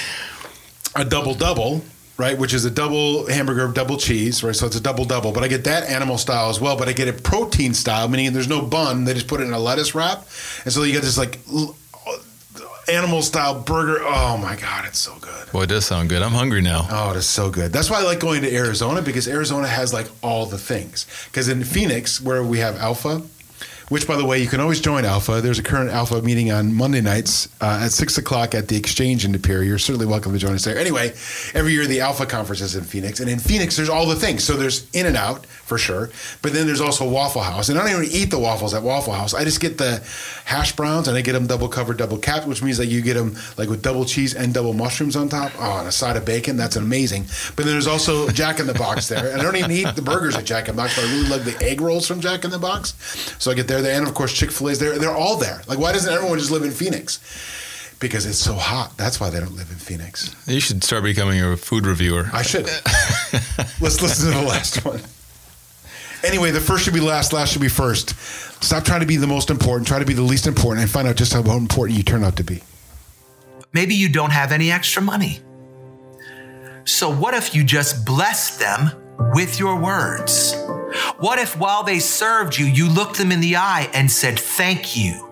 a 0.95 1.03
double 1.03 1.33
double, 1.33 1.83
right? 2.19 2.37
Which 2.37 2.53
is 2.53 2.65
a 2.65 2.69
double 2.69 3.25
hamburger, 3.27 3.67
double 3.71 3.97
cheese, 3.97 4.43
right? 4.43 4.55
So 4.55 4.67
it's 4.67 4.75
a 4.75 4.81
double 4.81 5.05
double. 5.05 5.31
But 5.31 5.43
I 5.43 5.47
get 5.47 5.63
that 5.63 5.89
animal 5.89 6.17
style 6.17 6.49
as 6.49 6.59
well. 6.59 6.77
But 6.77 6.89
I 6.89 6.93
get 6.93 7.07
it 7.07 7.23
protein 7.23 7.73
style, 7.73 8.07
meaning 8.07 8.33
there's 8.33 8.49
no 8.49 8.61
bun. 8.61 9.05
They 9.05 9.13
just 9.13 9.27
put 9.27 9.41
it 9.41 9.45
in 9.45 9.53
a 9.53 9.59
lettuce 9.59 9.95
wrap, 9.95 10.27
and 10.65 10.73
so 10.73 10.83
you 10.83 10.91
get 10.91 11.01
this 11.01 11.17
like 11.17 11.39
animal 12.89 13.21
style 13.21 13.59
burger. 13.61 13.99
Oh 14.01 14.37
my 14.37 14.55
god, 14.55 14.85
it's 14.85 14.99
so 14.99 15.15
good. 15.19 15.51
Boy, 15.51 15.63
it 15.63 15.69
does 15.69 15.85
sound 15.85 16.09
good. 16.09 16.21
I'm 16.21 16.31
hungry 16.31 16.61
now. 16.61 16.87
Oh, 16.91 17.11
it 17.11 17.17
is 17.17 17.25
so 17.25 17.49
good. 17.49 17.71
That's 17.71 17.89
why 17.89 17.99
I 17.99 18.03
like 18.03 18.19
going 18.19 18.41
to 18.41 18.53
Arizona 18.53 19.01
because 19.01 19.27
Arizona 19.27 19.67
has 19.67 19.93
like 19.93 20.07
all 20.21 20.45
the 20.45 20.57
things. 20.57 21.07
Because 21.25 21.47
in 21.47 21.63
Phoenix, 21.63 22.21
where 22.21 22.43
we 22.43 22.59
have 22.59 22.75
Alpha, 22.77 23.21
which 23.89 24.07
by 24.07 24.15
the 24.15 24.25
way, 24.25 24.39
you 24.39 24.47
can 24.47 24.59
always 24.59 24.79
join 24.79 25.05
Alpha. 25.05 25.41
There's 25.41 25.59
a 25.59 25.63
current 25.63 25.89
Alpha 25.89 26.21
meeting 26.21 26.51
on 26.51 26.73
Monday 26.73 27.01
nights 27.01 27.49
uh, 27.61 27.81
at 27.83 27.91
six 27.91 28.17
o'clock 28.17 28.55
at 28.55 28.67
the 28.67 28.77
Exchange 28.77 29.25
in 29.25 29.33
Superior. 29.33 29.63
You're 29.63 29.79
certainly 29.79 30.05
welcome 30.05 30.31
to 30.31 30.39
join 30.39 30.53
us 30.53 30.63
there. 30.63 30.77
Anyway, 30.77 31.09
every 31.53 31.73
year 31.73 31.85
the 31.85 32.01
Alpha 32.01 32.25
conference 32.25 32.61
is 32.61 32.75
in 32.75 32.83
Phoenix, 32.83 33.19
and 33.19 33.29
in 33.29 33.39
Phoenix 33.39 33.75
there's 33.75 33.89
all 33.89 34.05
the 34.05 34.15
things. 34.15 34.43
So 34.43 34.55
there's 34.55 34.89
In 34.93 35.05
and 35.05 35.17
Out 35.17 35.45
for 35.69 35.77
sure, 35.77 36.09
but 36.41 36.51
then 36.51 36.65
there's 36.65 36.81
also 36.81 37.07
Waffle 37.07 37.43
House, 37.43 37.69
and 37.69 37.77
I 37.79 37.87
don't 37.89 38.03
even 38.03 38.15
eat 38.15 38.31
the 38.31 38.39
waffles 38.39 38.73
at 38.73 38.81
Waffle 38.81 39.13
House. 39.13 39.35
I 39.35 39.43
just 39.43 39.61
get 39.61 39.77
the 39.77 40.03
hash 40.45 40.75
browns, 40.75 41.07
and 41.07 41.15
I 41.15 41.21
get 41.21 41.33
them 41.33 41.45
double 41.45 41.69
covered, 41.69 41.97
double 41.97 42.17
capped, 42.17 42.47
which 42.47 42.63
means 42.63 42.77
that 42.79 42.87
you 42.87 43.01
get 43.01 43.13
them 43.13 43.37
like 43.57 43.69
with 43.69 43.83
double 43.83 44.03
cheese 44.03 44.33
and 44.33 44.53
double 44.53 44.73
mushrooms 44.73 45.15
on 45.15 45.29
top. 45.29 45.51
Oh, 45.59 45.77
and 45.77 45.87
a 45.87 45.91
side 45.91 46.17
of 46.17 46.25
bacon. 46.25 46.57
That's 46.57 46.75
amazing. 46.75 47.25
But 47.55 47.65
then 47.65 47.75
there's 47.75 47.87
also 47.87 48.27
Jack 48.29 48.59
in 48.59 48.67
the 48.67 48.73
Box 48.73 49.07
there, 49.07 49.31
and 49.31 49.39
I 49.39 49.43
don't 49.43 49.55
even 49.55 49.71
eat 49.71 49.95
the 49.95 50.01
burgers 50.01 50.35
at 50.35 50.45
Jack 50.45 50.67
in 50.67 50.75
the 50.75 50.81
Box, 50.81 50.95
but 50.95 51.05
I 51.05 51.11
really 51.13 51.29
love 51.29 51.45
the 51.45 51.57
egg 51.63 51.79
rolls 51.79 52.07
from 52.07 52.19
Jack 52.19 52.43
in 52.43 52.49
the 52.51 52.59
Box. 52.59 52.95
So 53.37 53.51
I 53.51 53.53
get 53.53 53.67
there, 53.67 53.81
there, 53.81 53.95
and 53.95 54.07
of 54.07 54.13
course 54.15 54.33
Chick 54.33 54.51
Fil 54.51 54.71
A's 54.71 54.79
there. 54.79 54.97
They're 54.97 55.15
all 55.15 55.37
there. 55.37 55.61
Like, 55.67 55.77
why 55.77 55.93
doesn't 55.93 56.11
everyone 56.11 56.39
just 56.39 56.51
live 56.51 56.63
in 56.63 56.71
Phoenix? 56.71 57.19
Because 57.99 58.25
it's 58.25 58.39
so 58.39 58.53
hot. 58.53 58.97
That's 58.97 59.19
why 59.19 59.29
they 59.29 59.39
don't 59.39 59.55
live 59.55 59.69
in 59.71 59.77
Phoenix. 59.77 60.33
You 60.47 60.61
should 60.61 60.83
start 60.83 61.03
becoming 61.03 61.41
a 61.41 61.57
food 61.57 61.85
reviewer. 61.85 62.29
I 62.31 62.43
should. 62.43 62.65
Let's 63.81 64.01
listen 64.01 64.31
to 64.31 64.37
the 64.37 64.45
last 64.47 64.85
one. 64.85 65.01
Anyway, 66.23 66.51
the 66.51 66.59
first 66.59 66.83
should 66.83 66.93
be 66.93 66.99
last, 66.99 67.31
last 67.31 67.53
should 67.53 67.61
be 67.61 67.69
first. 67.69 68.09
Stop 68.63 68.83
trying 68.83 68.99
to 68.99 69.05
be 69.05 69.15
the 69.15 69.27
most 69.27 69.49
important, 69.49 69.87
try 69.87 69.99
to 69.99 70.05
be 70.05 70.13
the 70.13 70.21
least 70.21 70.47
important, 70.47 70.81
and 70.81 70.91
find 70.91 71.07
out 71.07 71.15
just 71.15 71.33
how 71.33 71.39
important 71.39 71.97
you 71.97 72.03
turn 72.03 72.23
out 72.23 72.35
to 72.37 72.43
be. 72.43 72.61
Maybe 73.71 73.95
you 73.95 74.09
don't 74.09 74.31
have 74.31 74.51
any 74.51 74.71
extra 74.71 75.01
money. 75.01 75.39
So, 76.83 77.09
what 77.13 77.33
if 77.33 77.53
you 77.53 77.63
just 77.63 78.05
blessed 78.05 78.59
them 78.59 78.91
with 79.33 79.59
your 79.59 79.79
words? 79.79 80.55
What 81.19 81.39
if 81.39 81.57
while 81.57 81.83
they 81.83 81.99
served 81.99 82.57
you, 82.57 82.65
you 82.65 82.89
looked 82.89 83.17
them 83.17 83.31
in 83.31 83.41
the 83.41 83.57
eye 83.57 83.89
and 83.93 84.11
said, 84.11 84.39
Thank 84.39 84.97
you. 84.97 85.29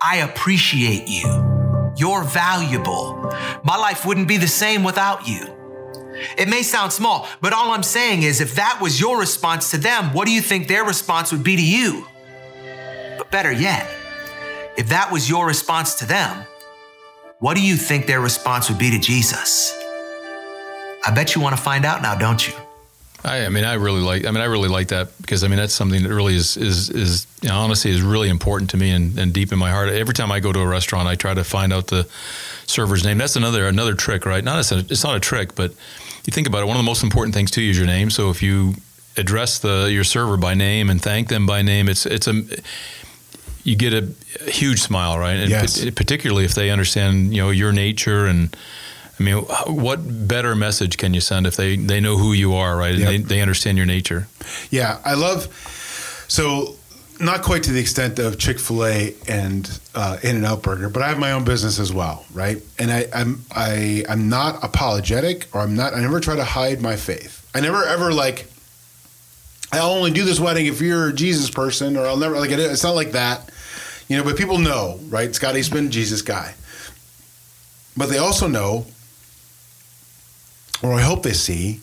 I 0.00 0.18
appreciate 0.18 1.08
you. 1.08 1.24
You're 1.96 2.24
valuable. 2.24 3.14
My 3.64 3.76
life 3.76 4.06
wouldn't 4.06 4.28
be 4.28 4.36
the 4.36 4.48
same 4.48 4.84
without 4.84 5.26
you. 5.28 5.54
It 6.38 6.48
may 6.48 6.62
sound 6.62 6.92
small, 6.92 7.28
but 7.40 7.52
all 7.52 7.72
I'm 7.72 7.82
saying 7.82 8.22
is 8.22 8.40
if 8.40 8.54
that 8.56 8.78
was 8.80 9.00
your 9.00 9.18
response 9.18 9.70
to 9.72 9.78
them, 9.78 10.12
what 10.12 10.26
do 10.26 10.32
you 10.32 10.40
think 10.40 10.68
their 10.68 10.84
response 10.84 11.32
would 11.32 11.44
be 11.44 11.56
to 11.56 11.62
you? 11.62 12.06
But 13.18 13.30
better 13.30 13.52
yet, 13.52 13.88
if 14.76 14.88
that 14.88 15.12
was 15.12 15.28
your 15.28 15.46
response 15.46 15.94
to 15.96 16.06
them, 16.06 16.46
what 17.38 17.56
do 17.56 17.62
you 17.62 17.76
think 17.76 18.06
their 18.06 18.20
response 18.20 18.68
would 18.68 18.78
be 18.78 18.90
to 18.90 18.98
Jesus? 18.98 19.72
I 21.06 21.12
bet 21.14 21.34
you 21.34 21.42
want 21.42 21.56
to 21.56 21.62
find 21.62 21.84
out 21.84 22.00
now, 22.00 22.14
don't 22.14 22.46
you? 22.46 22.54
I, 23.24 23.46
I 23.46 23.48
mean, 23.48 23.64
I 23.64 23.74
really 23.74 24.00
like. 24.00 24.26
I 24.26 24.30
mean, 24.30 24.42
I 24.42 24.46
really 24.46 24.68
like 24.68 24.88
that 24.88 25.16
because 25.18 25.44
I 25.44 25.48
mean 25.48 25.56
that's 25.56 25.72
something 25.72 26.02
that 26.02 26.10
really 26.10 26.34
is 26.34 26.56
is 26.56 26.90
is 26.90 27.26
you 27.40 27.48
know, 27.48 27.58
honestly 27.58 27.90
is 27.90 28.02
really 28.02 28.28
important 28.28 28.70
to 28.70 28.76
me 28.76 28.90
and, 28.90 29.18
and 29.18 29.32
deep 29.32 29.50
in 29.50 29.58
my 29.58 29.70
heart. 29.70 29.88
Every 29.88 30.14
time 30.14 30.30
I 30.30 30.40
go 30.40 30.52
to 30.52 30.60
a 30.60 30.66
restaurant, 30.66 31.08
I 31.08 31.14
try 31.14 31.32
to 31.32 31.42
find 31.42 31.72
out 31.72 31.86
the 31.86 32.06
server's 32.66 33.02
name. 33.02 33.16
That's 33.16 33.36
another 33.36 33.66
another 33.66 33.94
trick, 33.94 34.26
right? 34.26 34.44
Not 34.44 34.70
a, 34.70 34.78
it's 34.78 35.04
not 35.04 35.16
a 35.16 35.20
trick, 35.20 35.54
but 35.54 35.72
you 36.26 36.32
think 36.32 36.46
about 36.46 36.62
it. 36.62 36.66
One 36.66 36.76
of 36.76 36.82
the 36.82 36.86
most 36.90 37.02
important 37.02 37.34
things 37.34 37.50
to 37.52 37.60
you 37.62 37.70
is 37.70 37.78
your 37.78 37.86
name. 37.86 38.10
So 38.10 38.30
if 38.30 38.42
you 38.42 38.74
address 39.16 39.58
the 39.58 39.88
your 39.90 40.04
server 40.04 40.36
by 40.36 40.54
name 40.54 40.90
and 40.90 41.00
thank 41.00 41.28
them 41.28 41.46
by 41.46 41.62
name, 41.62 41.88
it's 41.88 42.06
it's 42.06 42.26
a 42.26 42.42
you 43.64 43.76
get 43.76 43.92
a, 43.94 44.08
huge 44.50 44.80
smile, 44.82 45.18
right? 45.18 45.36
And 45.36 45.48
Yes. 45.50 45.82
pat- 45.82 45.94
particularly 45.94 46.44
if 46.44 46.54
they 46.54 46.70
understand, 46.70 47.32
you 47.34 47.42
know, 47.42 47.50
your 47.50 47.72
nature 47.72 48.26
and. 48.26 48.54
I 49.16 49.22
mean, 49.22 49.36
what 49.68 50.00
better 50.26 50.56
message 50.56 50.96
can 50.96 51.14
you 51.14 51.20
send 51.20 51.46
if 51.46 51.54
they, 51.54 51.76
they 51.76 52.00
know 52.00 52.16
who 52.18 52.32
you 52.32 52.54
are, 52.56 52.76
right? 52.76 52.90
And 52.90 52.98
Yep. 53.00 53.08
they, 53.10 53.18
they 53.18 53.40
understand 53.40 53.76
your 53.78 53.86
nature. 53.86 54.26
Yeah, 54.72 54.98
I 55.04 55.14
love. 55.14 55.46
So, 56.26 56.74
not 57.24 57.42
quite 57.42 57.62
to 57.64 57.72
the 57.72 57.80
extent 57.80 58.18
of 58.18 58.38
Chick 58.38 58.58
Fil 58.58 58.84
A 58.86 59.14
and 59.28 59.78
uh, 59.94 60.18
In 60.22 60.36
and 60.36 60.44
Out 60.46 60.62
Burger, 60.62 60.88
but 60.88 61.02
I 61.02 61.08
have 61.08 61.18
my 61.18 61.32
own 61.32 61.44
business 61.44 61.78
as 61.78 61.92
well, 61.92 62.24
right? 62.32 62.60
And 62.78 62.90
I, 62.90 63.06
I'm 63.14 63.42
I 63.50 64.04
I'm 64.08 64.28
not 64.28 64.62
apologetic, 64.64 65.46
or 65.52 65.60
I'm 65.60 65.74
not. 65.76 65.94
I 65.94 66.00
never 66.00 66.20
try 66.20 66.36
to 66.36 66.44
hide 66.44 66.80
my 66.82 66.96
faith. 66.96 67.48
I 67.54 67.60
never 67.60 67.84
ever 67.84 68.12
like. 68.12 68.46
I'll 69.72 69.90
only 69.92 70.12
do 70.12 70.24
this 70.24 70.38
wedding 70.38 70.66
if 70.66 70.80
you're 70.80 71.08
a 71.08 71.12
Jesus 71.12 71.50
person, 71.50 71.96
or 71.96 72.06
I'll 72.06 72.16
never 72.16 72.38
like. 72.38 72.50
it- 72.50 72.58
It's 72.60 72.84
not 72.84 72.94
like 72.94 73.12
that, 73.12 73.50
you 74.08 74.16
know. 74.16 74.24
But 74.24 74.36
people 74.36 74.58
know, 74.58 75.00
right? 75.08 75.34
Scott 75.34 75.56
Eastman, 75.56 75.90
Jesus 75.90 76.22
guy. 76.22 76.54
But 77.96 78.08
they 78.08 78.18
also 78.18 78.48
know, 78.48 78.86
or 80.82 80.94
I 80.94 81.00
hope 81.02 81.22
they 81.22 81.32
see, 81.32 81.80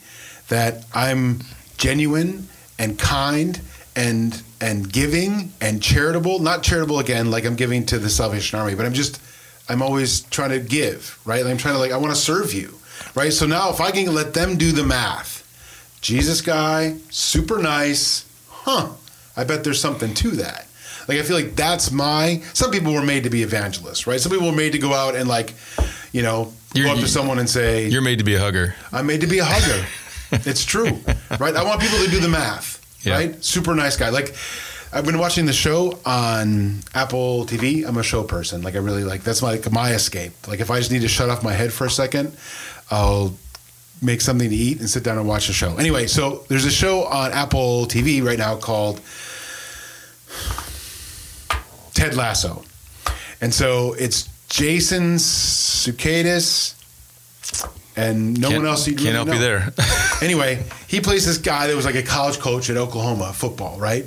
that 0.50 0.86
I'm 0.94 1.40
genuine 1.78 2.48
and 2.78 3.00
kind 3.00 3.60
and 3.96 4.42
and 4.60 4.92
giving 4.92 5.52
and 5.62 5.82
charitable. 5.82 6.40
Not 6.40 6.64
charitable 6.64 7.00
again, 7.00 7.32
like 7.32 7.46
I'm 7.46 7.56
giving 7.56 7.86
to 7.88 8.00
the 8.00 8.10
Salvation 8.10 8.60
Army, 8.60 8.76
but 8.76 8.86
I'm 8.86 8.94
just 8.94 9.22
I'm 9.70 9.82
always 9.82 10.22
trying 10.22 10.52
to 10.52 10.60
give, 10.60 11.20
right? 11.26 11.46
I'm 11.46 11.58
trying 11.58 11.76
to 11.76 11.80
like 11.80 11.92
I 11.92 11.98
want 11.98 12.14
to 12.14 12.20
serve 12.20 12.54
you, 12.54 12.78
right? 13.16 13.32
So 13.34 13.46
now 13.46 13.70
if 13.70 13.82
I 13.82 13.92
can 13.92 14.14
let 14.14 14.34
them 14.34 14.58
do 14.58 14.72
the 14.72 14.84
math, 14.84 15.48
Jesus 16.02 16.42
guy, 16.42 16.98
super 17.10 17.58
nice, 17.60 18.26
huh? 18.50 18.90
I 19.38 19.44
bet 19.44 19.64
there's 19.64 19.80
something 19.80 20.14
to 20.16 20.32
that. 20.32 20.68
Like 21.08 21.18
I 21.18 21.24
feel 21.24 21.36
like 21.36 21.56
that's 21.56 21.92
my. 21.92 22.42
Some 22.54 22.72
people 22.72 22.94
were 22.94 23.02
made 23.04 23.24
to 23.24 23.30
be 23.30 23.44
evangelists, 23.44 24.08
right? 24.08 24.20
Some 24.20 24.32
people 24.32 24.48
were 24.48 24.56
made 24.56 24.72
to 24.74 24.78
go 24.80 24.94
out 24.94 25.16
and 25.16 25.28
like, 25.28 25.54
you 26.12 26.22
know, 26.22 26.54
You're- 26.74 26.90
go 26.90 26.96
up 26.96 27.02
to 27.02 27.08
someone 27.08 27.40
and 27.40 27.50
say, 27.50 27.88
You're 27.88 28.02
made 28.02 28.20
to 28.20 28.24
be 28.24 28.36
a 28.36 28.40
hugger. 28.40 28.76
I'm 28.92 29.08
made 29.08 29.22
to 29.22 29.28
be 29.28 29.40
a 29.40 29.46
hugger. 29.46 29.86
it's 30.50 30.64
true, 30.64 31.00
right? 31.40 31.56
I 31.56 31.64
want 31.64 31.82
people 31.82 31.98
to 32.00 32.10
do 32.10 32.20
the 32.20 32.30
math, 32.30 32.81
Yeah. 33.04 33.16
right? 33.16 33.44
Super 33.44 33.76
nice 33.76 33.98
guy. 33.98 34.10
Like 34.10 34.36
I've 34.94 35.06
been 35.06 35.20
watching 35.20 35.46
the 35.46 35.54
show 35.54 36.00
on 36.06 36.80
Apple 36.94 37.46
TV. 37.46 37.86
I'm 37.88 37.98
a 37.98 38.04
show 38.04 38.24
person. 38.24 38.62
Like 38.62 38.76
I 38.76 38.80
really 38.80 39.04
like 39.04 39.24
that's 39.24 39.42
my 39.42 39.52
like 39.52 39.72
my 39.72 39.92
escape. 39.94 40.34
Like 40.48 40.60
if 40.60 40.70
I 40.70 40.80
just 40.80 40.92
need 40.92 41.02
to 41.02 41.08
shut 41.08 41.30
off 41.30 41.44
my 41.44 41.54
head 41.54 41.72
for 41.72 41.86
a 41.86 41.90
second, 41.90 42.36
I'll 42.90 43.34
make 44.02 44.20
something 44.20 44.50
to 44.50 44.56
eat 44.56 44.80
and 44.80 44.90
sit 44.90 45.04
down 45.04 45.18
and 45.18 45.28
watch 45.28 45.48
a 45.50 45.54
show. 45.54 45.78
Anyway, 45.78 46.08
so 46.08 46.44
there's 46.48 46.66
a 46.66 46.72
show 46.72 47.06
on 47.06 47.32
Apple 47.32 47.86
TV 47.86 48.24
right 48.24 48.38
now 48.38 48.56
called 48.56 49.00
Ted 51.94 52.16
Lasso. 52.16 52.64
And 53.40 53.54
so 53.54 53.94
it's 53.94 54.28
Jason 54.50 55.16
Sudeikis 55.16 56.76
and 57.96 58.40
no 58.40 58.50
Can't- 58.50 58.62
one 58.64 58.72
else. 58.72 58.88
you'd 58.88 58.98
Can't 59.00 59.16
help 59.16 59.28
know. 59.28 59.34
you 59.34 59.40
there. 59.40 59.74
Anyway, 60.22 60.64
he 60.88 61.02
plays 61.02 61.26
this 61.26 61.40
guy 61.40 61.66
that 61.66 61.76
was 61.76 61.84
like 61.84 61.96
a 61.96 62.04
college 62.04 62.38
coach 62.38 62.70
at 62.70 62.78
Oklahoma 62.78 63.34
football, 63.34 63.80
right? 63.80 64.06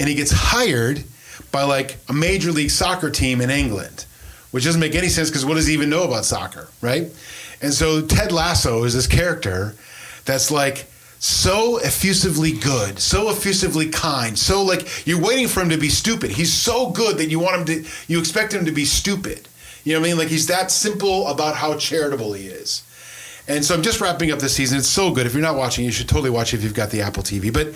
And 0.00 0.08
he 0.08 0.16
gets 0.16 0.32
hired 0.32 1.04
by 1.52 1.62
like 1.62 1.98
a 2.08 2.12
major 2.12 2.50
league 2.50 2.72
soccer 2.72 3.10
team 3.10 3.40
in 3.40 3.48
England, 3.48 4.06
which 4.50 4.64
doesn't 4.64 4.80
make 4.80 4.96
any 4.96 5.08
sense 5.08 5.30
because 5.30 5.44
what 5.46 5.54
does 5.54 5.68
he 5.68 5.74
even 5.74 5.88
know 5.88 6.02
about 6.02 6.24
soccer, 6.24 6.68
right? 6.80 7.06
And 7.60 7.72
so 7.72 8.04
Ted 8.04 8.32
Lasso 8.32 8.82
is 8.82 8.92
this 8.94 9.06
character 9.06 9.76
that's 10.24 10.50
like 10.50 10.86
so 11.20 11.76
effusively 11.78 12.50
good, 12.50 12.98
so 12.98 13.30
effusively 13.30 13.88
kind, 13.88 14.36
so 14.36 14.64
like 14.64 15.06
you're 15.06 15.20
waiting 15.20 15.46
for 15.46 15.60
him 15.60 15.68
to 15.68 15.78
be 15.78 15.88
stupid. 15.90 16.32
He's 16.32 16.52
so 16.52 16.90
good 16.90 17.18
that 17.18 17.26
you 17.30 17.38
want 17.38 17.60
him 17.60 17.64
to, 17.84 17.90
you 18.08 18.18
expect 18.18 18.52
him 18.52 18.64
to 18.64 18.72
be 18.72 18.84
stupid. 18.84 19.46
You 19.84 19.92
know 19.94 20.00
what 20.00 20.06
I 20.06 20.08
mean? 20.10 20.18
Like 20.18 20.26
he's 20.28 20.48
that 20.48 20.72
simple 20.72 21.28
about 21.28 21.54
how 21.54 21.76
charitable 21.76 22.32
he 22.32 22.46
is. 22.48 22.82
And 23.48 23.64
so 23.64 23.74
I'm 23.74 23.82
just 23.82 24.00
wrapping 24.00 24.30
up 24.30 24.38
this 24.38 24.54
season. 24.54 24.78
It's 24.78 24.88
so 24.88 25.10
good. 25.10 25.26
If 25.26 25.32
you're 25.32 25.42
not 25.42 25.56
watching, 25.56 25.84
you 25.84 25.90
should 25.90 26.08
totally 26.08 26.30
watch 26.30 26.54
it 26.54 26.58
if 26.58 26.64
you've 26.64 26.74
got 26.74 26.90
the 26.90 27.02
Apple 27.02 27.22
TV. 27.22 27.52
But 27.52 27.74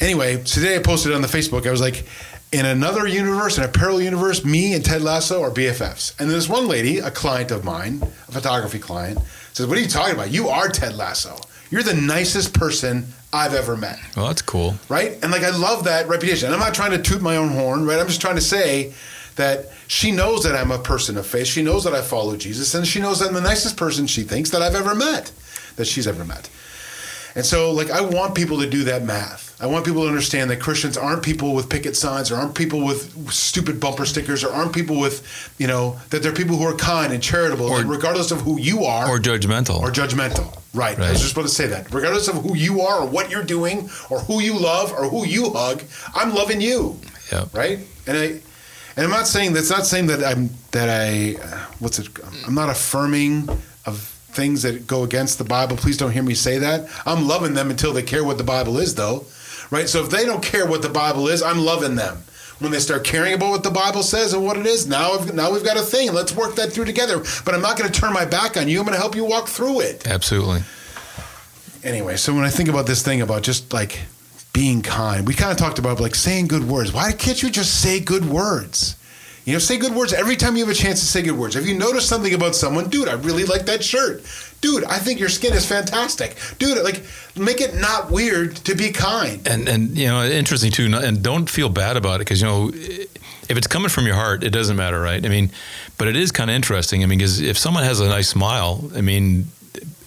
anyway, 0.00 0.42
today 0.42 0.76
I 0.76 0.78
posted 0.78 1.12
on 1.12 1.22
the 1.22 1.28
Facebook. 1.28 1.66
I 1.66 1.70
was 1.70 1.80
like, 1.80 2.06
in 2.52 2.66
another 2.66 3.06
universe, 3.06 3.58
in 3.58 3.64
a 3.64 3.68
parallel 3.68 4.02
universe, 4.02 4.44
me 4.44 4.74
and 4.74 4.84
Ted 4.84 5.02
Lasso 5.02 5.42
are 5.42 5.50
BFFs. 5.50 6.18
And 6.20 6.30
there's 6.30 6.48
one 6.48 6.68
lady, 6.68 6.98
a 6.98 7.10
client 7.10 7.50
of 7.50 7.64
mine, 7.64 8.00
a 8.28 8.32
photography 8.32 8.78
client, 8.78 9.18
says, 9.52 9.66
"What 9.66 9.76
are 9.76 9.80
you 9.80 9.88
talking 9.88 10.14
about? 10.14 10.30
You 10.30 10.48
are 10.48 10.68
Ted 10.68 10.96
Lasso. 10.96 11.36
You're 11.70 11.82
the 11.82 11.94
nicest 11.94 12.54
person 12.54 13.12
I've 13.32 13.54
ever 13.54 13.76
met." 13.76 13.98
Well, 14.16 14.28
that's 14.28 14.42
cool. 14.42 14.76
Right? 14.88 15.18
And 15.20 15.32
like 15.32 15.42
I 15.42 15.50
love 15.50 15.84
that 15.84 16.08
reputation. 16.08 16.46
And 16.46 16.54
I'm 16.54 16.60
not 16.60 16.74
trying 16.74 16.92
to 16.92 16.98
toot 16.98 17.20
my 17.20 17.36
own 17.36 17.48
horn, 17.48 17.86
right? 17.86 17.98
I'm 17.98 18.06
just 18.06 18.20
trying 18.20 18.36
to 18.36 18.40
say 18.40 18.94
that 19.36 19.70
she 19.88 20.10
knows 20.12 20.44
that 20.44 20.54
I'm 20.54 20.70
a 20.70 20.78
person 20.78 21.16
of 21.16 21.26
faith. 21.26 21.46
She 21.46 21.62
knows 21.62 21.84
that 21.84 21.94
I 21.94 22.02
follow 22.02 22.36
Jesus, 22.36 22.74
and 22.74 22.86
she 22.86 23.00
knows 23.00 23.18
that 23.20 23.28
I'm 23.28 23.34
the 23.34 23.40
nicest 23.40 23.76
person 23.76 24.06
she 24.06 24.22
thinks 24.22 24.50
that 24.50 24.62
I've 24.62 24.74
ever 24.74 24.94
met, 24.94 25.32
that 25.76 25.86
she's 25.86 26.06
ever 26.06 26.24
met. 26.24 26.48
And 27.36 27.44
so, 27.44 27.72
like, 27.72 27.90
I 27.90 28.00
want 28.00 28.36
people 28.36 28.60
to 28.60 28.70
do 28.70 28.84
that 28.84 29.02
math. 29.04 29.60
I 29.60 29.66
want 29.66 29.84
people 29.84 30.02
to 30.02 30.08
understand 30.08 30.50
that 30.50 30.60
Christians 30.60 30.96
aren't 30.96 31.22
people 31.24 31.52
with 31.54 31.68
picket 31.68 31.96
signs 31.96 32.30
or 32.30 32.36
aren't 32.36 32.54
people 32.54 32.84
with 32.84 33.32
stupid 33.32 33.80
bumper 33.80 34.04
stickers 34.04 34.44
or 34.44 34.52
aren't 34.52 34.72
people 34.72 35.00
with, 35.00 35.52
you 35.58 35.66
know, 35.66 35.98
that 36.10 36.22
they're 36.22 36.32
people 36.32 36.56
who 36.56 36.64
are 36.64 36.74
kind 36.76 37.12
and 37.12 37.20
charitable, 37.22 37.66
Or- 37.66 37.80
and 37.80 37.90
regardless 37.90 38.30
of 38.30 38.42
who 38.42 38.60
you 38.60 38.84
are 38.84 39.08
Or 39.08 39.18
judgmental. 39.18 39.80
or 39.80 39.90
judgmental. 39.90 40.56
Right. 40.74 40.98
I 40.98 41.10
was 41.10 41.20
just 41.22 41.32
about 41.32 41.42
to 41.42 41.48
say 41.48 41.66
that. 41.68 41.92
Regardless 41.92 42.28
of 42.28 42.36
who 42.36 42.54
you 42.56 42.82
are 42.82 43.00
or 43.00 43.06
what 43.06 43.30
you're 43.30 43.44
doing 43.44 43.90
or 44.10 44.20
who 44.20 44.40
you 44.40 44.56
love 44.58 44.92
or 44.92 45.08
who 45.08 45.24
you 45.26 45.50
hug, 45.50 45.82
I'm 46.14 46.34
loving 46.34 46.60
you. 46.60 46.98
Yep. 47.32 47.48
Right. 47.54 47.78
And 48.06 48.16
I, 48.18 48.40
and 48.96 49.04
I'm 49.04 49.10
not 49.10 49.26
saying 49.26 49.52
that's 49.52 49.70
not 49.70 49.86
saying 49.86 50.06
that 50.06 50.24
I'm 50.24 50.50
that 50.72 50.88
I, 50.88 51.36
uh, 51.42 51.66
what's 51.80 51.98
it? 51.98 52.08
I'm 52.46 52.54
not 52.54 52.70
affirming 52.70 53.48
of 53.86 53.98
things 54.32 54.62
that 54.62 54.86
go 54.86 55.02
against 55.04 55.38
the 55.38 55.44
Bible. 55.44 55.76
Please 55.76 55.96
don't 55.96 56.10
hear 56.12 56.22
me 56.22 56.34
say 56.34 56.58
that. 56.58 56.88
I'm 57.06 57.26
loving 57.26 57.54
them 57.54 57.70
until 57.70 57.92
they 57.92 58.02
care 58.02 58.24
what 58.24 58.38
the 58.38 58.44
Bible 58.44 58.78
is, 58.78 58.94
though. 58.94 59.26
Right. 59.70 59.88
So 59.88 60.02
if 60.04 60.10
they 60.10 60.24
don't 60.24 60.42
care 60.42 60.66
what 60.66 60.82
the 60.82 60.88
Bible 60.88 61.28
is, 61.28 61.42
I'm 61.42 61.58
loving 61.58 61.94
them. 61.96 62.22
When 62.60 62.70
they 62.70 62.78
start 62.78 63.02
caring 63.04 63.34
about 63.34 63.50
what 63.50 63.62
the 63.64 63.70
Bible 63.70 64.02
says 64.04 64.32
and 64.32 64.44
what 64.44 64.56
it 64.56 64.64
is, 64.66 64.86
now 64.86 65.12
I've, 65.12 65.34
now 65.34 65.50
we've 65.52 65.64
got 65.64 65.76
a 65.76 65.82
thing. 65.82 66.12
Let's 66.12 66.34
work 66.36 66.54
that 66.54 66.72
through 66.72 66.84
together. 66.84 67.18
But 67.44 67.54
I'm 67.54 67.60
not 67.60 67.76
going 67.76 67.90
to 67.90 68.00
turn 68.00 68.12
my 68.12 68.24
back 68.24 68.56
on 68.56 68.68
you. 68.68 68.78
I'm 68.78 68.84
going 68.84 68.94
to 68.94 69.00
help 69.00 69.16
you 69.16 69.24
walk 69.24 69.48
through 69.48 69.80
it 69.80 70.06
Absolutely. 70.06 70.62
anyway, 71.82 72.16
so 72.16 72.32
when 72.32 72.44
I 72.44 72.50
think 72.50 72.68
about 72.68 72.86
this 72.86 73.02
thing 73.02 73.22
about 73.22 73.42
just 73.42 73.72
like 73.72 74.00
being 74.54 74.80
kind, 74.80 75.26
we 75.26 75.34
kind 75.34 75.50
of 75.52 75.58
talked 75.58 75.78
about 75.78 76.00
like 76.00 76.14
saying 76.14 76.46
good 76.46 76.64
words. 76.64 76.94
Why 76.94 77.12
can't 77.12 77.42
you 77.42 77.50
just 77.50 77.82
say 77.82 78.00
good 78.00 78.24
words? 78.24 78.96
You 79.44 79.52
know, 79.52 79.58
say 79.58 79.76
good 79.76 79.94
words 79.94 80.14
every 80.14 80.36
time 80.36 80.56
you 80.56 80.64
have 80.64 80.74
a 80.74 80.78
chance 80.78 81.00
to 81.00 81.06
say 81.06 81.20
good 81.20 81.36
words. 81.36 81.54
If 81.54 81.66
you 81.66 81.76
notice 81.76 82.08
something 82.08 82.32
about 82.32 82.54
someone, 82.54 82.88
dude, 82.88 83.08
I 83.08 83.14
really 83.14 83.44
like 83.44 83.66
that 83.66 83.84
shirt. 83.84 84.22
Dude, 84.62 84.84
I 84.84 84.98
think 84.98 85.20
your 85.20 85.28
skin 85.28 85.52
is 85.52 85.66
fantastic. 85.66 86.36
Dude, 86.58 86.82
like 86.82 87.02
make 87.36 87.60
it 87.60 87.74
not 87.74 88.10
weird 88.10 88.56
to 88.56 88.74
be 88.74 88.90
kind. 88.90 89.46
And 89.46 89.68
and 89.68 89.98
you 89.98 90.06
know, 90.06 90.24
interesting 90.24 90.70
too. 90.70 90.88
And 90.94 91.22
don't 91.22 91.50
feel 91.50 91.68
bad 91.68 91.98
about 91.98 92.16
it 92.16 92.18
because 92.20 92.40
you 92.40 92.46
know, 92.46 92.68
if 92.68 93.58
it's 93.58 93.66
coming 93.66 93.90
from 93.90 94.06
your 94.06 94.14
heart, 94.14 94.44
it 94.44 94.50
doesn't 94.50 94.76
matter, 94.76 95.00
right? 95.00 95.22
I 95.22 95.28
mean, 95.28 95.50
but 95.98 96.08
it 96.08 96.16
is 96.16 96.32
kind 96.32 96.48
of 96.48 96.56
interesting. 96.56 97.02
I 97.02 97.06
mean, 97.06 97.18
because 97.18 97.40
if 97.40 97.58
someone 97.58 97.82
has 97.82 98.00
a 98.00 98.08
nice 98.08 98.28
smile, 98.28 98.88
I 98.96 99.02
mean, 99.02 99.48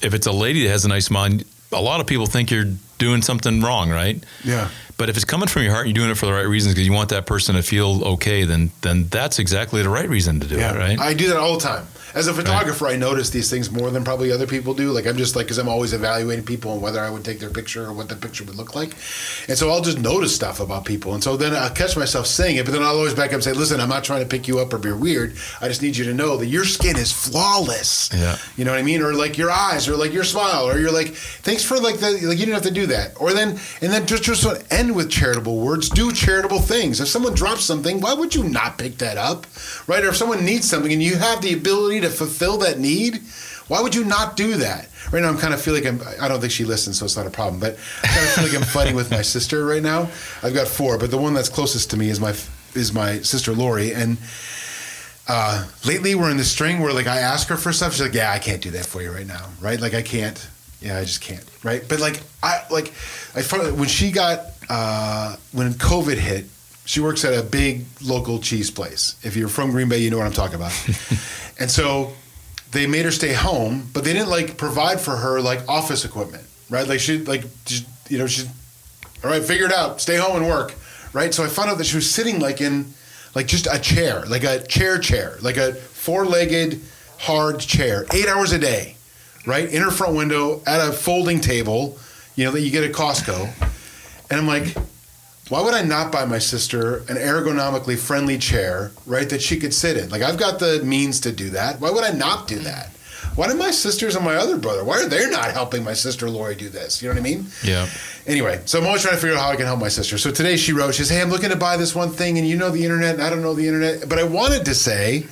if 0.02 0.16
it's 0.16 0.26
a 0.26 0.32
lady 0.32 0.64
that 0.64 0.70
has 0.70 0.86
a 0.86 0.88
nice 0.88 1.06
smile, 1.06 1.38
a 1.72 1.82
lot 1.82 2.00
of 2.00 2.08
people 2.08 2.26
think 2.26 2.50
you're 2.50 2.74
doing 2.98 3.22
something 3.22 3.62
wrong, 3.62 3.90
right? 3.90 4.24
Yeah. 4.44 4.70
But 4.98 5.10
if 5.10 5.16
it's 5.16 5.26
coming 5.26 5.48
from 5.48 5.62
your 5.64 5.74
heart, 5.74 5.86
and 5.86 5.96
you're 5.96 6.04
doing 6.04 6.12
it 6.12 6.18
for 6.18 6.26
the 6.26 6.34
right 6.34 6.48
reasons 6.48 6.74
because 6.74 6.88
you 6.88 6.94
want 6.94 7.10
that 7.10 7.28
person 7.28 7.54
to 7.56 7.62
feel 7.62 8.04
okay, 8.04 8.44
then 8.46 8.72
then 8.82 9.08
that's 9.10 9.38
exactly 9.38 9.84
the 9.84 9.90
right 9.90 10.10
reason 10.10 10.40
to 10.40 10.48
do 10.48 10.58
Yeah, 10.58 10.74
it, 10.74 10.78
right? 10.80 11.00
I 11.00 11.14
do 11.14 11.28
that 11.28 11.38
all 11.38 11.54
the 11.54 11.64
time. 11.64 11.88
As 12.16 12.26
a 12.28 12.34
photographer, 12.34 12.88
I 12.88 12.96
notice 12.96 13.30
these 13.30 13.48
things 13.50 13.70
more 13.70 13.92
than 13.92 14.04
probably 14.04 14.32
other 14.32 14.48
people 14.48 14.74
do. 14.74 14.92
Like 14.92 15.06
I'm 15.06 15.18
just 15.18 15.36
like, 15.36 15.46
because 15.46 15.60
I'm 15.60 15.68
always 15.70 15.94
evaluating 15.94 16.46
people 16.46 16.74
and 16.74 16.82
whether 16.82 17.00
I 17.00 17.12
would 17.12 17.24
take 17.24 17.40
their 17.40 17.52
picture 17.52 17.86
or 17.86 17.94
what 17.94 18.10
the 18.10 18.16
picture 18.16 18.44
would 18.46 18.56
look 18.56 18.74
like, 18.76 18.94
and 19.48 19.56
so 19.56 19.70
I'll 19.70 19.82
just 19.82 20.00
notice 20.00 20.34
stuff 20.34 20.60
about 20.60 20.86
people, 20.86 21.14
and 21.14 21.24
so 21.24 21.38
then 21.38 21.54
I'll 21.54 21.70
catch 21.70 21.96
myself 21.96 22.26
saying 22.26 22.56
it, 22.56 22.66
but 22.66 22.72
then 22.72 22.82
I'll 22.82 22.96
always 22.98 23.14
back 23.14 23.28
up 23.30 23.34
and 23.36 23.44
say, 23.44 23.54
"Listen, 23.54 23.80
I'm 23.80 23.90
not 23.90 24.04
trying 24.04 24.22
to 24.22 24.28
pick 24.28 24.48
you 24.48 24.58
up 24.58 24.74
or 24.74 24.80
be 24.80 24.92
weird. 24.92 25.36
I 25.62 25.68
just 25.68 25.84
need 25.84 25.96
you 25.96 26.06
to 26.06 26.14
know 26.14 26.38
that 26.38 26.48
your 26.48 26.66
skin 26.66 26.98
is 26.98 27.12
flawless. 27.12 28.10
Yeah. 28.12 28.38
You 28.56 28.66
know 28.66 28.72
what 28.72 28.80
I 28.80 28.84
mean? 28.84 29.04
Or 29.04 29.14
like 29.14 29.38
your 29.38 29.52
eyes, 29.52 29.88
or 29.88 29.96
like 29.96 30.12
your 30.12 30.24
smile, 30.24 30.68
or 30.68 30.80
you're 30.80 30.92
like, 30.92 31.14
thanks 31.14 31.64
for 31.64 31.78
like 31.78 31.98
the 32.00 32.12
like 32.12 32.40
you 32.40 32.46
didn't 32.46 32.54
have 32.54 32.64
to 32.64 32.72
do 32.72 32.88
that. 32.88 33.20
Or 33.20 33.34
then 33.34 33.60
and 33.82 33.92
then 33.94 34.08
just 34.08 34.24
just 34.24 34.44
of 34.46 34.66
end 34.88 34.96
with 34.96 35.10
charitable 35.10 35.60
words. 35.60 35.90
Do 35.90 36.12
charitable 36.12 36.60
things. 36.60 37.00
If 37.00 37.08
someone 37.08 37.34
drops 37.34 37.64
something, 37.64 38.00
why 38.00 38.14
would 38.14 38.34
you 38.34 38.44
not 38.44 38.78
pick 38.78 38.98
that 39.00 39.18
up, 39.18 39.46
right? 39.88 40.04
Or 40.04 40.10
if 40.10 40.16
someone 40.16 40.46
needs 40.46 40.70
something 40.70 40.92
and 40.92 41.04
you 41.04 41.18
have 41.18 41.42
the 41.42 41.54
ability 41.54 42.02
to 42.02 42.10
fulfill 42.10 42.58
that 42.60 42.80
need, 42.80 43.22
why 43.68 43.82
would 43.82 43.94
you 43.94 44.06
not 44.06 44.38
do 44.38 44.56
that? 44.58 44.90
Right 45.12 45.22
now, 45.22 45.30
I'm 45.30 45.38
kind 45.38 45.54
of 45.54 45.62
feel 45.62 45.74
like 45.74 45.86
I'm. 45.86 46.02
I 46.20 46.28
don't 46.28 46.42
think 46.42 46.52
she 46.52 46.66
listens, 46.66 47.00
so 47.00 47.06
it's 47.06 47.16
not 47.16 47.28
a 47.28 47.30
problem. 47.30 47.60
But 47.62 47.78
I 48.04 48.08
kind 48.08 48.26
of 48.26 48.32
feel 48.34 48.44
like 48.46 48.56
I'm 48.56 48.62
fighting 48.62 48.96
with 48.96 49.10
my 49.10 49.22
sister 49.22 49.66
right 49.66 49.84
now. 49.84 50.10
I've 50.44 50.54
got 50.54 50.68
four, 50.68 50.98
but 50.98 51.12
the 51.12 51.18
one 51.18 51.34
that's 51.34 51.48
closest 51.48 51.92
to 51.92 51.98
me 51.98 52.10
is 52.10 52.20
my 52.20 52.36
is 52.74 52.94
my 52.94 53.20
sister 53.20 53.54
Lori, 53.54 53.94
and 53.94 54.18
uh, 55.30 55.66
lately 55.86 56.14
we're 56.14 56.30
in 56.30 56.36
the 56.36 56.44
string 56.44 56.82
where 56.82 56.92
like 56.92 57.08
I 57.08 57.20
ask 57.20 57.48
her 57.48 57.56
for 57.56 57.72
stuff. 57.72 57.94
She's 57.94 58.02
like, 58.02 58.14
"Yeah, 58.14 58.32
I 58.32 58.40
can't 58.40 58.62
do 58.62 58.72
that 58.72 58.86
for 58.86 59.02
you 59.02 59.12
right 59.12 59.28
now." 59.28 59.48
Right? 59.62 59.80
Like 59.80 59.94
I 59.94 60.02
can't. 60.02 60.46
Yeah, 60.82 60.98
I 60.98 61.06
just 61.06 61.22
can't. 61.22 61.46
Right? 61.64 61.84
But 61.88 62.02
like 62.02 62.22
I 62.44 62.64
like 62.70 62.92
I 63.34 63.42
when 63.72 63.88
she 63.88 64.12
got 64.12 64.57
uh, 64.70 65.36
when 65.52 65.74
COVID 65.74 66.18
hit, 66.18 66.46
she 66.86 67.00
works 67.02 67.26
at 67.26 67.34
a 67.34 67.44
big 67.44 67.86
local 68.02 68.40
cheese 68.40 68.72
place. 68.72 69.18
If 69.24 69.36
you're 69.36 69.50
from 69.50 69.72
Green 69.72 69.90
Bay, 69.90 70.00
you 70.00 70.10
know 70.10 70.18
what 70.18 70.26
I'm 70.26 70.34
talking 70.34 70.56
about. 70.56 70.72
and 71.60 71.70
so 71.70 72.14
they 72.72 72.88
made 72.88 73.06
her 73.06 73.12
stay 73.12 73.34
home, 73.34 73.90
but 73.94 74.04
they 74.04 74.14
didn't 74.14 74.30
like 74.30 74.58
provide 74.58 75.02
for 75.02 75.16
her 75.16 75.42
like 75.42 75.68
office 75.68 76.06
equipment. 76.06 76.44
Right? 76.70 76.88
Like 76.88 77.00
she 77.00 77.20
like 77.20 77.44
just, 77.66 77.86
you 78.10 78.18
know 78.18 78.28
she's 78.28 78.48
all 79.24 79.30
right, 79.30 79.44
figure 79.44 79.66
it 79.66 79.74
out. 79.74 80.00
Stay 80.00 80.16
home 80.18 80.38
and 80.38 80.48
work. 80.48 80.76
Right? 81.14 81.34
So 81.34 81.44
I 81.44 81.48
found 81.48 81.70
out 81.70 81.78
that 81.78 81.86
she 81.86 81.96
was 81.96 82.10
sitting 82.10 82.40
like 82.40 82.62
in 82.62 82.94
like 83.36 83.48
just 83.48 83.68
a 83.70 83.80
chair, 83.80 84.26
like 84.26 84.44
a 84.44 84.64
chair 84.64 84.98
chair, 84.98 85.38
like 85.42 85.58
a 85.58 85.74
four-legged 85.74 86.82
hard 87.20 87.60
chair, 87.60 88.06
8 88.14 88.28
hours 88.28 88.52
a 88.52 88.60
day. 88.60 88.96
Right? 89.46 89.70
In 89.70 89.82
her 89.82 89.92
front 89.92 90.16
window 90.16 90.62
at 90.66 90.88
a 90.88 90.92
folding 90.92 91.40
table, 91.40 91.98
you 92.36 92.46
know, 92.46 92.52
that 92.52 92.62
you 92.62 92.72
get 92.72 92.84
at 92.84 92.92
Costco. 92.92 93.74
And 94.30 94.40
I'm 94.40 94.48
like, 94.48 94.76
why 95.50 95.62
would 95.62 95.74
I 95.74 95.82
not 95.84 96.12
buy 96.12 96.26
my 96.26 96.40
sister 96.40 96.98
an 97.10 97.16
ergonomically 97.16 97.98
friendly 97.98 98.38
chair, 98.38 98.92
right, 99.06 99.30
that 99.30 99.42
she 99.42 99.58
could 99.58 99.74
sit 99.74 99.98
in? 99.98 100.10
Like 100.10 100.22
I've 100.22 100.38
got 100.38 100.60
the 100.60 100.82
means 100.84 101.20
to 101.22 101.32
do 101.32 101.52
that. 101.52 101.80
Why 101.80 101.90
would 101.90 102.04
I 102.04 102.12
not 102.12 102.48
do 102.48 102.60
mm. 102.60 102.64
that? 102.64 102.92
Why 103.36 103.48
did 103.48 103.58
my 103.58 103.70
sisters 103.70 104.16
and 104.16 104.26
my 104.26 104.36
other 104.36 104.58
brother? 104.58 104.84
Why 104.84 105.04
are 105.04 105.08
they 105.08 105.30
not 105.30 105.52
helping 105.52 105.84
my 105.84 105.94
sister 105.94 106.28
Lori 106.28 106.56
do 106.56 106.70
this? 106.70 107.02
You 107.02 107.08
know 107.08 107.14
what 107.14 107.20
I 107.20 107.24
mean? 107.24 107.46
yeah. 107.64 107.88
Anyway, 108.26 108.62
so 108.66 108.80
I'm 108.80 108.86
always 108.86 109.04
trying 109.04 109.14
to 109.14 109.22
figure 109.22 109.38
out 109.38 109.42
how 109.42 109.52
I 109.52 109.56
can 109.56 109.68
help 109.68 109.80
my 109.80 109.88
sister. 109.88 110.18
So 110.18 110.32
today 110.32 110.58
she 110.58 110.74
wrote, 110.74 110.96
she 110.96 111.04
says, 111.04 111.12
Hey, 111.12 111.22
I'm 111.22 111.30
looking 111.30 111.52
to 111.52 111.56
buy 111.56 111.78
this 111.78 111.96
one 111.96 112.10
thing, 112.10 112.38
and 112.38 112.48
you 112.48 112.58
know 112.58 112.72
the 112.72 112.84
internet, 112.84 113.14
and 113.14 113.24
I 113.24 113.30
don't 113.30 113.42
know 113.42 113.54
the 113.54 113.68
internet. 113.68 114.10
But 114.10 114.20
I 114.20 114.24
wanted 114.24 114.66
to 114.66 114.76
say, 114.76 115.28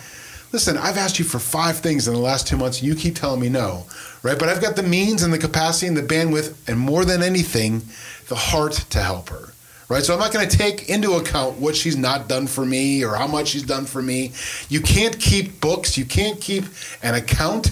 Listen, 0.51 0.77
I've 0.77 0.97
asked 0.97 1.19
you 1.19 1.25
for 1.25 1.39
five 1.39 1.79
things 1.79 2.07
in 2.07 2.13
the 2.13 2.19
last 2.19 2.47
two 2.47 2.55
months, 2.55 2.79
and 2.79 2.87
you 2.87 2.95
keep 2.95 3.15
telling 3.15 3.41
me 3.41 3.49
no, 3.49 3.87
right? 4.23 4.39
But 4.39 4.47
I've 4.47 4.61
got 4.61 4.77
the 4.77 4.83
means 4.83 5.21
and 5.21 5.33
the 5.33 5.37
capacity 5.37 5.87
and 5.87 5.97
the 5.97 6.01
bandwidth, 6.01 6.55
and 6.69 6.79
more 6.79 7.03
than 7.03 7.21
anything, 7.21 7.81
the 8.27 8.35
heart 8.35 8.73
to 8.89 9.01
help 9.01 9.29
her. 9.29 9.49
Right, 9.87 10.03
so 10.03 10.15
I'm 10.15 10.19
not 10.19 10.33
going 10.33 10.49
to 10.49 10.57
take 10.57 10.89
into 10.89 11.13
account 11.13 11.59
what 11.59 11.75
she's 11.75 11.95
not 11.95 12.27
done 12.27 12.47
for 12.47 12.65
me 12.65 13.05
or 13.05 13.15
how 13.15 13.27
much 13.27 13.49
she's 13.49 13.61
done 13.61 13.85
for 13.85 14.01
me. 14.01 14.31
You 14.67 14.81
can't 14.81 15.19
keep 15.19 15.61
books. 15.61 15.95
You 15.95 16.05
can't 16.05 16.41
keep 16.41 16.63
an 17.03 17.13
account 17.13 17.69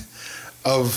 of 0.64 0.92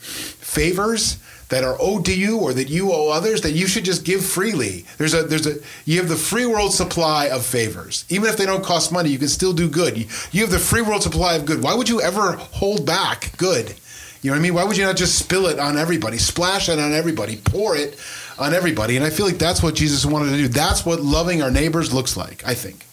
favors 0.00 1.18
that 1.48 1.64
are 1.64 1.76
owed 1.80 2.04
to 2.06 2.16
you 2.16 2.38
or 2.38 2.54
that 2.54 2.70
you 2.70 2.92
owe 2.92 3.10
others 3.10 3.42
that 3.42 3.52
you 3.52 3.66
should 3.66 3.84
just 3.84 4.04
give 4.04 4.24
freely. 4.24 4.86
There's 4.98 5.14
a 5.14 5.22
there's 5.24 5.46
a 5.46 5.56
you 5.84 5.98
have 5.98 6.08
the 6.08 6.16
free 6.16 6.46
world 6.46 6.72
supply 6.72 7.26
of 7.26 7.44
favors. 7.44 8.06
Even 8.08 8.30
if 8.30 8.36
they 8.36 8.46
don't 8.46 8.64
cost 8.64 8.90
money, 8.90 9.10
you 9.10 9.18
can 9.18 9.28
still 9.28 9.52
do 9.52 9.68
good. 9.68 9.98
You, 9.98 10.06
you 10.30 10.40
have 10.42 10.50
the 10.50 10.58
free 10.58 10.80
world 10.80 11.02
supply 11.02 11.34
of 11.34 11.44
good. 11.44 11.62
Why 11.62 11.74
would 11.74 11.90
you 11.90 12.00
ever 12.00 12.32
hold 12.32 12.86
back 12.86 13.36
good? 13.36 13.74
You 14.22 14.30
know 14.30 14.36
what 14.36 14.40
I 14.40 14.42
mean? 14.42 14.54
Why 14.54 14.64
would 14.64 14.76
you 14.76 14.84
not 14.84 14.96
just 14.96 15.18
spill 15.18 15.46
it 15.46 15.58
on 15.58 15.76
everybody, 15.76 16.16
splash 16.16 16.68
it 16.68 16.78
on 16.78 16.92
everybody, 16.92 17.36
pour 17.36 17.76
it 17.76 17.98
on 18.38 18.54
everybody? 18.54 18.96
And 18.96 19.04
I 19.04 19.10
feel 19.10 19.26
like 19.26 19.38
that's 19.38 19.62
what 19.62 19.74
Jesus 19.74 20.04
wanted 20.04 20.30
to 20.30 20.36
do. 20.36 20.48
That's 20.48 20.84
what 20.84 21.00
loving 21.00 21.42
our 21.42 21.50
neighbors 21.50 21.92
looks 21.92 22.16
like, 22.16 22.46
I 22.46 22.54
think. 22.54 22.86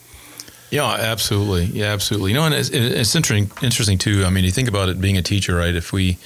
Yeah, 0.71 0.85
absolutely. 0.85 1.65
Yeah, 1.65 1.93
absolutely. 1.93 2.31
You 2.31 2.37
know, 2.37 2.45
and 2.45 2.53
it's, 2.53 2.69
it's 2.69 3.15
interesting. 3.15 3.51
Interesting 3.63 3.97
too. 3.97 4.23
I 4.25 4.29
mean, 4.29 4.43
you 4.43 4.51
think 4.51 4.67
about 4.67 4.89
it 4.89 5.01
being 5.01 5.17
a 5.17 5.21
teacher, 5.21 5.55
right? 5.55 5.73
If 5.73 5.91
we, 5.91 6.17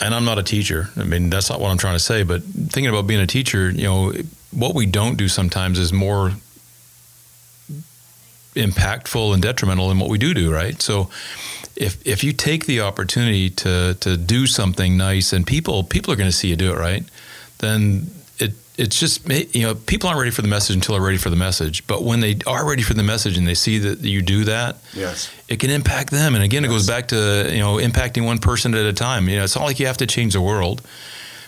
and 0.00 0.14
I'm 0.14 0.24
not 0.24 0.38
a 0.38 0.42
teacher. 0.42 0.88
I 0.96 1.04
mean, 1.04 1.30
that's 1.30 1.48
not 1.48 1.60
what 1.60 1.70
I'm 1.70 1.78
trying 1.78 1.94
to 1.94 2.00
say. 2.00 2.22
But 2.22 2.42
thinking 2.42 2.88
about 2.88 3.06
being 3.06 3.20
a 3.20 3.26
teacher, 3.26 3.70
you 3.70 3.84
know, 3.84 4.12
what 4.50 4.74
we 4.74 4.86
don't 4.86 5.16
do 5.16 5.28
sometimes 5.28 5.78
is 5.78 5.92
more 5.92 6.32
impactful 8.54 9.34
and 9.34 9.42
detrimental 9.42 9.88
than 9.88 9.98
what 9.98 10.08
we 10.08 10.18
do 10.18 10.34
do, 10.34 10.52
right? 10.52 10.80
So, 10.82 11.10
if 11.76 12.04
if 12.06 12.24
you 12.24 12.32
take 12.32 12.64
the 12.64 12.80
opportunity 12.80 13.50
to 13.50 13.94
to 14.00 14.16
do 14.16 14.46
something 14.46 14.96
nice, 14.96 15.32
and 15.32 15.46
people 15.46 15.84
people 15.84 16.12
are 16.12 16.16
going 16.16 16.30
to 16.30 16.36
see 16.36 16.48
you 16.48 16.56
do 16.56 16.72
it, 16.72 16.78
right? 16.78 17.04
Then 17.58 18.10
it 18.38 18.52
it's 18.76 18.98
just 19.00 19.26
you 19.54 19.62
know 19.62 19.74
people 19.74 20.08
aren't 20.08 20.18
ready 20.18 20.30
for 20.30 20.42
the 20.42 20.48
message 20.48 20.76
until 20.76 20.94
they're 20.94 21.02
ready 21.04 21.16
for 21.18 21.30
the 21.30 21.36
message. 21.36 21.86
But 21.86 22.02
when 22.04 22.20
they 22.20 22.36
are 22.46 22.66
ready 22.68 22.82
for 22.82 22.94
the 22.94 23.02
message 23.02 23.38
and 23.38 23.46
they 23.46 23.54
see 23.54 23.78
that 23.78 24.00
you 24.00 24.20
do 24.22 24.44
that, 24.44 24.76
Yes. 24.94 25.30
it 25.48 25.58
can 25.60 25.70
impact 25.70 26.10
them. 26.10 26.34
And 26.34 26.44
again, 26.44 26.64
it 26.64 26.68
goes 26.68 26.86
back 26.86 27.08
to 27.08 27.48
you 27.52 27.60
know 27.60 27.76
impacting 27.76 28.24
one 28.26 28.38
person 28.38 28.74
at 28.74 28.84
a 28.84 28.92
time. 28.92 29.28
You 29.28 29.36
know, 29.38 29.44
it's 29.44 29.56
not 29.56 29.64
like 29.64 29.80
you 29.80 29.86
have 29.86 29.96
to 29.98 30.06
change 30.06 30.34
the 30.34 30.40
world, 30.42 30.82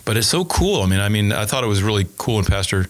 but 0.04 0.16
it's 0.16 0.28
so 0.28 0.44
cool. 0.46 0.82
I 0.82 0.86
mean, 0.86 1.00
I 1.00 1.08
mean, 1.10 1.32
I 1.32 1.44
thought 1.44 1.64
it 1.64 1.68
was 1.68 1.82
really 1.82 2.06
cool 2.16 2.36
when 2.36 2.44
Pastor 2.46 2.86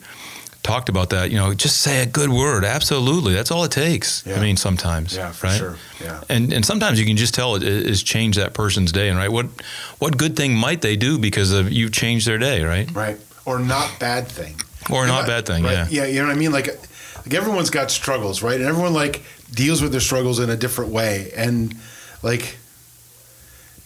talked 0.68 0.88
about 0.88 1.10
that. 1.10 1.30
You 1.30 1.36
know, 1.38 1.54
just 1.54 1.80
say 1.80 2.02
a 2.02 2.06
good 2.06 2.28
word. 2.30 2.64
Absolutely, 2.64 3.32
that's 3.34 3.50
all 3.50 3.64
it 3.64 3.72
takes. 3.72 4.22
Yeah. 4.26 4.36
I 4.36 4.40
mean, 4.40 4.56
sometimes, 4.56 5.16
Yeah, 5.16 5.32
for 5.32 5.46
right? 5.46 5.58
sure. 5.58 5.76
Yeah. 6.00 6.20
And 6.28 6.52
and 6.52 6.64
sometimes 6.64 7.00
you 7.00 7.06
can 7.06 7.16
just 7.16 7.34
tell 7.34 7.56
it 7.56 7.62
has 7.62 8.02
changed 8.02 8.38
that 8.38 8.52
person's 8.52 8.92
day. 8.92 9.08
And 9.08 9.18
right, 9.18 9.32
what 9.32 9.46
what 9.98 10.16
good 10.18 10.36
thing 10.36 10.54
might 10.54 10.80
they 10.82 10.96
do 10.96 11.18
because 11.18 11.52
of 11.52 11.72
you 11.72 11.88
changed 11.90 12.26
their 12.26 12.38
day, 12.38 12.62
right? 12.64 12.88
Right. 12.94 13.18
Or 13.44 13.58
not 13.58 13.98
bad 13.98 14.28
thing. 14.28 14.54
Or 14.90 15.02
You 15.02 15.08
not 15.08 15.26
bad 15.26 15.46
thing, 15.46 15.64
right? 15.64 15.90
yeah. 15.90 16.04
Yeah, 16.04 16.06
you 16.12 16.20
know 16.20 16.26
what 16.28 16.36
I 16.36 16.38
mean? 16.38 16.52
Like 16.52 16.68
like 17.24 17.34
everyone's 17.34 17.70
got 17.70 17.90
struggles, 17.90 18.42
right? 18.42 18.60
And 18.60 18.68
everyone 18.68 18.92
like 18.92 19.22
deals 19.50 19.80
with 19.82 19.92
their 19.92 20.00
struggles 20.02 20.38
in 20.38 20.50
a 20.50 20.56
different 20.56 20.92
way. 20.92 21.32
And 21.36 21.74
like 22.22 22.56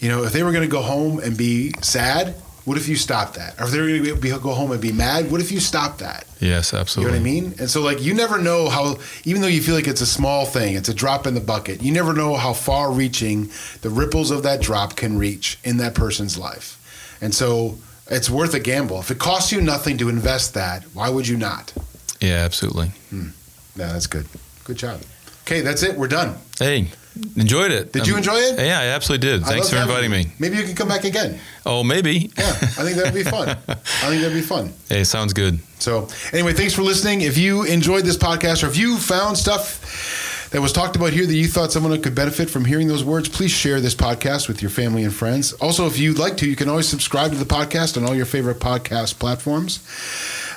you 0.01 0.09
know, 0.09 0.25
if 0.25 0.33
they 0.33 0.43
were 0.43 0.51
going 0.53 0.69
to 0.69 0.77
go 0.79 0.83
home 0.83 1.21
and 1.21 1.37
be 1.37 1.73
sad, 1.81 2.35
what 2.65 2.77
if 2.77 2.89
you 2.89 2.97
stop 2.97 3.35
that? 3.35 3.61
Are 3.61 3.67
they 3.67 3.79
going 3.79 4.05
to 4.05 4.17
be, 4.17 4.31
go 4.31 4.53
home 4.53 4.73
and 4.73 4.81
be 4.81 4.93
mad, 4.93 5.31
what 5.31 5.41
if 5.41 5.51
you 5.51 5.61
stop 5.61 5.99
that? 5.99 6.27
Yes, 6.41 6.73
absolutely. 6.73 7.15
You 7.15 7.19
know 7.19 7.23
what 7.23 7.29
I 7.29 7.33
mean? 7.33 7.55
And 7.59 7.71
so, 7.71 7.83
like, 7.83 8.01
you 8.01 8.15
never 8.15 8.39
know 8.39 8.69
how, 8.69 8.97
even 9.25 9.43
though 9.43 9.49
you 9.49 9.61
feel 9.61 9.75
like 9.75 9.89
it's 9.89 10.01
a 10.01 10.07
small 10.07 10.47
thing, 10.47 10.75
it's 10.75 10.89
a 10.89 10.95
drop 10.95 11.27
in 11.27 11.35
the 11.35 11.41
bucket, 11.41 11.83
you 11.83 11.93
never 11.93 12.13
know 12.13 12.37
how 12.37 12.53
far 12.53 12.93
reaching 12.93 13.51
the 13.81 13.91
ripples 13.91 14.31
of 14.31 14.43
that 14.45 14.61
drop 14.61 14.97
can 14.97 15.19
reach 15.19 15.59
in 15.65 15.79
that 15.79 15.95
person's 15.95 16.39
life. 16.39 16.79
And 17.21 17.35
so, 17.35 17.79
it's 18.09 18.29
worth 18.29 18.55
a 18.55 18.61
gamble. 18.61 19.01
If 19.01 19.11
it 19.11 19.19
costs 19.19 19.53
you 19.53 19.61
nothing 19.61 19.97
to 19.99 20.09
invest 20.09 20.55
that, 20.55 20.85
why 20.93 21.09
would 21.09 21.27
you 21.27 21.37
not? 21.37 21.73
Yeah, 22.21 22.45
absolutely. 22.45 22.89
Hmm. 23.11 23.29
Yeah, 23.77 23.93
that's 23.93 24.07
good. 24.07 24.27
Good 24.65 24.77
job. 24.77 25.01
Okay, 25.43 25.61
that's 25.61 25.83
it. 25.83 25.97
We're 25.97 26.09
done. 26.09 26.37
Hey, 26.59 26.91
enjoyed 27.37 27.71
it. 27.73 27.93
Did 27.93 28.07
you 28.07 28.17
enjoy 28.17 28.37
it? 28.37 28.59
Yeah, 28.59 28.81
I 28.81 28.87
absolutely 28.87 29.29
did. 29.29 29.45
Thanks 29.45 29.71
for 29.71 29.77
inviting 29.77 30.11
you. 30.11 30.19
me. 30.25 30.33
Maybe 30.39 30.57
you 30.57 30.65
can 30.65 30.75
come 30.75 30.89
back 30.89 31.05
again. 31.05 31.39
Oh, 31.67 31.83
maybe. 31.85 32.31
Yeah, 32.37 32.49
I 32.49 32.83
think 32.85 32.97
that'd 32.97 33.15
be 33.15 33.25
fun. 33.25 33.49
I 33.69 33.75
think 33.75 34.23
that'd 34.23 34.33
be 34.33 34.41
fun. 34.41 34.73
Hey, 34.89 35.05
sounds 35.05 35.33
good. 35.33 35.61
So, 35.79 36.09
anyway, 36.33 36.53
thanks 36.53 36.75
for 36.75 36.83
listening. 36.83 37.23
If 37.23 37.37
you 37.39 37.65
enjoyed 37.65 38.05
this 38.05 38.17
podcast 38.17 38.63
or 38.63 38.67
if 38.67 38.77
you 38.77 38.97
found 38.99 39.37
stuff 39.37 40.49
that 40.51 40.61
was 40.61 40.73
talked 40.73 40.97
about 40.97 41.13
here 41.13 41.27
that 41.27 41.35
you 41.35 41.49
thought 41.49 41.73
someone 41.73 42.01
could 42.03 42.15
benefit 42.15 42.51
from 42.51 42.65
hearing 42.65 42.89
those 42.89 43.03
words, 43.05 43.29
please 43.29 43.51
share 43.51 43.81
this 43.81 43.95
podcast 43.95 44.49
with 44.49 44.61
your 44.63 44.71
family 44.71 45.03
and 45.05 45.15
friends. 45.15 45.53
Also, 45.55 45.87
if 45.87 45.99
you'd 45.99 46.19
like 46.19 46.37
to, 46.39 46.49
you 46.49 46.57
can 46.57 46.69
always 46.69 46.89
subscribe 46.89 47.33
to 47.33 47.39
the 47.39 47.45
podcast 47.45 47.97
on 47.97 48.05
all 48.05 48.15
your 48.15 48.27
favorite 48.27 48.59
podcast 48.61 49.19
platforms. 49.19 49.81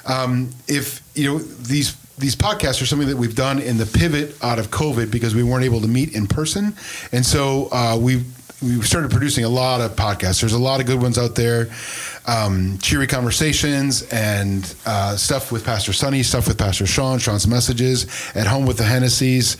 Um, 0.05 0.51
if 0.67 1.01
you 1.15 1.25
know 1.31 1.39
these 1.39 1.95
these 2.17 2.35
podcasts 2.35 2.81
are 2.81 2.85
something 2.85 3.09
that 3.09 3.17
we've 3.17 3.35
done 3.35 3.59
in 3.59 3.77
the 3.77 3.85
pivot 3.85 4.35
out 4.43 4.59
of 4.59 4.71
COVID 4.71 5.11
because 5.11 5.35
we 5.35 5.43
weren't 5.43 5.65
able 5.65 5.81
to 5.81 5.87
meet 5.87 6.15
in 6.15 6.27
person, 6.27 6.75
and 7.11 7.25
so 7.25 7.69
uh, 7.71 7.97
we 7.99 8.23
we 8.65 8.81
started 8.81 9.11
producing 9.11 9.43
a 9.43 9.49
lot 9.49 9.79
of 9.79 9.95
podcasts. 9.95 10.41
There's 10.41 10.53
a 10.53 10.59
lot 10.59 10.79
of 10.79 10.87
good 10.87 10.99
ones 10.99 11.19
out 11.19 11.35
there, 11.35 11.69
um, 12.25 12.79
cheery 12.79 13.05
conversations 13.05 14.01
and 14.11 14.75
uh, 14.87 15.15
stuff 15.15 15.51
with 15.51 15.63
Pastor 15.63 15.93
Sonny, 15.93 16.23
stuff 16.23 16.47
with 16.47 16.57
Pastor 16.57 16.87
Sean, 16.87 17.19
Sean's 17.19 17.45
messages 17.45 18.07
at 18.33 18.47
home 18.47 18.65
with 18.65 18.77
the 18.77 18.83
Hennessy's, 18.83 19.57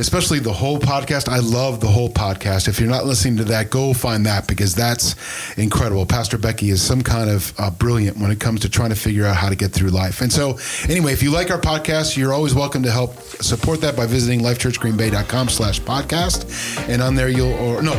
especially 0.00 0.40
the 0.40 0.52
whole 0.52 0.80
podcast. 0.80 1.28
I 1.28 1.38
love 1.38 1.80
the 1.80 1.86
whole 1.86 2.08
podcast. 2.08 2.66
If 2.66 2.80
you're 2.80 2.90
not 2.90 3.06
listening 3.06 3.36
to 3.36 3.44
that, 3.44 3.70
go 3.70 3.92
find 3.94 4.26
that 4.26 4.48
because 4.48 4.74
that's 4.74 5.14
incredible. 5.56 6.04
Pastor 6.04 6.36
Becky 6.36 6.70
is 6.70 6.82
some 6.82 7.02
kind 7.02 7.30
of 7.30 7.54
uh, 7.58 7.70
brilliant 7.70 8.16
when 8.18 8.32
it 8.32 8.40
comes 8.40 8.60
to 8.62 8.68
trying 8.68 8.90
to 8.90 8.96
figure 8.96 9.24
out 9.24 9.36
how 9.36 9.48
to 9.48 9.56
get 9.56 9.72
through 9.72 9.90
life. 9.90 10.20
And 10.20 10.32
so, 10.32 10.58
anyway, 10.88 11.12
if 11.12 11.22
you 11.22 11.30
like 11.30 11.52
our 11.52 11.60
podcast, 11.60 12.16
you're 12.16 12.32
always 12.32 12.54
welcome 12.54 12.82
to 12.82 12.90
help 12.90 13.16
support 13.40 13.80
that 13.82 13.96
by 13.96 14.06
visiting 14.06 14.40
lifechurchgreenbay.com 14.40 15.48
slash 15.48 15.80
podcast. 15.80 16.48
And 16.88 17.00
on 17.00 17.14
there, 17.14 17.28
you'll, 17.28 17.52
or 17.52 17.82
no, 17.82 17.94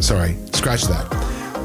sorry, 0.00 0.36
scratch 0.52 0.82
that. 0.84 1.10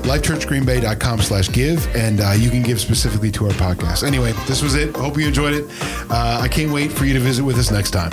lifechurchgreenbay.com 0.03 1.21
slash 1.21 1.49
give 1.51 1.85
and 1.95 2.21
uh, 2.21 2.31
you 2.31 2.49
can 2.49 2.63
give 2.63 2.79
specifically 2.79 3.31
to 3.31 3.45
our 3.45 3.51
podcast. 3.53 4.03
Anyway 4.03 4.31
this 4.47 4.61
was 4.61 4.75
it. 4.75 4.95
Hope 4.95 5.17
you 5.17 5.27
enjoyed 5.27 5.53
it. 5.53 5.65
Uh, 6.09 6.39
i 6.41 6.47
can't 6.47 6.71
wait 6.71 6.91
for 6.91 7.05
you 7.05 7.13
to 7.13 7.19
visit 7.19 7.43
with 7.43 7.57
us 7.57 7.69
next 7.71 7.91
time 7.91 8.11